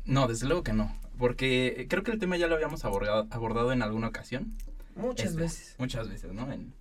No, 0.05 0.29
desde 0.29 0.47
luego 0.47 0.63
que 0.63 0.75
no. 0.75 0.95
Porque 1.19 1.87
creo 1.89 2.03
que 2.03 2.11
el 2.11 2.19
tema 2.19 2.37
ya 2.37 2.47
lo 2.47 2.55
habíamos 2.55 2.85
abordado, 2.85 3.27
abordado 3.31 3.73
en 3.73 3.81
alguna 3.83 4.09
ocasión. 4.09 4.53
Muchas 4.95 5.29
Este, 5.31 5.41
veces. 5.41 5.75
Muchas 5.79 6.09
veces, 6.09 6.33
¿no? 6.35 6.53
En- 6.53 6.73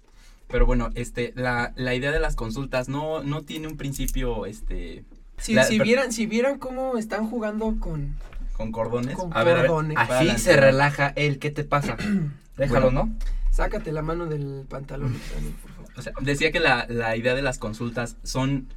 pero 0.50 0.66
bueno, 0.66 0.90
este, 0.96 1.34
la, 1.36 1.74
la 1.76 1.94
idea 1.96 2.12
de 2.12 2.20
las 2.20 2.36
consultas 2.36 2.88
no, 2.90 3.22
no 3.24 3.44
tiene 3.44 3.68
un 3.68 3.76
principio, 3.78 4.46
este, 4.46 5.04
Si, 5.38 5.54
La- 5.54 5.64
si 5.64 5.80
vieran, 5.80 6.12
si 6.12 6.26
vieran 6.26 6.58
cómo 6.58 6.98
están 6.98 7.30
jugando 7.30 7.76
con, 7.80 8.16
con 8.56 8.72
cordones. 8.72 9.16
con 9.16 9.36
A 9.36 9.44
ver, 9.44 9.58
a 9.58 9.62
ver, 9.62 9.68
cordones. 9.70 9.96
Para 9.96 10.20
así 10.20 10.38
se 10.40 10.58
relaja 10.58 11.14
él, 11.16 11.40
¿qué 11.40 11.52
te 11.52 11.64
pasa? 11.64 11.96
Déjalo, 12.58 12.88
Bueno. 12.92 13.06
¿no? 13.06 13.16
Sácate 13.52 13.92
la 13.92 14.02
mano 14.02 14.26
del 14.26 14.66
pantalón, 14.68 15.14
por 15.62 15.72
favor. 15.72 15.92
O 15.96 16.02
sea, 16.02 16.14
decía 16.22 16.52
que 16.52 16.60
la, 16.60 16.86
la 16.90 17.16
idea 17.16 17.34
de 17.36 17.42
las 17.42 17.60
consultas 17.60 18.18
son, 18.24 18.68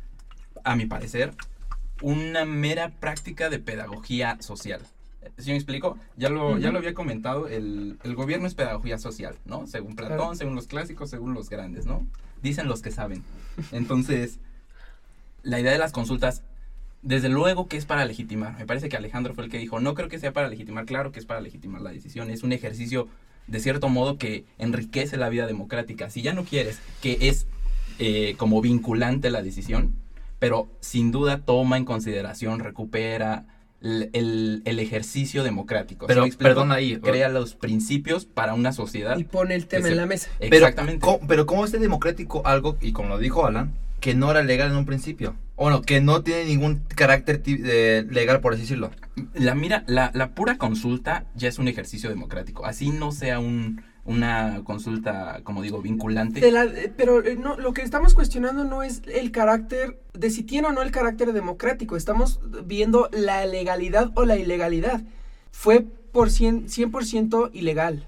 a 0.64 0.76
mi 0.76 0.86
parecer, 0.86 1.32
una 2.02 2.44
mera 2.44 2.90
práctica 2.90 3.50
de 3.50 3.58
pedagogía 3.58 4.36
social. 4.40 4.80
¿Sí 5.36 5.50
me 5.50 5.56
explico? 5.56 5.98
Ya 6.16 6.30
lo, 6.30 6.56
ya 6.58 6.70
lo 6.72 6.78
había 6.78 6.94
comentado, 6.94 7.46
el, 7.46 7.98
el 8.04 8.14
gobierno 8.14 8.46
es 8.46 8.54
pedagogía 8.54 8.96
social, 8.98 9.36
¿no? 9.44 9.66
Según 9.66 9.94
Platón, 9.96 10.16
Claro. 10.16 10.34
según 10.34 10.54
los 10.54 10.66
clásicos, 10.66 11.10
según 11.10 11.34
los 11.34 11.50
grandes, 11.50 11.84
¿no? 11.84 12.06
Dicen 12.42 12.68
los 12.68 12.80
que 12.80 12.90
saben. 12.90 13.22
Entonces, 13.70 14.38
la 15.42 15.60
idea 15.60 15.72
de 15.72 15.78
las 15.78 15.92
consultas, 15.92 16.42
desde 17.02 17.28
luego 17.28 17.66
que 17.66 17.76
es 17.76 17.86
para 17.86 18.04
legitimar. 18.04 18.58
Me 18.58 18.66
parece 18.66 18.88
que 18.88 18.96
Alejandro 18.96 19.34
fue 19.34 19.44
el 19.44 19.50
que 19.50 19.58
dijo, 19.58 19.80
no 19.80 19.94
creo 19.94 20.08
que 20.08 20.18
sea 20.18 20.32
para 20.32 20.48
legitimar, 20.48 20.84
claro 20.84 21.12
que 21.12 21.18
es 21.20 21.26
para 21.26 21.40
legitimar 21.40 21.80
la 21.80 21.90
decisión. 21.90 22.30
Es 22.30 22.42
un 22.42 22.52
ejercicio, 22.52 23.08
de 23.46 23.60
cierto 23.60 23.88
modo, 23.88 24.18
que 24.18 24.44
enriquece 24.58 25.16
la 25.16 25.28
vida 25.28 25.46
democrática. 25.46 26.10
Si 26.10 26.22
ya 26.22 26.34
no 26.34 26.44
quieres 26.44 26.78
que 27.02 27.16
es 27.28 27.46
eh, 27.98 28.34
como 28.38 28.60
vinculante 28.60 29.30
la 29.30 29.42
decisión, 29.42 29.94
pero 30.38 30.68
sin 30.80 31.10
duda 31.10 31.38
toma 31.44 31.76
en 31.76 31.84
consideración, 31.84 32.60
recupera 32.60 33.44
el, 33.82 34.10
el- 34.12 34.62
el 34.66 34.78
ejercicio 34.78 35.42
democrático. 35.42 36.06
¿Sí 36.06 36.14
Pero, 36.14 36.26
perdón 36.38 36.72
ahí. 36.72 36.98
Crea 36.98 37.28
los 37.30 37.54
principios 37.54 38.24
para 38.26 38.52
una 38.54 38.72
sociedad. 38.72 39.16
Y 39.18 39.24
pone 39.24 39.54
el 39.54 39.66
tema 39.66 39.86
se- 39.86 39.92
en 39.92 39.96
la 39.96 40.06
mesa. 40.06 40.28
Pero, 40.38 40.56
Exactamente. 40.56 41.00
¿cómo, 41.04 41.20
pero 41.26 41.46
¿cómo 41.46 41.64
es 41.64 41.72
de 41.72 41.78
democrático 41.78 42.42
algo, 42.46 42.76
y 42.80 42.92
como 42.92 43.08
lo 43.10 43.18
dijo 43.18 43.46
Alan, 43.46 43.72
que 44.00 44.14
no 44.14 44.30
era 44.30 44.42
legal 44.42 44.70
en 44.70 44.76
un 44.76 44.86
principio? 44.86 45.36
O 45.56 45.68
no, 45.70 45.82
que 45.82 46.00
no 46.00 46.22
tiene 46.22 46.46
ningún 46.46 46.82
carácter 46.96 47.42
de- 47.42 48.06
legal, 48.10 48.40
por 48.40 48.54
así 48.54 48.62
decirlo. 48.62 48.90
La 49.34 49.54
mira, 49.54 49.84
la, 49.86 50.10
la 50.14 50.30
pura 50.34 50.56
consulta 50.56 51.26
ya 51.34 51.48
es 51.48 51.58
un 51.58 51.68
ejercicio 51.68 52.08
democrático. 52.08 52.64
Así 52.64 52.88
no 52.90 53.12
sea 53.12 53.38
un, 53.40 53.82
una 54.06 54.62
consulta, 54.64 55.40
como 55.44 55.60
digo, 55.60 55.82
vinculante. 55.82 56.40
De 56.40 56.50
la- 56.50 56.64
eh, 56.64 56.90
pero 56.96 57.22
eh, 57.24 57.36
no, 57.36 57.58
lo 57.58 57.74
que 57.74 57.82
estamos 57.82 58.14
cuestionando 58.14 58.64
no 58.64 58.82
es 58.82 59.02
el 59.06 59.30
carácter, 59.32 60.00
de 60.14 60.30
si 60.30 60.42
tiene 60.44 60.68
o 60.68 60.72
no 60.72 60.80
el 60.80 60.90
carácter 60.92 61.32
democrático. 61.34 61.96
Estamos 61.96 62.40
viendo 62.64 63.10
la 63.12 63.44
legalidad 63.44 64.10
o 64.14 64.24
la 64.24 64.36
ilegalidad. 64.36 65.02
Fue 65.52 65.82
por 66.12 66.28
100%, 66.30 66.68
100% 66.90 67.50
ilegal. 67.52 68.06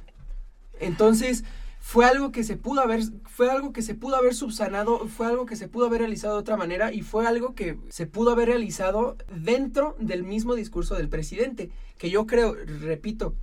Entonces, 0.81 1.44
fue 1.84 2.04
algo 2.06 2.30
que 2.30 2.44
se 2.44 2.56
pudo 2.56 2.80
haber, 2.80 3.02
fue 3.24 3.50
algo 3.50 3.72
que 3.72 3.82
se 3.82 3.96
pudo 3.96 4.14
haber 4.14 4.34
subsanado, 4.34 5.08
fue 5.08 5.26
algo 5.26 5.46
que 5.46 5.56
se 5.56 5.66
pudo 5.66 5.86
haber 5.86 6.00
realizado 6.02 6.34
de 6.34 6.40
otra 6.40 6.56
manera 6.56 6.92
y 6.92 7.02
fue 7.02 7.26
algo 7.26 7.56
que 7.56 7.76
se 7.88 8.06
pudo 8.06 8.30
haber 8.30 8.48
realizado 8.48 9.16
dentro 9.34 9.96
del 9.98 10.22
mismo 10.22 10.54
discurso 10.54 10.94
del 10.94 11.08
presidente. 11.08 11.70
Que 11.98 12.08
yo 12.08 12.24
creo, 12.28 12.54
repito, 12.54 13.34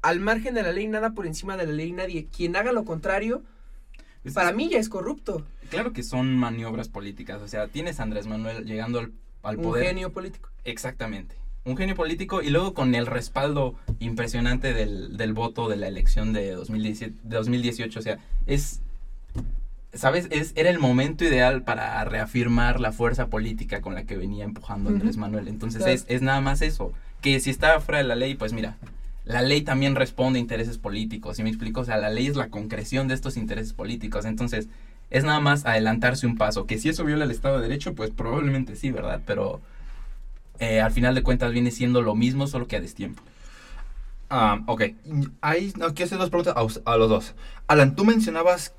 al 0.00 0.18
margen 0.18 0.54
de 0.54 0.62
la 0.62 0.72
ley, 0.72 0.88
nada 0.88 1.10
por 1.10 1.26
encima 1.26 1.58
de 1.58 1.66
la 1.66 1.72
ley, 1.72 1.92
nadie. 1.92 2.26
Quien 2.34 2.56
haga 2.56 2.72
lo 2.72 2.86
contrario, 2.86 3.42
Es- 4.24 4.32
para 4.32 4.50
mí 4.52 4.70
ya 4.70 4.78
es 4.78 4.88
corrupto. 4.88 5.44
Claro 5.68 5.92
que 5.92 6.02
son 6.02 6.34
maniobras 6.36 6.88
políticas. 6.88 7.42
O 7.42 7.48
sea, 7.48 7.68
tienes 7.68 8.00
a 8.00 8.04
Andrés 8.04 8.26
Manuel 8.26 8.64
llegando 8.64 8.98
al, 9.00 9.12
al 9.42 9.58
Un 9.58 9.62
poder. 9.62 9.88
genio 9.88 10.10
político. 10.10 10.48
Exactamente. 10.64 11.36
Un 11.64 11.76
genio 11.76 11.94
político 11.94 12.40
y 12.42 12.50
luego 12.50 12.72
con 12.74 12.94
el 12.94 13.06
respaldo 13.06 13.74
impresionante 13.98 14.72
del, 14.72 15.16
del 15.16 15.32
voto 15.34 15.68
de 15.68 15.76
la 15.76 15.86
elección 15.88 16.32
de 16.32 16.52
2017, 16.52 17.14
de 17.24 17.36
2018. 17.36 17.98
O 17.98 18.02
sea, 18.02 18.18
es. 18.46 18.80
¿Sabes? 19.92 20.28
Es, 20.30 20.52
era 20.54 20.70
el 20.70 20.78
momento 20.78 21.24
ideal 21.24 21.62
para 21.62 22.04
reafirmar 22.04 22.78
la 22.78 22.92
fuerza 22.92 23.28
política 23.28 23.80
con 23.80 23.94
la 23.94 24.04
que 24.04 24.16
venía 24.16 24.44
empujando 24.44 24.90
Andrés. 24.90 25.16
Manuel. 25.16 25.48
Entonces 25.48 25.78
Claro. 25.78 25.92
es, 25.94 26.04
es 26.08 26.22
nada 26.22 26.40
más 26.40 26.60
eso. 26.62 26.92
Que 27.22 27.40
si 27.40 27.50
estaba 27.50 27.80
fuera 27.80 27.98
de 27.98 28.04
la 28.04 28.14
ley, 28.14 28.34
pues 28.34 28.52
mira, 28.52 28.76
la 29.24 29.42
ley 29.42 29.62
también 29.62 29.94
responde 29.96 30.38
a 30.38 30.42
intereses 30.42 30.78
políticos. 30.78 31.36
¿Sí 31.36 31.42
me 31.42 31.48
explico? 31.48 31.80
O 31.80 31.84
sea, 31.84 31.96
la 31.96 32.10
ley 32.10 32.26
es 32.26 32.36
la 32.36 32.48
concreción 32.48 33.08
de 33.08 33.14
estos 33.14 33.36
intereses 33.36 33.72
políticos. 33.72 34.24
Entonces, 34.26 34.68
es 35.10 35.24
nada 35.24 35.40
más 35.40 35.64
adelantarse 35.64 36.26
un 36.26 36.36
paso. 36.36 36.66
Que 36.66 36.78
si 36.78 36.90
eso 36.90 37.04
viola 37.04 37.24
el 37.24 37.30
Estado 37.30 37.56
de 37.56 37.62
Derecho, 37.68 37.94
pues 37.94 38.10
probablemente 38.10 38.76
sí, 38.76 38.90
¿verdad? 38.90 39.22
Pero 39.26 39.60
eh, 40.58 40.80
al 40.80 40.90
final 40.92 41.14
de 41.14 41.22
cuentas 41.22 41.52
viene 41.52 41.70
siendo 41.70 42.02
lo 42.02 42.14
mismo, 42.14 42.46
solo 42.46 42.66
que 42.66 42.76
a 42.76 42.80
destiempo. 42.80 43.22
Ah, 44.30 44.60
ok. 44.66 44.82
Ahí 45.40 45.72
no, 45.76 45.88
quiero 45.94 46.04
hacer 46.06 46.18
dos 46.18 46.30
preguntas 46.30 46.54
a, 46.84 46.96
los 46.96 47.08
dos. 47.08 47.34
Alan, 47.66 47.96
tú 47.96 48.04
mencionabas 48.04 48.74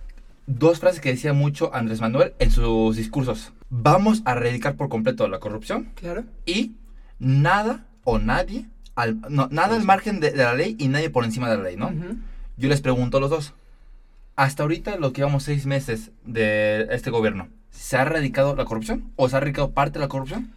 dos 0.46 0.80
frases 0.80 1.02
que 1.02 1.10
decía 1.10 1.34
mucho 1.34 1.74
Andrés 1.74 2.02
Manuel 2.02 2.34
en 2.40 2.52
sus 2.52 2.96
discursos. 2.96 3.52
Vamos 3.70 4.22
a 4.26 4.34
erradicar 4.34 4.76
por 4.76 4.90
completo 4.90 5.28
la 5.28 5.40
corrupción 5.40 5.90
Claro. 5.96 6.24
y 6.46 6.74
nada 7.20 7.86
o 8.04 8.18
nadie, 8.20 8.66
al, 8.96 9.22
no, 9.30 9.48
nada 9.52 9.76
al 9.76 9.84
margen 9.84 10.20
de, 10.20 10.32
de 10.32 10.38
la 10.44 10.56
ley 10.56 10.76
y 10.80 10.88
nadie 10.88 11.10
por 11.10 11.24
encima 11.24 11.50
de 11.50 11.58
la 11.58 11.64
ley, 11.64 11.78
¿no? 11.78 11.92
Yo 12.58 12.70
les 12.70 12.82
pregunto 12.82 13.18
a 13.18 13.22
los 13.22 13.30
dos. 13.30 13.54
Hasta 14.36 14.64
ahorita, 14.64 14.98
lo 14.98 15.12
que 15.14 15.22
llevamos 15.22 15.44
seis 15.44 15.66
meses 15.66 16.12
de 16.26 16.88
este 16.92 17.10
gobierno, 17.12 17.50
¿se 17.72 17.98
ha 17.98 18.02
erradicado 18.04 18.56
la 18.56 18.66
corrupción? 18.66 19.12
¿O 19.18 19.28
se 19.30 19.36
ha 19.36 19.38
erradicado 19.38 19.72
parte 19.72 20.00
de 20.00 20.06
la 20.06 20.10
corrupción? 20.10 20.52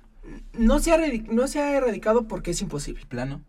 No, 0.54 0.78
se 0.80 0.92
ha 0.92 0.98
no 1.30 1.48
se 1.48 1.60
ha 1.60 1.76
erradicado 1.76 2.28
porque 2.28 2.50
es 2.52 2.60
imposible. 2.62 3.04
Plano. 3.06 3.40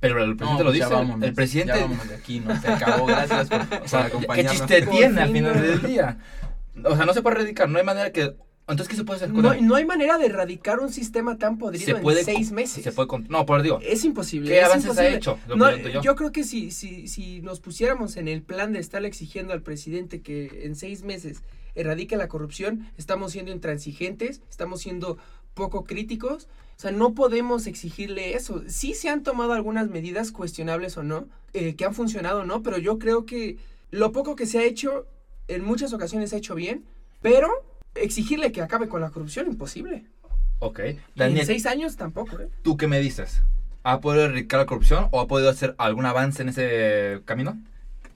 Pero 0.00 0.22
el 0.22 0.36
presidente 0.36 0.52
No, 0.52 0.58
lo 0.58 0.64
pues 0.70 0.74
dice. 0.74 0.94
vámonos, 0.94 1.28
el 1.28 1.34
presidente. 1.34 1.72
Ya 1.74 1.80
vámonos 1.80 2.08
de 2.08 2.14
aquí, 2.14 2.40
no 2.40 2.60
se 2.60 2.68
acabó. 2.68 3.06
Gracias 3.06 3.48
por, 3.48 3.60
O 3.62 3.68
por 3.80 3.88
sea, 3.88 4.00
¿qué 4.02 4.06
acompañarnos. 4.08 4.52
chiste 4.52 4.82
Por 4.82 4.94
tiene 4.94 5.20
al 5.20 5.26
fin, 5.32 5.36
final 5.36 5.62
del 5.62 5.82
día? 5.82 6.18
O 6.84 6.94
sea, 6.96 7.06
no 7.06 7.14
se 7.14 7.22
puede 7.22 7.36
erradicar, 7.36 7.68
no 7.68 7.78
hay 7.78 7.84
manera 7.84 8.12
que 8.12 8.34
Entonces, 8.68 8.88
¿qué 8.88 8.96
se 8.96 9.04
puede 9.04 9.16
hacer? 9.16 9.30
No, 9.32 9.54
no 9.54 9.74
hay 9.74 9.84
manera 9.86 10.18
de 10.18 10.26
erradicar 10.26 10.80
un 10.80 10.92
sistema 10.92 11.38
tan 11.38 11.56
podrido 11.56 11.86
se 11.86 11.94
puede 12.02 12.20
en 12.20 12.26
seis 12.26 12.52
meses. 12.52 12.84
Se 12.84 12.92
puede 12.92 13.08
con- 13.08 13.26
no, 13.28 13.46
pero 13.46 13.62
digo, 13.62 13.78
Es 13.82 14.04
imposible. 14.04 14.50
¿qué 14.50 14.58
es 14.58 14.64
avances 14.66 14.90
ha 14.90 14.92
imposible. 14.92 15.16
hecho? 15.16 15.38
Lo 15.48 15.56
No, 15.56 15.66
pregunto 15.66 16.02
yo. 16.02 16.14
creo 16.14 16.32
que 16.32 16.44
si, 16.44 16.70
si, 16.70 17.08
si 17.08 17.40
nos 17.40 17.60
pusiéramos 17.60 18.16
en 18.16 18.28
el 18.28 18.42
plan 18.42 18.72
de 18.72 18.80
estarle 18.80 19.08
exigiendo 19.08 19.52
al 19.54 19.62
presidente 19.62 20.20
que 20.20 20.64
en 20.64 20.76
seis 20.76 21.02
meses 21.04 21.42
erradique 21.74 22.16
la 22.16 22.28
corrupción, 22.28 22.88
estamos 22.98 23.32
siendo 23.32 23.50
intransigentes, 23.52 24.42
estamos 24.50 24.80
siendo 24.80 25.16
poco 25.56 25.84
críticos. 25.84 26.46
O 26.76 26.80
sea, 26.80 26.92
no 26.92 27.14
podemos 27.14 27.66
exigirle 27.66 28.34
eso. 28.34 28.62
Sí 28.68 28.94
se 28.94 29.08
han 29.08 29.24
tomado 29.24 29.54
algunas 29.54 29.88
medidas 29.88 30.30
cuestionables 30.30 30.96
o 30.98 31.02
no, 31.02 31.26
eh, 31.54 31.74
que 31.74 31.84
han 31.84 31.94
funcionado 31.94 32.42
o 32.42 32.44
no, 32.44 32.62
pero 32.62 32.78
yo 32.78 32.98
creo 32.98 33.26
que 33.26 33.56
lo 33.90 34.12
poco 34.12 34.36
que 34.36 34.46
se 34.46 34.58
ha 34.58 34.64
hecho, 34.64 35.06
en 35.48 35.64
muchas 35.64 35.92
ocasiones 35.92 36.30
se 36.30 36.36
ha 36.36 36.38
hecho 36.38 36.54
bien, 36.54 36.84
pero 37.22 37.48
exigirle 37.94 38.52
que 38.52 38.60
acabe 38.60 38.88
con 38.88 39.00
la 39.00 39.10
corrupción, 39.10 39.46
imposible. 39.46 40.04
Ok. 40.58 40.80
Y 40.80 40.90
en 40.90 41.00
Daniel, 41.16 41.46
seis 41.46 41.66
años 41.66 41.96
tampoco, 41.96 42.38
¿eh? 42.38 42.48
¿tú 42.62 42.76
qué 42.76 42.86
me 42.86 43.00
dices? 43.00 43.42
¿Ha 43.82 44.00
podido 44.00 44.24
erradicar 44.24 44.60
la 44.60 44.66
corrupción 44.66 45.08
o 45.12 45.20
ha 45.20 45.26
podido 45.26 45.48
hacer 45.48 45.74
algún 45.78 46.04
avance 46.04 46.42
en 46.42 46.50
ese 46.50 47.22
camino? 47.24 47.58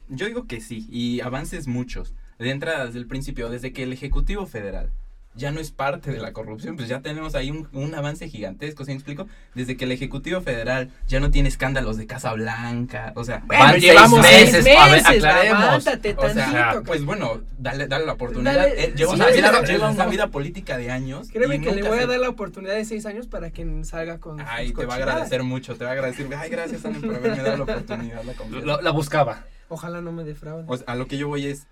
Yo 0.08 0.26
digo 0.26 0.46
que 0.46 0.60
sí, 0.60 0.86
y 0.90 1.20
avances 1.20 1.66
muchos. 1.66 2.12
De 2.38 2.50
entrada, 2.50 2.86
desde 2.86 2.98
el 2.98 3.06
principio, 3.06 3.48
desde 3.48 3.72
que 3.72 3.84
el 3.84 3.92
Ejecutivo 3.92 4.46
Federal 4.46 4.90
ya 5.34 5.52
no 5.52 5.60
es 5.60 5.70
parte 5.70 6.10
de 6.10 6.18
la 6.18 6.32
corrupción, 6.32 6.76
pues 6.76 6.88
ya 6.88 7.00
tenemos 7.00 7.34
ahí 7.36 7.50
un, 7.50 7.68
un 7.72 7.94
avance 7.94 8.28
gigantesco, 8.28 8.84
¿sí 8.84 8.90
me 8.90 8.96
explico? 8.96 9.28
Desde 9.54 9.76
que 9.76 9.84
el 9.84 9.92
Ejecutivo 9.92 10.40
Federal 10.40 10.90
ya 11.06 11.20
no 11.20 11.30
tiene 11.30 11.48
escándalos 11.48 11.96
de 11.96 12.06
Casa 12.06 12.32
Blanca, 12.32 13.12
o 13.14 13.22
sea, 13.24 13.42
Bueno, 13.46 13.62
Van 13.62 13.72
seis 13.74 13.84
llevamos 13.84 14.26
seis 14.26 14.46
meses, 14.52 14.64
meses, 14.64 14.76
a 14.80 14.86
ver, 14.88 15.00
aclaremos. 15.06 15.60
levántate 15.60 16.14
o 16.18 16.28
sea, 16.32 16.50
tantito. 16.52 16.82
pues 16.84 17.04
bueno, 17.04 17.40
dale, 17.58 17.86
dale 17.86 18.06
la 18.06 18.12
oportunidad. 18.14 18.54
Dale, 18.54 18.84
Eh, 18.84 18.92
lleva 18.96 19.10
sí, 19.12 19.16
una, 19.16 19.26
vida, 19.30 19.62
lleva 19.62 19.90
una 19.90 20.28
política 20.30 20.76
de 20.76 20.90
años. 20.90 21.28
Créeme 21.32 21.60
que 21.60 21.74
le 21.76 21.82
voy 21.82 21.98
a 21.98 22.02
se- 22.02 22.06
dar 22.08 22.18
la 22.18 22.28
oportunidad 22.28 22.74
de 22.74 22.84
seis 22.84 23.06
años 23.06 23.28
para 23.28 23.50
que 23.50 23.84
salga 23.84 24.18
con. 24.18 24.40
Ay, 24.40 24.72
te 24.72 24.84
va 24.84 24.94
a 24.94 24.96
agradecer 24.96 25.42
mucho, 25.44 25.76
te 25.76 25.84
va 25.84 25.90
a 25.90 25.92
agradecer. 25.94 26.26
Ay, 26.36 26.50
gracias, 26.50 26.84
Ana, 26.84 26.98
por 26.98 27.14
haberme 27.14 27.42
dado 27.42 27.56
la 27.58 27.62
oportunidad, 27.62 28.22
la 28.64 28.82
la 28.82 28.90
buscaba. 28.90 29.44
Ojalá 29.68 30.00
no 30.00 30.10
me 30.10 30.24
defraude. 30.24 30.64
O 30.66 30.76
sea, 30.76 30.86
a 30.88 30.96
lo 30.96 31.06
que 31.06 31.16
yo 31.16 31.28
voy 31.28 31.46
es, 31.46 31.68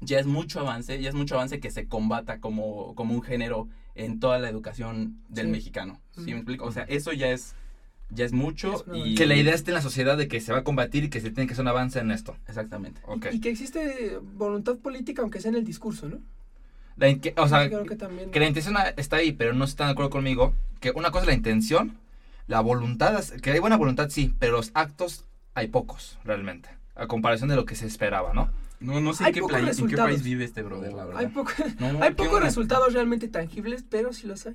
ya 0.00 0.18
es 0.18 0.26
mucho 0.26 0.60
avance, 0.60 1.00
ya 1.00 1.08
es 1.08 1.14
mucho 1.14 1.34
avance 1.36 1.60
que 1.60 1.70
se 1.70 1.86
combata 1.88 2.40
como, 2.40 2.94
como 2.94 3.14
un 3.14 3.22
género 3.22 3.68
en 3.94 4.20
toda 4.20 4.38
la 4.38 4.48
educación 4.48 5.18
del 5.28 5.46
Sí. 5.46 5.52
mexicano. 5.52 6.00
¿Sí 6.14 6.20
Ujú. 6.22 6.30
me 6.30 6.36
explico? 6.36 6.64
O 6.66 6.72
sea, 6.72 6.82
eso 6.84 7.12
ya 7.12 7.28
es, 7.30 7.54
ya 8.10 8.24
es 8.24 8.32
mucho 8.32 8.74
Es 8.74 8.84
y... 8.92 9.14
Que 9.14 9.26
la 9.26 9.36
idea 9.36 9.54
esté 9.54 9.70
en 9.70 9.76
la 9.76 9.82
sociedad 9.82 10.16
de 10.18 10.28
que 10.28 10.40
se 10.40 10.52
va 10.52 10.58
a 10.58 10.64
combatir 10.64 11.04
y 11.04 11.08
que 11.10 11.20
se 11.20 11.30
tiene 11.30 11.46
que 11.46 11.52
hacer 11.54 11.62
un 11.62 11.68
avance 11.68 11.98
en 12.00 12.10
esto. 12.10 12.36
Exactamente. 12.48 13.00
Ok. 13.06 13.26
Y 13.32 13.40
que 13.40 13.50
existe 13.50 14.18
voluntad 14.34 14.76
política, 14.78 15.22
aunque 15.22 15.40
sea 15.40 15.50
en 15.50 15.56
el 15.56 15.64
discurso, 15.64 16.08
¿no? 16.08 16.18
La 16.96 17.08
in- 17.08 17.20
que- 17.20 17.34
o 17.36 17.48
sea, 17.48 17.66
Creo 17.68 17.84
que 17.86 17.96
también. 17.96 18.30
que 18.30 18.38
la 18.40 18.46
intención 18.46 18.76
está 18.96 19.16
ahí, 19.16 19.32
pero 19.32 19.52
no 19.52 19.64
están 19.64 19.88
de 19.88 19.92
acuerdo 19.92 20.10
conmigo. 20.10 20.54
Que 20.80 20.90
una 20.90 21.10
cosa 21.10 21.22
es 21.22 21.28
la 21.28 21.34
intención, 21.34 21.96
la 22.46 22.60
voluntad, 22.60 23.22
que 23.42 23.50
hay 23.52 23.58
buena 23.58 23.76
voluntad, 23.76 24.10
sí, 24.10 24.34
pero 24.38 24.52
los 24.52 24.70
actos 24.74 25.24
hay 25.54 25.68
pocos, 25.68 26.18
realmente. 26.24 26.68
A 26.94 27.06
comparación 27.08 27.48
de 27.48 27.56
lo 27.56 27.64
que 27.64 27.74
se 27.74 27.86
esperaba, 27.86 28.32
¿no? 28.34 28.50
No, 28.80 29.00
no 29.00 29.12
sé 29.14 29.24
Hay 29.24 29.28
en 29.28 29.34
qué, 29.34 29.40
en 29.80 29.88
qué 29.88 29.96
país 29.96 30.22
vive 30.22 30.44
este 30.44 30.62
brother, 30.62 30.92
la 30.92 31.04
verdad. 31.06 31.20
Hay, 31.20 31.28
poco- 31.28 31.52
No, 31.78 31.86
hay 32.02 32.12
pocos 32.14 32.42
resultados 32.42 32.92
realmente 32.92 33.28
tangibles, 33.28 33.84
pero 33.88 34.12
sí 34.12 34.26
los 34.26 34.46
hay. 34.46 34.54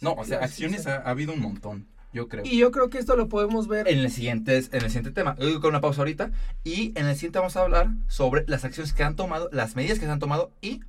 No, 0.00 0.12
o 0.12 0.24
sea, 0.24 0.38
Sí, 0.38 0.44
acciones 0.44 0.84
sí. 0.84 0.90
ha, 0.90 0.96
ha 0.96 1.10
habido 1.10 1.32
un 1.32 1.40
montón, 1.40 1.86
yo 2.12 2.28
creo. 2.28 2.44
Y 2.46 2.56
yo 2.58 2.70
creo 2.70 2.88
que 2.88 2.98
esto 2.98 3.16
lo 3.16 3.28
podemos 3.28 3.66
ver. 3.68 3.88
En 3.88 3.98
el 3.98 4.10
siguiente, 4.10 4.56
en 4.56 4.82
el 4.84 4.86
siguiente 4.90 5.10
tema. 5.10 5.34
Con 5.36 5.66
una 5.70 5.80
pausa 5.80 6.00
ahorita. 6.02 6.30
Y 6.64 6.92
en 6.98 7.06
el 7.06 7.14
siguiente 7.16 7.38
vamos 7.40 7.56
a 7.56 7.62
hablar 7.62 7.88
sobre 8.06 8.44
las 8.46 8.64
acciones 8.64 8.92
que 8.92 9.02
han 9.02 9.16
tomado, 9.16 9.48
las 9.52 9.74
medidas 9.76 9.98
que 9.98 10.06
se 10.06 10.10
han 10.12 10.20
tomado 10.20 10.52
y 10.60 10.80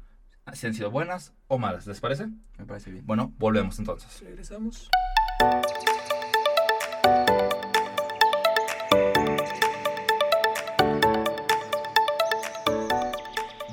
si 0.54 0.68
han 0.68 0.74
sido 0.74 0.92
buenas 0.92 1.34
o 1.48 1.58
malas. 1.58 1.86
¿Les 1.88 2.00
parece? 2.00 2.28
Me 2.58 2.66
parece 2.66 2.92
bien. 2.92 3.06
Bueno, 3.06 3.34
volvemos 3.38 3.78
entonces. 3.80 4.22
Regresamos. 4.22 4.90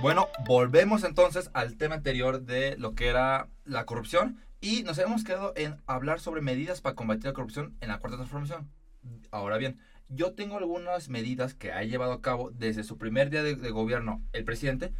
Bueno, 0.06 0.28
volvemos 0.46 1.02
entonces 1.02 1.50
al 1.52 1.76
tema 1.76 1.96
anterior 1.96 2.42
de 2.42 2.76
lo 2.76 2.94
que 2.94 3.08
era 3.08 3.48
la 3.64 3.86
corrupción 3.86 4.38
y 4.60 4.84
nos 4.84 5.00
habíamos 5.00 5.24
quedado 5.24 5.52
en 5.56 5.82
hablar 5.88 6.20
sobre 6.20 6.42
medidas 6.42 6.80
para 6.80 6.94
combatir 6.94 7.24
la 7.24 7.32
corrupción 7.32 7.74
en 7.80 7.88
la 7.88 7.98
cuarta 7.98 8.16
transformación. 8.16 8.70
Ahora 9.32 9.58
bien, 9.58 9.80
yo 10.08 10.34
tengo 10.34 10.58
algunas 10.58 11.08
medidas 11.08 11.54
que 11.54 11.72
ha 11.72 11.82
llevado 11.82 12.12
a 12.12 12.22
cabo 12.22 12.52
desde 12.52 12.84
su 12.84 12.98
primer 12.98 13.30
día 13.30 13.42
de, 13.42 13.56
de 13.56 13.70
gobierno 13.70 14.22
el 14.32 14.44
presidente 14.44 14.92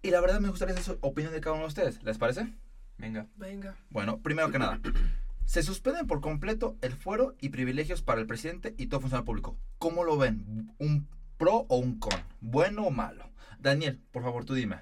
y 0.00 0.12
la 0.12 0.22
verdad 0.22 0.40
me 0.40 0.48
gustaría 0.48 0.74
saber 0.76 0.98
su 0.98 1.06
opinión 1.06 1.34
de 1.34 1.42
cada 1.42 1.52
uno 1.52 1.64
de 1.64 1.68
ustedes. 1.68 2.02
¿Les 2.02 2.16
parece? 2.16 2.48
Venga. 2.96 3.26
Venga. 3.36 3.76
Bueno, 3.90 4.20
primero 4.20 4.50
que 4.50 4.58
nada, 4.58 4.80
se 5.44 5.62
suspenden 5.62 6.06
por 6.06 6.22
completo 6.22 6.78
el 6.80 6.94
fuero 6.94 7.36
y 7.38 7.50
privilegios 7.50 8.00
para 8.00 8.22
el 8.22 8.26
presidente 8.26 8.74
y 8.78 8.86
todo 8.86 9.00
funcionario 9.00 9.26
público. 9.26 9.58
¿Cómo 9.76 10.04
lo 10.04 10.16
ven? 10.16 10.72
¿Un 10.78 11.06
pro 11.36 11.66
o 11.68 11.76
un 11.76 11.98
con? 11.98 12.18
¿Bueno 12.40 12.86
o 12.86 12.90
malo? 12.90 13.27
Daniel, 13.58 14.00
por 14.12 14.22
favor, 14.22 14.44
tú 14.44 14.54
dime. 14.54 14.76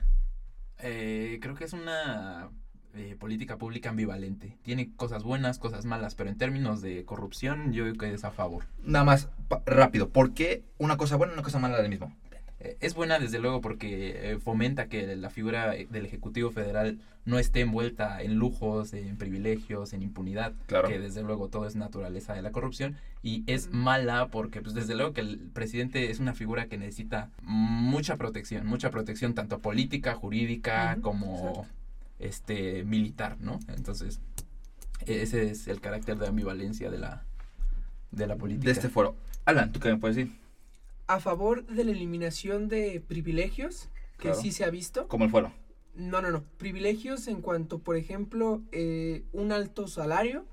Eh, 0.78 1.38
creo 1.40 1.54
que 1.54 1.64
es 1.64 1.72
una 1.72 2.50
eh, 2.94 3.16
política 3.18 3.58
pública 3.58 3.90
ambivalente. 3.90 4.58
Tiene 4.62 4.94
cosas 4.94 5.22
buenas, 5.22 5.58
cosas 5.58 5.84
malas, 5.84 6.14
pero 6.14 6.30
en 6.30 6.38
términos 6.38 6.82
de 6.82 7.04
corrupción 7.04 7.72
yo 7.72 7.84
creo 7.84 7.94
que 7.96 8.14
es 8.14 8.24
a 8.24 8.30
favor. 8.30 8.64
Nada 8.82 9.04
más, 9.04 9.28
rápido, 9.64 10.10
¿por 10.10 10.34
qué 10.34 10.64
una 10.78 10.96
cosa 10.96 11.16
buena 11.16 11.32
y 11.32 11.34
una 11.34 11.42
cosa 11.42 11.58
mala 11.58 11.80
del 11.80 11.90
mismo? 11.90 12.14
Eh, 12.58 12.76
Es 12.80 12.94
buena 12.94 13.18
desde 13.18 13.38
luego 13.38 13.60
porque 13.60 14.32
eh, 14.32 14.38
fomenta 14.38 14.86
que 14.88 15.14
la 15.16 15.28
figura 15.30 15.76
eh, 15.76 15.86
del 15.90 16.06
Ejecutivo 16.06 16.50
Federal 16.50 16.98
no 17.26 17.38
esté 17.38 17.60
envuelta 17.60 18.22
en 18.22 18.36
lujos, 18.36 18.92
en 18.94 19.16
privilegios, 19.18 19.92
en 19.92 20.02
impunidad, 20.02 20.52
Claro. 20.66 20.88
que 20.88 20.98
desde 20.98 21.22
luego 21.22 21.48
todo 21.48 21.66
es 21.66 21.76
naturaleza 21.76 22.34
de 22.34 22.42
la 22.42 22.52
corrupción 22.52 22.96
y 23.22 23.42
es 23.46 23.70
mala 23.72 24.28
porque 24.28 24.62
pues 24.62 24.74
desde 24.74 24.94
luego 24.94 25.12
que 25.12 25.20
el 25.22 25.38
presidente 25.52 26.10
es 26.10 26.18
una 26.20 26.34
figura 26.34 26.66
que 26.66 26.78
necesita 26.78 27.30
mucha 27.42 28.16
protección, 28.16 28.66
mucha 28.66 28.90
protección 28.90 29.34
tanto 29.34 29.58
política, 29.58 30.14
jurídica 30.14 30.96
como 31.02 31.48
exacto. 31.50 31.66
este 32.20 32.84
militar, 32.84 33.36
¿no? 33.40 33.58
Entonces 33.68 34.20
e- 35.06 35.22
ese 35.22 35.50
es 35.50 35.66
el 35.68 35.80
carácter 35.80 36.16
de 36.18 36.28
ambivalencia 36.28 36.90
de 36.90 36.98
la 36.98 37.24
de 38.12 38.26
la 38.26 38.36
política. 38.36 38.64
De 38.66 38.70
este 38.70 38.88
fuero. 38.88 39.14
Alan, 39.44 39.72
¿tú 39.72 39.80
qué 39.80 39.88
me 39.90 39.98
puedes 39.98 40.16
decir? 40.16 40.32
A 41.06 41.20
favor 41.20 41.64
de 41.66 41.84
la 41.84 41.92
eliminación 41.92 42.68
de 42.68 43.00
privilegios, 43.06 43.88
que 44.18 44.28
Claro. 44.28 44.40
sí 44.40 44.50
se 44.52 44.64
ha 44.64 44.70
visto. 44.70 45.06
Como 45.08 45.24
el 45.24 45.30
fuero. 45.30 45.52
No, 45.94 46.20
no, 46.20 46.30
no. 46.30 46.42
Privilegios 46.58 47.28
en 47.28 47.40
cuanto, 47.42 47.78
por 47.78 47.96
ejemplo, 47.96 48.62
eh, 48.72 49.24
un 49.32 49.52
alto 49.52 49.86
salario, 49.88 50.44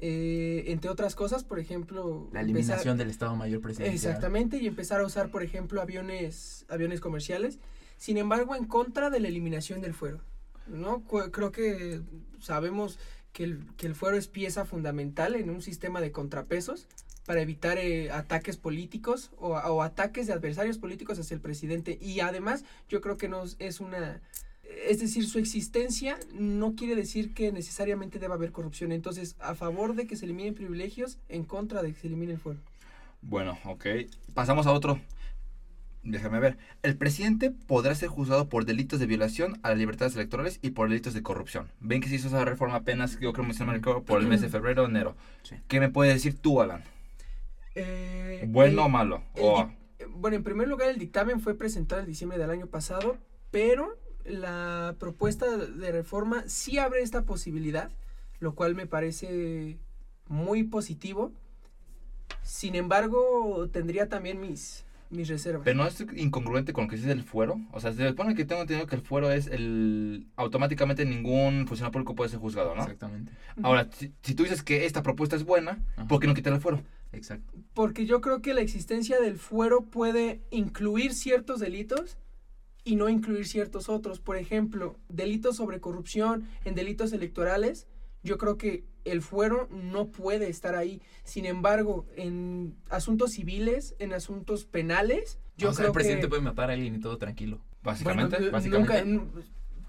eh, 0.00 0.64
entre 0.68 0.90
otras 0.90 1.14
cosas, 1.14 1.44
por 1.44 1.58
ejemplo... 1.58 2.28
la 2.32 2.40
empezar- 2.40 2.44
eliminación 2.44 2.98
del 2.98 3.10
Estado 3.10 3.36
Mayor 3.36 3.60
Presidencial. 3.60 3.94
Exactamente, 3.94 4.56
y 4.58 4.66
empezar 4.66 5.00
a 5.00 5.06
usar, 5.06 5.30
por 5.30 5.42
ejemplo, 5.42 5.80
aviones, 5.82 6.64
aviones 6.68 7.00
comerciales. 7.00 7.58
Sin 7.96 8.16
embargo, 8.16 8.54
en 8.56 8.64
contra 8.64 9.10
de 9.10 9.20
la 9.20 9.28
eliminación 9.28 9.80
del 9.82 9.94
fuero. 9.94 10.20
¿no? 10.66 11.02
Creo 11.02 11.50
que 11.52 12.00
sabemos 12.38 12.98
que 13.32 13.44
el, 13.44 13.66
que 13.76 13.86
el 13.86 13.94
fuero 13.94 14.16
es 14.16 14.28
pieza 14.28 14.64
fundamental 14.64 15.34
en 15.34 15.50
un 15.50 15.62
sistema 15.62 16.00
de 16.00 16.12
contrapesos 16.12 16.86
para 17.30 17.42
evitar 17.42 17.78
eh, 17.78 18.10
ataques 18.10 18.56
políticos 18.56 19.30
o, 19.38 19.50
o 19.50 19.82
ataques 19.82 20.26
de 20.26 20.32
adversarios 20.32 20.78
políticos 20.78 21.16
hacia 21.16 21.36
el 21.36 21.40
presidente. 21.40 21.96
Y 22.02 22.18
además, 22.18 22.64
yo 22.88 23.00
creo 23.00 23.18
que 23.18 23.28
no 23.28 23.44
es 23.60 23.78
una... 23.78 24.20
Es 24.88 24.98
decir, 24.98 25.24
su 25.28 25.38
existencia 25.38 26.18
no 26.34 26.74
quiere 26.74 26.96
decir 26.96 27.32
que 27.32 27.52
necesariamente 27.52 28.18
deba 28.18 28.34
haber 28.34 28.50
corrupción. 28.50 28.90
Entonces, 28.90 29.36
a 29.38 29.54
favor 29.54 29.94
de 29.94 30.08
que 30.08 30.16
se 30.16 30.24
eliminen 30.24 30.56
privilegios, 30.56 31.18
en 31.28 31.44
contra 31.44 31.84
de 31.84 31.92
que 31.92 32.00
se 32.00 32.08
elimine 32.08 32.32
el 32.32 32.40
fuero. 32.40 32.58
Bueno, 33.22 33.56
ok. 33.64 33.86
Pasamos 34.34 34.66
a 34.66 34.72
otro. 34.72 35.00
Déjame 36.02 36.40
ver. 36.40 36.58
El 36.82 36.96
presidente 36.96 37.52
podrá 37.52 37.94
ser 37.94 38.08
juzgado 38.08 38.48
por 38.48 38.64
delitos 38.64 38.98
de 38.98 39.06
violación 39.06 39.60
a 39.62 39.68
las 39.68 39.78
libertades 39.78 40.16
electorales 40.16 40.58
y 40.62 40.70
por 40.70 40.88
delitos 40.88 41.14
de 41.14 41.22
corrupción. 41.22 41.70
Ven 41.78 42.00
que 42.00 42.08
se 42.08 42.16
hizo 42.16 42.26
esa 42.26 42.44
reforma 42.44 42.74
apenas, 42.74 43.20
yo 43.20 43.32
creo 43.32 43.46
que 43.46 44.00
por 44.04 44.20
el 44.20 44.26
mes 44.26 44.40
de 44.40 44.48
febrero 44.48 44.82
o 44.82 44.86
enero. 44.86 45.14
Sí. 45.44 45.54
¿Qué 45.68 45.78
me 45.78 45.90
puedes 45.90 46.12
decir 46.12 46.36
tú, 46.36 46.60
Alan? 46.60 46.82
Eh, 47.82 48.44
¿Bueno 48.48 48.72
el- 48.82 48.86
o 48.86 48.88
malo? 48.88 49.22
el 49.34 50.06
bueno, 50.14 50.36
en 50.36 50.42
primer 50.44 50.66
lugar, 50.68 50.88
el 50.88 50.98
dictamen 50.98 51.40
fue 51.40 51.54
presentado 51.54 52.00
en 52.00 52.06
diciembre 52.06 52.38
del 52.38 52.50
año 52.50 52.66
pasado, 52.66 53.16
pero 53.50 53.98
la 54.24 54.94
propuesta 54.98 55.56
de 55.56 55.92
reforma 55.92 56.44
sí 56.46 56.78
abre 56.78 57.02
esta 57.02 57.22
posibilidad, 57.22 57.90
lo 58.38 58.54
cual 58.54 58.74
me 58.74 58.86
parece 58.86 59.78
muy 60.28 60.62
positivo. 60.64 61.32
Sin 62.42 62.74
embargo, 62.74 63.68
tendría 63.72 64.08
también 64.08 64.40
mis, 64.40 64.84
mis 65.10 65.28
reservas. 65.28 65.62
Pero 65.64 65.76
no 65.76 65.86
es 65.86 66.04
incongruente 66.16 66.72
con 66.72 66.84
lo 66.84 66.90
que 66.90 66.96
dice 66.96 67.12
el 67.12 67.22
fuero. 67.22 67.60
O 67.72 67.80
sea, 67.80 67.92
se 67.92 68.08
supone 68.08 68.34
que 68.34 68.44
tengo 68.44 68.62
entendido 68.62 68.86
que 68.86 68.96
el 68.96 69.02
fuero 69.02 69.30
es 69.30 69.46
el. 69.46 70.26
Automáticamente 70.36 71.04
ningún 71.04 71.66
funcionario 71.66 71.92
público 71.92 72.14
puede 72.14 72.30
ser 72.30 72.40
juzgado, 72.40 72.74
¿no? 72.74 72.82
Exactamente. 72.82 73.32
Ahora, 73.62 73.88
si, 73.92 74.12
si 74.22 74.34
tú 74.34 74.42
dices 74.44 74.62
que 74.62 74.86
esta 74.86 75.02
propuesta 75.02 75.36
es 75.36 75.44
buena, 75.44 75.78
Ajá. 75.96 76.08
¿por 76.08 76.20
qué 76.20 76.26
no 76.26 76.34
quitar 76.34 76.52
el 76.52 76.60
fuero? 76.60 76.82
Exacto. 77.12 77.52
Porque 77.74 78.06
yo 78.06 78.20
creo 78.20 78.40
que 78.40 78.54
la 78.54 78.60
existencia 78.60 79.20
del 79.20 79.36
fuero 79.36 79.82
puede 79.86 80.40
incluir 80.50 81.14
ciertos 81.14 81.60
delitos 81.60 82.18
y 82.84 82.96
no 82.96 83.08
incluir 83.08 83.46
ciertos 83.46 83.88
otros. 83.88 84.20
Por 84.20 84.36
ejemplo, 84.36 84.96
delitos 85.08 85.56
sobre 85.56 85.80
corrupción 85.80 86.48
en 86.64 86.74
delitos 86.74 87.12
electorales, 87.12 87.86
yo 88.22 88.38
creo 88.38 88.56
que 88.56 88.84
el 89.04 89.22
fuero 89.22 89.68
no 89.70 90.08
puede 90.10 90.48
estar 90.48 90.74
ahí. 90.74 91.00
Sin 91.24 91.46
embargo, 91.46 92.06
en 92.16 92.76
asuntos 92.90 93.32
civiles, 93.32 93.96
en 93.98 94.12
asuntos 94.12 94.64
penales, 94.66 95.38
yo 95.56 95.70
o 95.70 95.72
sea, 95.72 95.78
creo 95.78 95.88
el 95.88 95.94
presidente 95.94 96.22
que 96.22 96.28
puede 96.28 96.42
matar 96.42 96.70
a 96.70 96.74
alguien 96.74 96.94
y 96.94 97.00
todo 97.00 97.18
tranquilo. 97.18 97.60
Básicamente, 97.82 98.36
Bueno, 98.36 98.52
básicamente. 98.52 99.04
nunca- 99.04 99.40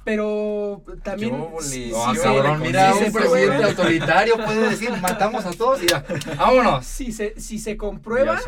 pero 0.03 0.83
también 1.03 1.31
Yo 1.37 1.57
sí- 1.61 1.91
Oh, 1.93 2.09
sí 2.11 2.17
se- 2.17 2.23
cabrón, 2.23 2.59
sí 2.61 2.67
mira, 2.67 2.95
un 2.95 3.11
presidente 3.11 3.63
autoritario 3.63 4.35
puede 4.37 4.69
decir, 4.69 4.89
matamos 5.01 5.45
a 5.45 5.51
todos 5.51 5.83
y 5.83 5.87
ya, 5.87 6.03
vámonos. 6.37 6.85
si 6.85 7.11
se, 7.11 7.39
si 7.39 7.59
se 7.59 7.77
comprueba, 7.77 8.39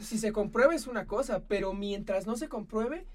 si 0.00 0.18
se 0.18 0.32
comprueba 0.32 0.74
es 0.74 0.86
una 0.86 1.06
cosa, 1.06 1.42
pero 1.46 1.72
mientras 1.74 2.26
no 2.26 2.36
se 2.36 2.48
compruebe, 2.48 3.06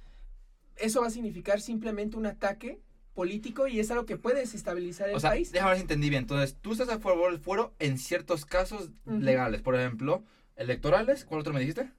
eso 0.75 1.01
va 1.01 1.07
a 1.07 1.11
significar 1.11 1.59
simplemente 1.59 2.17
un 2.17 2.25
ataque 2.27 2.79
político 3.15 3.67
y 3.67 3.79
es 3.79 3.89
algo 3.89 4.05
que 4.05 4.15
puede 4.17 4.41
desestabilizar 4.41 5.09
el 5.09 5.15
O 5.15 5.19
sea, 5.19 5.31
país. 5.31 5.51
déjame 5.51 5.71
ver 5.71 5.77
si 5.77 5.81
entendí 5.81 6.09
bien. 6.11 6.21
Entonces, 6.21 6.55
tú 6.61 6.73
estás 6.73 6.89
a 6.89 6.99
favor 6.99 7.31
del 7.31 7.39
fuero 7.41 7.73
en 7.79 7.97
ciertos 7.97 8.45
casos 8.45 8.91
legales. 9.05 9.61
Por 9.63 9.73
ejemplo, 9.75 10.23
electorales. 10.55 11.25
¿Cuál 11.25 11.41
otro 11.41 11.51
me 11.51 11.59
dijiste? 11.59 11.89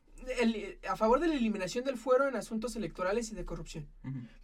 El- 0.40 0.78
a 0.88 0.96
favor 0.96 1.20
de 1.20 1.28
la 1.28 1.34
eliminación 1.34 1.84
del 1.84 1.96
fuero 1.96 2.28
en 2.28 2.36
asuntos 2.36 2.76
electorales 2.76 3.30
y 3.32 3.34
de 3.34 3.44
corrupción. 3.44 3.86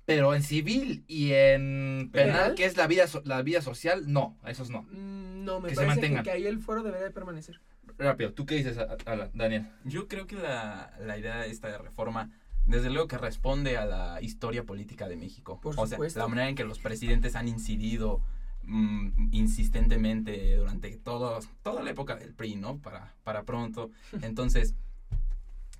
Pero 0.04 0.34
en 0.34 0.42
civil 0.42 1.04
y 1.06 1.32
en 1.32 2.10
penal, 2.12 2.32
¿Penal? 2.36 2.54
que 2.54 2.64
es 2.66 2.76
la 2.76 2.86
vida, 2.86 3.06
so- 3.06 3.22
la 3.24 3.42
vida 3.42 3.62
social, 3.62 4.04
no, 4.12 4.36
esos 4.46 4.70
no. 4.70 4.82
Mm, 4.90 5.44
No, 5.44 5.60
me 5.60 5.68
Que 5.68 5.74
se 5.74 5.82
parece 5.82 5.94
que, 5.94 6.00
mantengan. 6.00 6.24
que 6.24 6.30
ahí 6.30 6.46
el 6.46 6.58
fuero 6.58 6.82
debería 6.82 7.04
de 7.04 7.10
permanecer. 7.12 7.60
Rápido, 7.98 8.32
¿tú 8.32 8.46
qué 8.46 8.54
dices, 8.56 8.78
a- 8.78 8.96
a- 9.04 9.30
Daniel? 9.34 9.68
Yo 9.84 10.08
creo 10.08 10.26
que 10.26 10.36
la, 10.36 10.92
la 11.00 11.18
idea 11.18 11.36
de 11.42 11.50
esta 11.50 11.76
reforma, 11.78 12.30
desde 12.66 12.88
luego 12.88 13.08
que 13.08 13.18
responde 13.18 13.76
a 13.76 13.84
la 13.84 14.22
historia 14.22 14.64
política 14.64 15.06
de 15.06 15.16
México. 15.16 15.60
Por 15.60 15.74
o 15.78 15.86
sea, 15.86 15.96
supuesto. 15.96 16.18
la 16.18 16.28
manera 16.28 16.48
en 16.48 16.54
que 16.54 16.64
los 16.64 16.78
presidentes 16.78 17.36
han 17.36 17.46
incidido 17.46 18.22
mm, 18.62 19.28
insistentemente 19.32 20.56
durante 20.56 20.96
todo, 20.96 21.38
toda 21.62 21.82
la 21.82 21.90
época 21.90 22.16
del 22.16 22.32
PRI, 22.34 22.56
¿no? 22.56 22.78
Para, 22.78 23.14
para 23.22 23.42
pronto. 23.44 23.90
Entonces, 24.22 24.74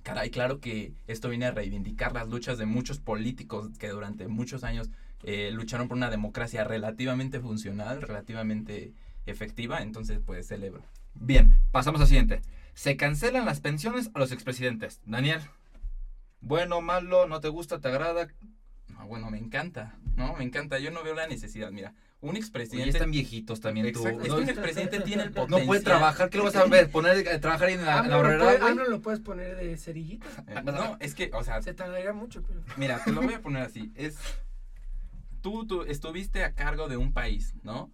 caray, 0.04 0.30
claro 0.30 0.60
que 0.60 0.92
esto 1.08 1.28
viene 1.28 1.46
a 1.46 1.50
reivindicar 1.50 2.12
las 2.12 2.28
luchas 2.28 2.58
de 2.58 2.66
muchos 2.66 3.00
políticos 3.00 3.70
que 3.78 3.88
durante 3.88 4.28
muchos 4.28 4.62
años 4.62 4.90
eh, 5.24 5.50
lucharon 5.50 5.88
por 5.88 5.96
una 5.96 6.10
democracia 6.10 6.62
relativamente 6.62 7.40
funcional, 7.40 8.02
relativamente 8.02 8.92
efectiva. 9.26 9.82
Entonces, 9.82 10.20
pues 10.24 10.46
celebro. 10.46 10.84
Bien, 11.14 11.58
pasamos 11.72 12.00
al 12.02 12.06
siguiente. 12.06 12.42
Se 12.74 12.96
cancelan 12.96 13.46
las 13.46 13.60
pensiones 13.60 14.10
a 14.14 14.18
los 14.18 14.30
expresidentes. 14.30 15.00
Daniel, 15.06 15.40
bueno, 16.40 16.82
malo, 16.82 17.26
no 17.26 17.40
te 17.40 17.48
gusta, 17.48 17.80
te 17.80 17.88
agrada. 17.88 18.28
Ah, 18.96 19.04
bueno, 19.04 19.30
me 19.30 19.38
encanta, 19.38 19.96
¿no? 20.16 20.36
Me 20.36 20.44
encanta. 20.44 20.78
Yo 20.78 20.90
no 20.90 21.02
veo 21.02 21.14
la 21.14 21.26
necesidad. 21.26 21.70
Mira, 21.70 21.94
un 22.28 22.36
expresidente. 22.36 22.90
están 22.90 23.10
viejitos 23.10 23.60
también 23.60 23.92
tú. 23.92 24.00
Exacto, 24.00 24.22
es 24.22 24.28
No, 24.28 24.36
que 24.36 24.42
un 24.42 24.48
expresidente 24.48 25.00
tiene 25.00 25.22
el 25.24 25.32
potencial. 25.32 25.60
no 25.60 25.66
puede 25.66 25.80
trabajar, 25.82 26.30
¿qué 26.30 26.38
lo 26.38 26.44
vas 26.44 26.56
a 26.56 26.64
ver? 26.66 26.90
Poner 26.90 27.28
a 27.28 27.40
trabajar 27.40 27.68
ahí 27.68 27.74
en 27.74 27.84
la, 27.84 28.00
en 28.04 28.10
la 28.10 28.18
horrera, 28.18 28.44
puede- 28.44 28.58
güey? 28.58 28.70
AMLO 28.72 28.88
lo 28.90 29.00
puedes 29.00 29.20
poner 29.20 29.56
de 29.56 29.76
cerillito. 29.76 30.26
Eh, 30.48 30.62
No, 30.64 30.96
es 31.00 31.14
que, 31.14 31.30
o 31.34 31.42
sea, 31.44 31.60
Se 31.62 31.74
tardaría 31.74 32.12
mucho, 32.12 32.42
pero. 32.42 32.62
mira, 32.76 33.02
te 33.04 33.12
lo 33.12 33.22
voy 33.22 33.34
a 33.34 33.40
poner 33.42 33.62
así. 33.62 33.92
Es. 33.94 34.16
Tú, 35.40 35.66
tú 35.66 35.82
estuviste 35.82 36.42
a 36.44 36.54
cargo 36.54 36.88
de 36.88 36.96
un 36.96 37.12
país, 37.12 37.54
¿no? 37.62 37.92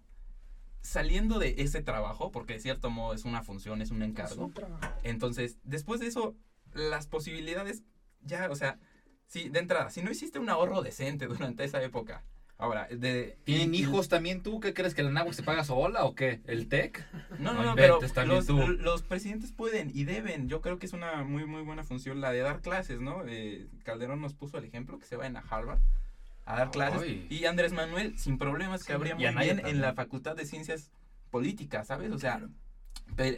Saliendo 0.81 1.37
de 1.37 1.55
ese 1.59 1.83
trabajo, 1.83 2.31
porque 2.31 2.53
de 2.53 2.59
cierto 2.59 2.89
modo 2.89 3.13
es 3.13 3.25
una 3.25 3.43
función, 3.43 3.81
es 3.81 3.91
un 3.91 4.01
Es 4.01 4.09
encargo. 4.09 4.45
un 4.45 4.53
trabajo. 4.53 4.81
Entonces, 5.03 5.57
después 5.63 5.99
de 5.99 6.07
eso, 6.07 6.35
las 6.73 7.07
posibilidades, 7.07 7.83
ya, 8.21 8.49
o 8.49 8.55
sea, 8.55 8.79
sí, 9.27 9.49
de 9.49 9.59
entrada, 9.59 9.89
si 9.89 10.01
no 10.01 10.09
hiciste 10.09 10.39
un 10.39 10.49
ahorro 10.49 10.81
decente 10.81 11.27
durante 11.27 11.63
esa 11.65 11.83
época, 11.83 12.23
ahora, 12.61 12.87
de... 12.87 13.37
¿Tienen 13.43 13.75
hijos 13.75 14.07
también 14.07 14.41
tú? 14.41 14.59
¿Qué 14.59 14.73
crees 14.73 14.93
que 14.93 15.01
el 15.01 15.13
NAGUA 15.13 15.33
se 15.33 15.43
paga 15.43 15.63
sola 15.63 16.05
o 16.05 16.15
qué? 16.15 16.41
¿El 16.45 16.67
TEC? 16.67 17.05
No, 17.39 17.53
No 17.53 17.63
no, 17.63 17.63
no, 17.63 17.75
pero 17.75 17.99
los, 18.77 19.01
presidentes 19.03 19.51
pueden 19.51 19.91
y 19.93 20.05
deben. 20.05 20.47
Yo 20.47 20.61
creo 20.61 20.79
que 20.79 20.85
es 20.85 20.93
una 20.93 21.23
muy, 21.23 21.45
muy 21.45 21.63
buena 21.63 21.83
función 21.83 22.21
la 22.21 22.31
de 22.31 22.39
dar 22.39 22.61
clases, 22.61 23.01
¿no? 23.01 23.23
Eh, 23.27 23.67
Calderón 23.83 24.21
nos 24.21 24.33
puso 24.33 24.57
el 24.57 24.65
ejemplo 24.65 24.99
que 24.99 25.05
se 25.05 25.15
vayan 25.15 25.37
a 25.37 25.43
Harvard 25.49 25.79
a 26.45 26.57
dar 26.57 26.71
clases. 26.71 27.03
Y 27.29 27.45
Andrés 27.45 27.73
Manuel, 27.73 28.17
sin 28.17 28.37
problemas, 28.37 28.83
que 28.83 28.93
habría 28.93 29.15
muy 29.15 29.23
bien 29.23 29.35
también. 29.35 29.65
en 29.65 29.81
la 29.81 29.93
Facultad 29.93 30.35
de 30.35 30.45
Ciencias 30.45 30.91
Políticas, 31.29 31.87
¿sabes? 31.87 32.11
O 32.11 32.19
sea, 32.19 32.41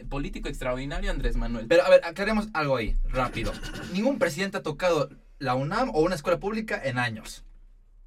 político 0.08 0.48
extraordinario 0.48 1.10
Andrés 1.10 1.36
Manuel. 1.36 1.66
Pero 1.68 1.84
a 1.84 1.90
ver, 1.90 2.04
aclaremos 2.04 2.48
algo 2.52 2.76
ahí, 2.76 2.96
rápido. 3.04 3.52
Ningún 3.92 4.18
presidente 4.18 4.58
ha 4.58 4.62
tocado 4.62 5.10
la 5.38 5.54
UNAM 5.54 5.90
o 5.94 6.00
una 6.02 6.14
escuela 6.14 6.38
pública 6.38 6.80
en 6.82 6.98
años. 6.98 7.44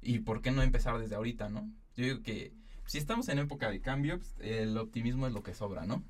¿Y 0.00 0.20
por 0.20 0.42
qué 0.42 0.50
no 0.50 0.62
empezar 0.62 0.98
desde 0.98 1.14
ahorita, 1.16 1.48
no? 1.48 1.70
Yo 1.96 2.04
digo 2.04 2.22
que 2.22 2.52
si 2.86 2.98
estamos 2.98 3.28
en 3.28 3.38
época 3.38 3.70
de 3.70 3.80
cambio, 3.80 4.18
pues, 4.18 4.34
el 4.40 4.76
optimismo 4.78 5.26
es 5.26 5.32
lo 5.32 5.42
que 5.42 5.54
sobra, 5.54 5.86
¿no? 5.86 6.02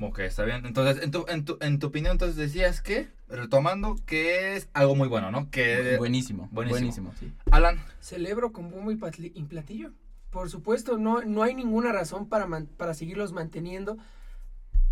Ok, 0.00 0.18
está 0.20 0.44
bien. 0.44 0.66
Entonces, 0.66 1.04
en 1.04 1.10
tu, 1.12 1.24
en 1.28 1.44
tu, 1.44 1.56
en 1.60 1.78
tu 1.78 1.86
opinión, 1.86 2.12
entonces 2.12 2.36
decías 2.36 2.80
que, 2.80 3.08
retomando, 3.28 3.94
que 4.06 4.56
es 4.56 4.68
algo 4.72 4.96
muy 4.96 5.06
bueno, 5.06 5.30
¿no? 5.30 5.50
Que... 5.50 5.96
buenísimo, 5.98 6.48
buenísimo. 6.50 6.80
buenísimo, 6.80 7.14
sí. 7.20 7.32
Alan, 7.52 7.78
Celebro 8.00 8.52
con 8.52 8.70
bombo 8.70 8.90
y 8.90 8.98
y 9.34 9.42
platillo. 9.44 9.92
Por 10.30 10.50
supuesto, 10.50 10.98
no, 10.98 11.22
no 11.22 11.44
hay 11.44 11.54
ninguna 11.54 11.92
razón 11.92 12.28
para, 12.28 12.46
man- 12.46 12.66
para 12.76 12.94
seguirlos 12.94 13.32
manteniendo. 13.32 13.96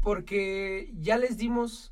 Porque 0.03 0.93
ya 1.01 1.17
les 1.17 1.37
dimos. 1.37 1.92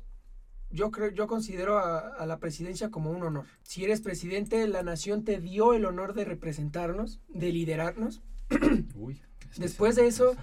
Yo 0.71 0.91
creo, 0.91 1.09
yo 1.11 1.27
considero 1.27 1.77
a, 1.79 1.99
a 1.99 2.25
la 2.25 2.37
presidencia 2.39 2.89
como 2.89 3.11
un 3.11 3.23
honor. 3.23 3.45
Si 3.63 3.83
eres 3.83 4.01
presidente, 4.01 4.67
la 4.67 4.83
nación 4.83 5.23
te 5.23 5.39
dio 5.39 5.73
el 5.73 5.85
honor 5.85 6.13
de 6.13 6.25
representarnos, 6.25 7.19
de 7.29 7.51
liderarnos. 7.51 8.21
Uy, 8.95 9.21
Después 9.57 9.95
de 9.95 10.07
eso, 10.07 10.35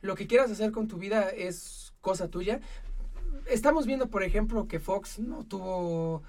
lo 0.00 0.14
que 0.14 0.26
quieras 0.26 0.50
hacer 0.50 0.70
con 0.70 0.86
tu 0.86 0.98
vida 0.98 1.28
es 1.30 1.92
cosa 2.00 2.28
tuya. 2.28 2.60
Estamos 3.46 3.84
viendo, 3.86 4.08
por 4.08 4.22
ejemplo, 4.22 4.68
que 4.68 4.78
Fox 4.80 5.18
no 5.18 5.44
tuvo 5.44 6.22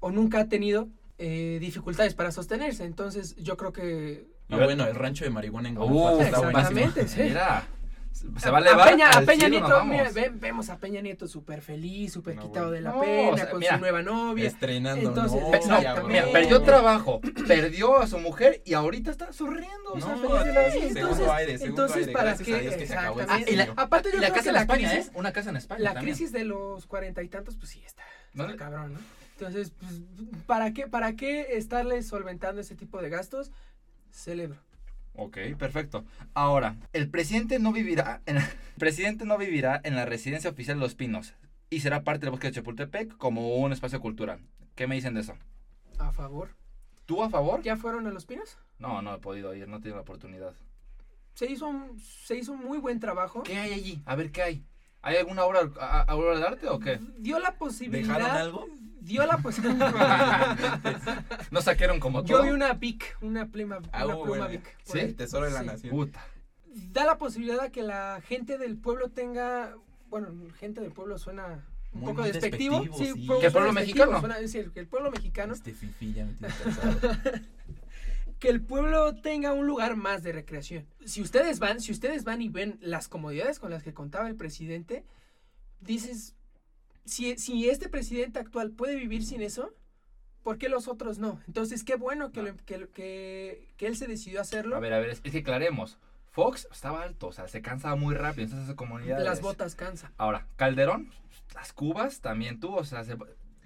o 0.00 0.10
nunca 0.10 0.40
ha 0.40 0.48
tenido 0.48 0.88
eh, 1.18 1.58
dificultades 1.60 2.14
para 2.14 2.30
sostenerse. 2.32 2.84
Entonces, 2.84 3.36
yo 3.36 3.56
creo 3.56 3.72
que 3.72 4.26
Ah, 4.48 4.58
bueno, 4.64 4.86
el 4.86 4.94
rancho 4.94 5.24
de 5.24 5.30
marihuana 5.30 5.68
en 5.68 5.76
Uh, 5.76 5.80
Guanajuato 5.80 6.20
está 6.22 6.36
exactamente. 6.38 6.92
buenísimo. 7.00 7.08
sí. 7.08 7.28
Mira, 7.30 7.68
se 8.16 8.50
va 8.50 8.58
a 8.58 8.60
a 8.60 8.64
elevar 8.64 8.90
Peña, 8.90 9.10
a 9.10 9.20
Peña 9.20 9.46
cielo, 9.48 9.60
nos 9.60 9.68
Nieto, 9.68 9.84
mira, 9.84 10.30
vemos 10.34 10.68
a 10.70 10.78
Peña 10.78 11.00
Nieto 11.00 11.28
súper 11.28 11.60
feliz, 11.62 12.12
súper 12.12 12.36
No, 12.36 12.42
quitado 12.42 12.70
de 12.70 12.80
la 12.80 12.92
No, 12.92 13.00
pena, 13.00 13.30
o 13.30 13.36
sea, 13.36 13.50
con 13.50 13.60
mira, 13.60 13.74
su 13.74 13.80
nueva 13.80 14.02
novia. 14.02 14.46
Estrenando 14.46 15.08
Entonces, 15.08 15.40
novia, 15.68 15.94
no, 15.94 16.04
mira, 16.08 16.26
perdió 16.32 16.62
trabajo, 16.62 17.20
perdió 17.46 17.98
a 17.98 18.06
su 18.06 18.18
mujer 18.18 18.62
y 18.64 18.74
ahorita 18.74 19.10
está 19.10 19.32
sonriendo. 19.32 19.92
o 19.92 20.00
sea, 20.00 20.16
feliz 20.16 20.44
de 20.44 20.52
la 20.52 20.68
vida. 20.68 20.86
entonces, 21.00 21.28
aire, 21.28 21.52
entonces 21.60 21.96
aire, 21.98 22.12
¿para 22.12 22.36
qué? 22.36 22.68
a 22.68 22.76
que 22.76 22.86
se 22.86 22.94
acabó 22.96 23.20
Ah. 23.28 23.72
Aparte, 23.76 24.10
yo 24.12 24.20
la 24.20 24.26
creo 24.28 24.34
casa 24.34 24.42
que 24.42 24.48
en 24.48 24.54
la 24.54 24.60
España, 24.62 24.90
crisis- 24.90 25.06
¿eh? 25.08 25.12
Una 25.14 25.32
casa 25.32 25.50
en 25.50 25.56
España 25.56 25.80
La 25.82 25.94
también. 25.94 26.14
crisis 26.16 26.32
de 26.32 26.44
los 26.44 26.86
cuarenta 26.86 27.22
y 27.22 27.28
tantos, 27.28 27.56
pues 27.56 27.70
sí 27.70 27.82
está, 27.84 28.02
está 28.34 28.56
cabrón, 28.56 28.94
¿no? 28.94 29.00
Entonces, 29.38 29.70
pues, 29.78 29.92
¿para 30.46 30.72
qué, 30.72 30.86
¿para 30.86 31.14
qué 31.14 31.56
estarle 31.58 32.02
solventando 32.02 32.60
ese 32.60 32.74
tipo 32.74 33.02
de 33.02 33.10
gastos? 33.10 33.50
Celebro. 34.10 34.58
Ok, 35.16 35.38
perfecto. 35.58 36.04
Ahora, 36.34 36.76
el 36.92 37.08
presidente 37.10 37.58
no 37.58 37.72
vivirá 37.72 38.20
en, 38.26 38.36
el 38.38 38.44
presidente 38.78 39.24
no 39.24 39.38
vivirá 39.38 39.80
en 39.84 39.96
la 39.96 40.04
residencia 40.04 40.50
oficial 40.50 40.76
de 40.78 40.82
Los 40.82 40.94
Pinos 40.94 41.34
y 41.70 41.80
será 41.80 42.04
parte 42.04 42.20
del 42.26 42.30
bosque 42.30 42.48
de 42.48 42.52
Chapultepec 42.54 43.16
como 43.16 43.56
un 43.56 43.72
espacio 43.72 44.00
cultural. 44.00 44.40
¿Qué 44.74 44.86
me 44.86 44.94
dicen 44.94 45.14
de 45.14 45.22
eso? 45.22 45.34
A 45.98 46.12
favor. 46.12 46.50
¿Tú 47.06 47.22
a 47.22 47.30
favor? 47.30 47.62
¿Ya 47.62 47.76
fueron 47.76 48.06
a 48.06 48.10
los 48.10 48.26
pinos? 48.26 48.58
No, 48.78 49.00
no 49.00 49.14
he 49.14 49.18
podido 49.18 49.54
ir, 49.54 49.66
no 49.68 49.76
he 49.76 49.80
tenido 49.80 49.96
la 49.96 50.02
oportunidad. 50.02 50.52
Se 51.34 51.46
hizo 51.50 51.66
un, 51.66 51.98
se 52.00 52.36
hizo 52.36 52.52
un 52.52 52.64
muy 52.64 52.78
buen 52.78 53.00
trabajo. 53.00 53.42
¿Qué 53.42 53.56
hay 53.56 53.72
allí? 53.72 54.02
A 54.06 54.16
ver, 54.16 54.30
¿qué 54.32 54.42
hay? 54.42 54.64
¿Hay 55.02 55.16
alguna 55.16 55.44
obra, 55.44 55.60
a- 55.80 56.02
a- 56.02 56.14
obra 56.16 56.36
de 56.38 56.44
arte 56.46 56.68
o 56.68 56.78
qué? 56.80 56.98
Dio 57.18 57.38
la 57.38 57.52
posibilidad. 57.56 58.16
¿Dejaron 58.18 58.30
algo? 58.36 58.66
Dio 59.06 59.24
la 59.24 59.38
posibilidad. 59.38 60.56
No 61.50 61.62
saqueron 61.62 62.00
como 62.00 62.24
Yo 62.24 62.36
todo. 62.38 62.42
vi 62.44 62.50
una 62.50 62.72
Bic, 62.74 63.16
una 63.20 63.46
pluma, 63.46 63.78
Ah, 63.92 64.04
una 64.06 64.16
uh, 64.16 64.22
pluma 64.24 64.48
por 64.48 64.60
¿Sí? 64.84 64.98
ahí. 64.98 65.12
Tesoro 65.12 65.46
de 65.46 65.52
la 65.52 65.60
Sí. 65.60 65.66
nación. 65.66 65.90
Puta. 65.96 66.24
Da 66.92 67.04
la 67.04 67.16
posibilidad 67.16 67.60
a 67.60 67.70
que 67.70 67.82
la 67.82 68.20
gente 68.26 68.58
del 68.58 68.76
pueblo 68.76 69.08
tenga, 69.10 69.76
bueno, 70.08 70.28
gente 70.58 70.80
del 70.80 70.92
pueblo 70.92 71.18
suena 71.18 71.64
un 71.92 72.00
Muy, 72.00 72.08
poco 72.10 72.22
muy 72.22 72.32
despectivo. 72.32 72.80
despectivo, 72.80 72.98
sí, 73.14 73.20
sí. 73.20 73.26
pueblo- 73.26 73.40
¿Que 73.40 73.46
el 73.46 73.52
pueblo 73.52 73.72
mexicano? 73.72 74.20
suena- 74.20 74.34
es 74.36 74.52
decir, 74.52 74.70
que 74.72 74.80
el 74.80 74.86
pueblo 74.88 75.10
mexicano, 75.10 75.54
Este 75.54 75.72
fifi 75.72 76.12
ya 76.12 76.24
me 76.26 76.32
tiene 76.34 76.52
que 78.38 78.48
el 78.50 78.60
pueblo 78.60 79.14
tenga 79.16 79.52
un 79.54 79.66
lugar 79.66 79.96
más 79.96 80.22
de 80.22 80.32
recreación. 80.32 80.86
Si 81.06 81.22
ustedes 81.22 81.58
van, 81.58 81.80
si 81.80 81.92
ustedes 81.92 82.24
van 82.24 82.42
y 82.42 82.48
ven 82.50 82.78
las 82.82 83.08
comodidades 83.08 83.58
con 83.58 83.70
las 83.70 83.82
que 83.82 83.94
contaba 83.94 84.28
el 84.28 84.36
presidente, 84.36 85.06
dices, 85.80 86.34
si, 87.06 87.36
si 87.38 87.68
este 87.70 87.88
presidente 87.88 88.38
actual 88.38 88.70
puede 88.72 88.96
vivir 88.96 89.24
sin 89.24 89.40
eso, 89.42 89.72
¿por 90.42 90.58
qué 90.58 90.68
los 90.68 90.88
otros 90.88 91.18
no? 91.18 91.40
Entonces, 91.46 91.82
qué 91.84 91.96
bueno 91.96 92.30
que, 92.32 92.42
No. 92.42 92.48
lo- 92.50 92.56
que, 92.64 92.88
que, 92.88 93.68
que 93.76 93.86
él 93.86 93.96
se 93.96 94.06
decidió 94.06 94.40
hacerlo. 94.40 94.76
A 94.76 94.80
ver, 94.80 94.92
a 94.92 94.98
ver, 94.98 95.10
es, 95.10 95.20
es 95.24 95.32
que 95.32 95.38
aclaremos. 95.38 95.98
Fox 96.30 96.68
estaba 96.70 97.02
alto, 97.02 97.28
o 97.28 97.32
sea, 97.32 97.48
se 97.48 97.62
cansaba 97.62 97.96
muy 97.96 98.14
rápido 98.14 98.54
en 98.54 98.62
esas 98.62 98.74
comunidades. 98.74 99.24
Las 99.24 99.40
botas 99.40 99.74
cansa. 99.74 100.12
Ahora, 100.18 100.46
Calderón, 100.56 101.10
las 101.54 101.72
cubas 101.72 102.20
también 102.20 102.60
tuvo, 102.60 102.76
o 102.76 102.84
sea, 102.84 103.04
se- 103.04 103.16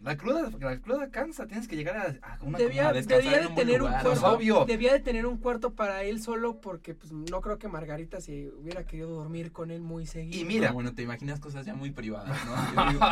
La 0.03 0.17
cruda, 0.17 0.51
la 0.59 0.79
cruda 0.79 1.11
cansa, 1.11 1.47
tienes 1.47 1.69
que 1.69 1.77
llegar 1.77 2.19
a, 2.23 2.27
a 2.27 2.39
una 2.43 2.57
Debía, 2.57 2.89
a 2.89 2.93
debía 2.95 3.41
de 3.41 3.49
un 3.49 3.55
tener 3.55 3.83
un 3.83 3.91
cuarto. 3.91 4.15
¿no? 4.15 4.29
Obvio. 4.29 4.65
Debía 4.65 4.95
de 4.95 5.01
tener 5.01 5.27
un 5.27 5.37
cuarto 5.37 5.75
para 5.75 6.03
él 6.05 6.23
solo 6.23 6.59
porque 6.59 6.95
pues 6.95 7.13
no 7.13 7.43
creo 7.43 7.59
que 7.59 7.69
Margarita 7.69 8.19
se 8.23 8.49
hubiera 8.49 8.87
querido 8.87 9.11
dormir 9.11 9.53
con 9.53 9.71
él 9.71 9.83
muy 9.83 10.07
seguido. 10.07 10.39
Y 10.41 10.45
mira. 10.47 10.63
Pero 10.69 10.75
bueno, 10.75 10.95
te 10.95 11.03
imaginas 11.03 11.39
cosas 11.39 11.67
ya 11.67 11.75
muy 11.75 11.91
privadas, 11.91 12.35
¿no? 12.47 12.75
Yo 12.85 12.91
digo, 12.93 13.07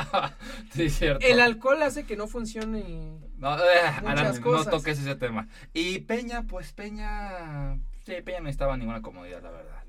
sí, 0.72 0.88
cierto. 0.88 1.26
El 1.26 1.40
alcohol 1.40 1.82
hace 1.82 2.04
que 2.04 2.16
no 2.16 2.26
funcione. 2.26 3.18
No, 3.36 3.54
eh, 3.58 3.60
Muchas 4.00 4.18
Alan, 4.20 4.42
no 4.42 4.64
toques 4.64 4.98
ese 4.98 5.14
tema. 5.14 5.46
Y 5.74 5.98
Peña, 6.00 6.44
pues 6.44 6.72
Peña. 6.72 7.78
Sí, 8.06 8.14
Peña 8.24 8.40
no 8.40 8.48
estaba 8.48 8.74
en 8.74 8.80
ninguna 8.80 9.02
comodidad, 9.02 9.42
la 9.42 9.50
verdad. 9.50 9.84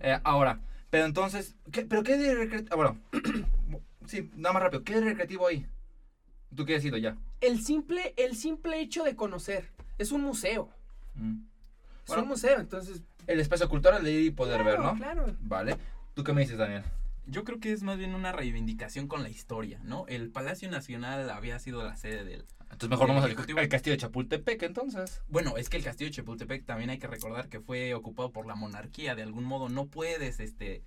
Eh, 0.00 0.20
ahora, 0.24 0.60
pero 0.90 1.06
entonces. 1.06 1.56
¿qué, 1.72 1.86
¿Pero 1.86 2.02
qué 2.02 2.18
de 2.18 2.34
recreativo? 2.34 2.76
bueno, 2.76 2.98
sí, 4.06 4.30
nada 4.36 4.52
más 4.52 4.62
rápido. 4.64 4.84
¿Qué 4.84 4.96
de 4.96 5.00
recreativo 5.00 5.46
ahí? 5.46 5.66
¿Tú 6.54 6.64
qué 6.64 6.76
has 6.76 6.84
ido 6.84 6.96
ya? 6.96 7.16
El 7.40 7.60
simple, 7.62 8.14
el 8.16 8.36
simple 8.36 8.80
hecho 8.80 9.04
de 9.04 9.14
conocer. 9.16 9.70
Es 9.98 10.12
un 10.12 10.22
museo. 10.22 10.70
Mm. 11.14 11.40
Es 12.02 12.06
Bueno. 12.08 12.22
un 12.22 12.28
museo, 12.30 12.58
entonces. 12.60 13.02
El 13.26 13.40
espacio 13.40 13.68
cultural 13.68 14.02
de 14.02 14.12
ir 14.12 14.24
y 14.24 14.30
poder 14.30 14.64
ver, 14.64 14.80
¿no? 14.80 14.94
Claro. 14.96 15.36
Vale. 15.40 15.76
¿Tú 16.14 16.24
qué 16.24 16.32
me 16.32 16.40
dices, 16.40 16.56
Daniel? 16.58 16.82
Yo 17.26 17.44
creo 17.44 17.60
que 17.60 17.72
es 17.72 17.82
más 17.82 17.98
bien 17.98 18.14
una 18.14 18.32
reivindicación 18.32 19.06
con 19.06 19.22
la 19.22 19.28
historia, 19.28 19.78
¿no? 19.84 20.06
El 20.08 20.30
Palacio 20.30 20.70
Nacional 20.70 21.28
había 21.28 21.58
sido 21.58 21.84
la 21.84 21.94
sede 21.94 22.24
del... 22.24 22.46
Entonces 22.62 22.88
mejor 22.88 23.08
vamos 23.08 23.24
al, 23.24 23.36
al 23.58 23.68
castillo 23.68 23.92
de 23.94 23.98
Chapultepec, 23.98 24.62
entonces. 24.62 25.20
Bueno, 25.28 25.56
es 25.58 25.68
que 25.68 25.76
el 25.76 25.84
castillo 25.84 26.08
de 26.10 26.16
Chapultepec 26.16 26.64
también 26.64 26.88
hay 26.90 26.98
que 26.98 27.06
recordar 27.06 27.48
que 27.48 27.60
fue 27.60 27.94
ocupado 27.94 28.30
por 28.32 28.46
la 28.46 28.54
monarquía. 28.54 29.14
De 29.14 29.22
algún 29.22 29.44
modo 29.44 29.68
no 29.68 29.86
puedes, 29.86 30.40
este 30.40 30.82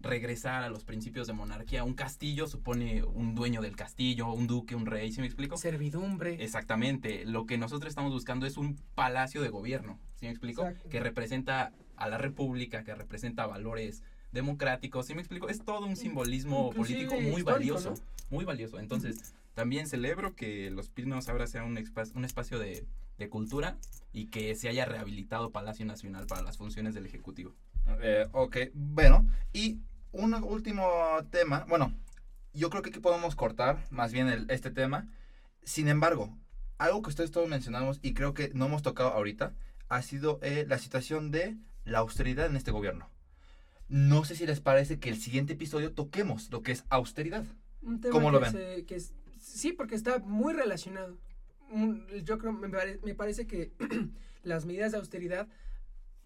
regresar 0.00 0.62
a 0.62 0.68
los 0.68 0.84
principios 0.84 1.26
de 1.26 1.32
monarquía. 1.32 1.84
Un 1.84 1.94
castillo 1.94 2.46
supone 2.46 3.02
un 3.02 3.34
dueño 3.34 3.60
del 3.60 3.76
castillo, 3.76 4.32
un 4.32 4.46
duque, 4.46 4.74
un 4.74 4.86
rey, 4.86 5.12
¿sí 5.12 5.20
me 5.20 5.26
explico? 5.26 5.56
Servidumbre. 5.56 6.42
Exactamente. 6.42 7.24
Lo 7.24 7.46
que 7.46 7.58
nosotros 7.58 7.90
estamos 7.90 8.12
buscando 8.12 8.46
es 8.46 8.56
un 8.56 8.76
palacio 8.94 9.42
de 9.42 9.48
gobierno, 9.48 9.98
¿sí 10.14 10.26
me 10.26 10.32
explico? 10.32 10.66
Exacto. 10.66 10.88
Que 10.88 11.00
representa 11.00 11.72
a 11.96 12.08
la 12.08 12.18
república, 12.18 12.84
que 12.84 12.94
representa 12.94 13.46
valores 13.46 14.02
democráticos, 14.32 15.06
¿sí 15.06 15.14
me 15.14 15.20
explico? 15.20 15.48
Es 15.48 15.64
todo 15.64 15.86
un 15.86 15.96
simbolismo 15.96 16.68
Inclusive 16.68 17.06
político 17.06 17.30
muy 17.32 17.42
valioso, 17.42 17.90
¿no? 17.90 17.96
muy 18.30 18.44
valioso. 18.44 18.78
Entonces, 18.78 19.34
también 19.54 19.86
celebro 19.86 20.34
que 20.34 20.70
Los 20.70 20.90
Pinos 20.90 21.28
ahora 21.28 21.46
sea 21.46 21.64
un, 21.64 21.82
un 22.14 22.24
espacio 22.24 22.58
de, 22.58 22.84
de 23.18 23.28
cultura 23.28 23.76
y 24.12 24.26
que 24.26 24.54
se 24.54 24.68
haya 24.68 24.84
rehabilitado 24.84 25.50
Palacio 25.50 25.84
Nacional 25.86 26.26
para 26.26 26.42
las 26.42 26.56
funciones 26.56 26.94
del 26.94 27.06
Ejecutivo. 27.06 27.54
Eh, 28.00 28.26
ok, 28.32 28.56
bueno. 28.74 29.26
Y 29.52 29.78
un 30.12 30.34
último 30.34 30.88
tema. 31.30 31.64
Bueno, 31.68 31.92
yo 32.52 32.70
creo 32.70 32.82
que 32.82 32.90
aquí 32.90 33.00
podemos 33.00 33.36
cortar 33.36 33.84
más 33.90 34.12
bien 34.12 34.28
el- 34.28 34.50
este 34.50 34.70
tema. 34.70 35.08
Sin 35.62 35.88
embargo, 35.88 36.36
algo 36.78 37.02
que 37.02 37.10
ustedes 37.10 37.30
todos 37.30 37.48
mencionamos 37.48 37.98
y 38.02 38.14
creo 38.14 38.34
que 38.34 38.50
no 38.54 38.66
hemos 38.66 38.82
tocado 38.82 39.10
ahorita 39.10 39.52
ha 39.88 40.02
sido 40.02 40.38
eh, 40.42 40.64
la 40.68 40.78
situación 40.78 41.30
de 41.30 41.56
la 41.84 41.98
austeridad 41.98 42.46
en 42.46 42.56
este 42.56 42.70
gobierno. 42.70 43.08
No 43.88 44.24
sé 44.24 44.34
si 44.34 44.46
les 44.46 44.60
parece 44.60 44.98
que 44.98 45.08
el 45.10 45.16
siguiente 45.20 45.52
episodio 45.52 45.92
toquemos 45.92 46.50
lo 46.50 46.62
que 46.62 46.72
es 46.72 46.84
austeridad. 46.88 47.44
Un 47.82 48.00
tema 48.00 48.12
¿Cómo 48.12 48.30
lo 48.32 48.40
ven? 48.40 48.50
se- 48.52 48.84
que 48.84 48.96
es- 48.96 49.12
sí, 49.38 49.72
porque 49.72 49.94
está 49.94 50.18
muy 50.18 50.54
relacionado. 50.54 51.16
Yo 52.24 52.38
creo, 52.38 52.52
me, 52.52 52.68
pare- 52.68 53.00
me 53.04 53.14
parece 53.14 53.46
que 53.46 53.72
las 54.42 54.64
medidas 54.66 54.92
de 54.92 54.98
austeridad 54.98 55.48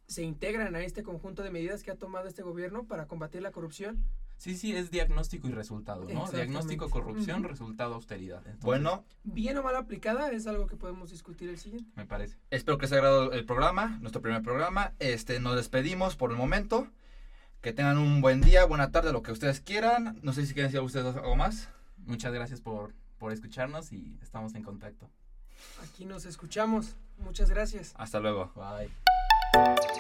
se 0.06 0.22
integran 0.22 0.74
a 0.74 0.80
este 0.82 1.02
conjunto 1.02 1.42
de 1.42 1.50
medidas 1.50 1.82
que 1.82 1.90
ha 1.90 1.96
tomado 1.96 2.26
este 2.28 2.42
gobierno 2.42 2.84
para 2.84 3.06
combatir 3.06 3.42
la 3.42 3.52
corrupción. 3.52 4.04
Sí, 4.38 4.56
sí, 4.56 4.74
es 4.74 4.90
diagnóstico 4.90 5.48
y 5.48 5.52
resultado, 5.52 6.06
¿no? 6.08 6.26
Diagnóstico, 6.30 6.88
corrupción, 6.88 7.44
resultado, 7.44 7.94
austeridad. 7.94 8.38
Entonces, 8.38 8.62
Bueno, 8.62 9.04
Bien 9.22 9.56
o 9.58 9.62
mal 9.62 9.76
aplicada 9.76 10.30
es 10.32 10.46
algo 10.46 10.66
que 10.66 10.76
podemos 10.76 11.10
discutir 11.10 11.50
el 11.50 11.58
siguiente. 11.58 11.90
me 11.94 12.06
parece. 12.06 12.38
espero 12.50 12.78
que 12.78 12.82
les 12.86 12.92
haya 12.92 13.00
agradado 13.02 13.32
el 13.32 13.44
programa, 13.44 13.98
nuestro 14.00 14.22
primer 14.22 14.42
programa. 14.42 14.94
Este, 14.98 15.40
nos 15.40 15.56
despedimos 15.56 16.16
por 16.16 16.30
el 16.30 16.38
momento. 16.38 16.88
Que 17.60 17.74
tengan 17.74 17.98
un 17.98 18.22
buen 18.22 18.40
día, 18.40 18.64
buena 18.64 18.90
tarde, 18.90 19.12
lo 19.12 19.20
que 19.22 19.32
ustedes 19.32 19.60
quieran. 19.60 20.18
No 20.22 20.32
sé 20.32 20.46
si 20.46 20.54
quieren 20.54 20.72
decir 20.72 20.80
ustedes 20.82 21.14
algo 21.16 21.36
más. 21.36 21.68
Muchas 21.98 22.32
gracias 22.32 22.62
por, 22.62 22.94
por 23.18 23.32
escucharnos 23.34 23.92
y 23.92 24.16
estamos 24.22 24.54
en 24.54 24.62
contacto. 24.62 25.10
Aquí 25.82 26.04
nos 26.04 26.24
escuchamos. 26.24 26.94
Muchas 27.18 27.50
gracias. 27.50 27.92
Hasta 27.96 28.20
luego. 28.20 28.50
Bye. 28.54 29.99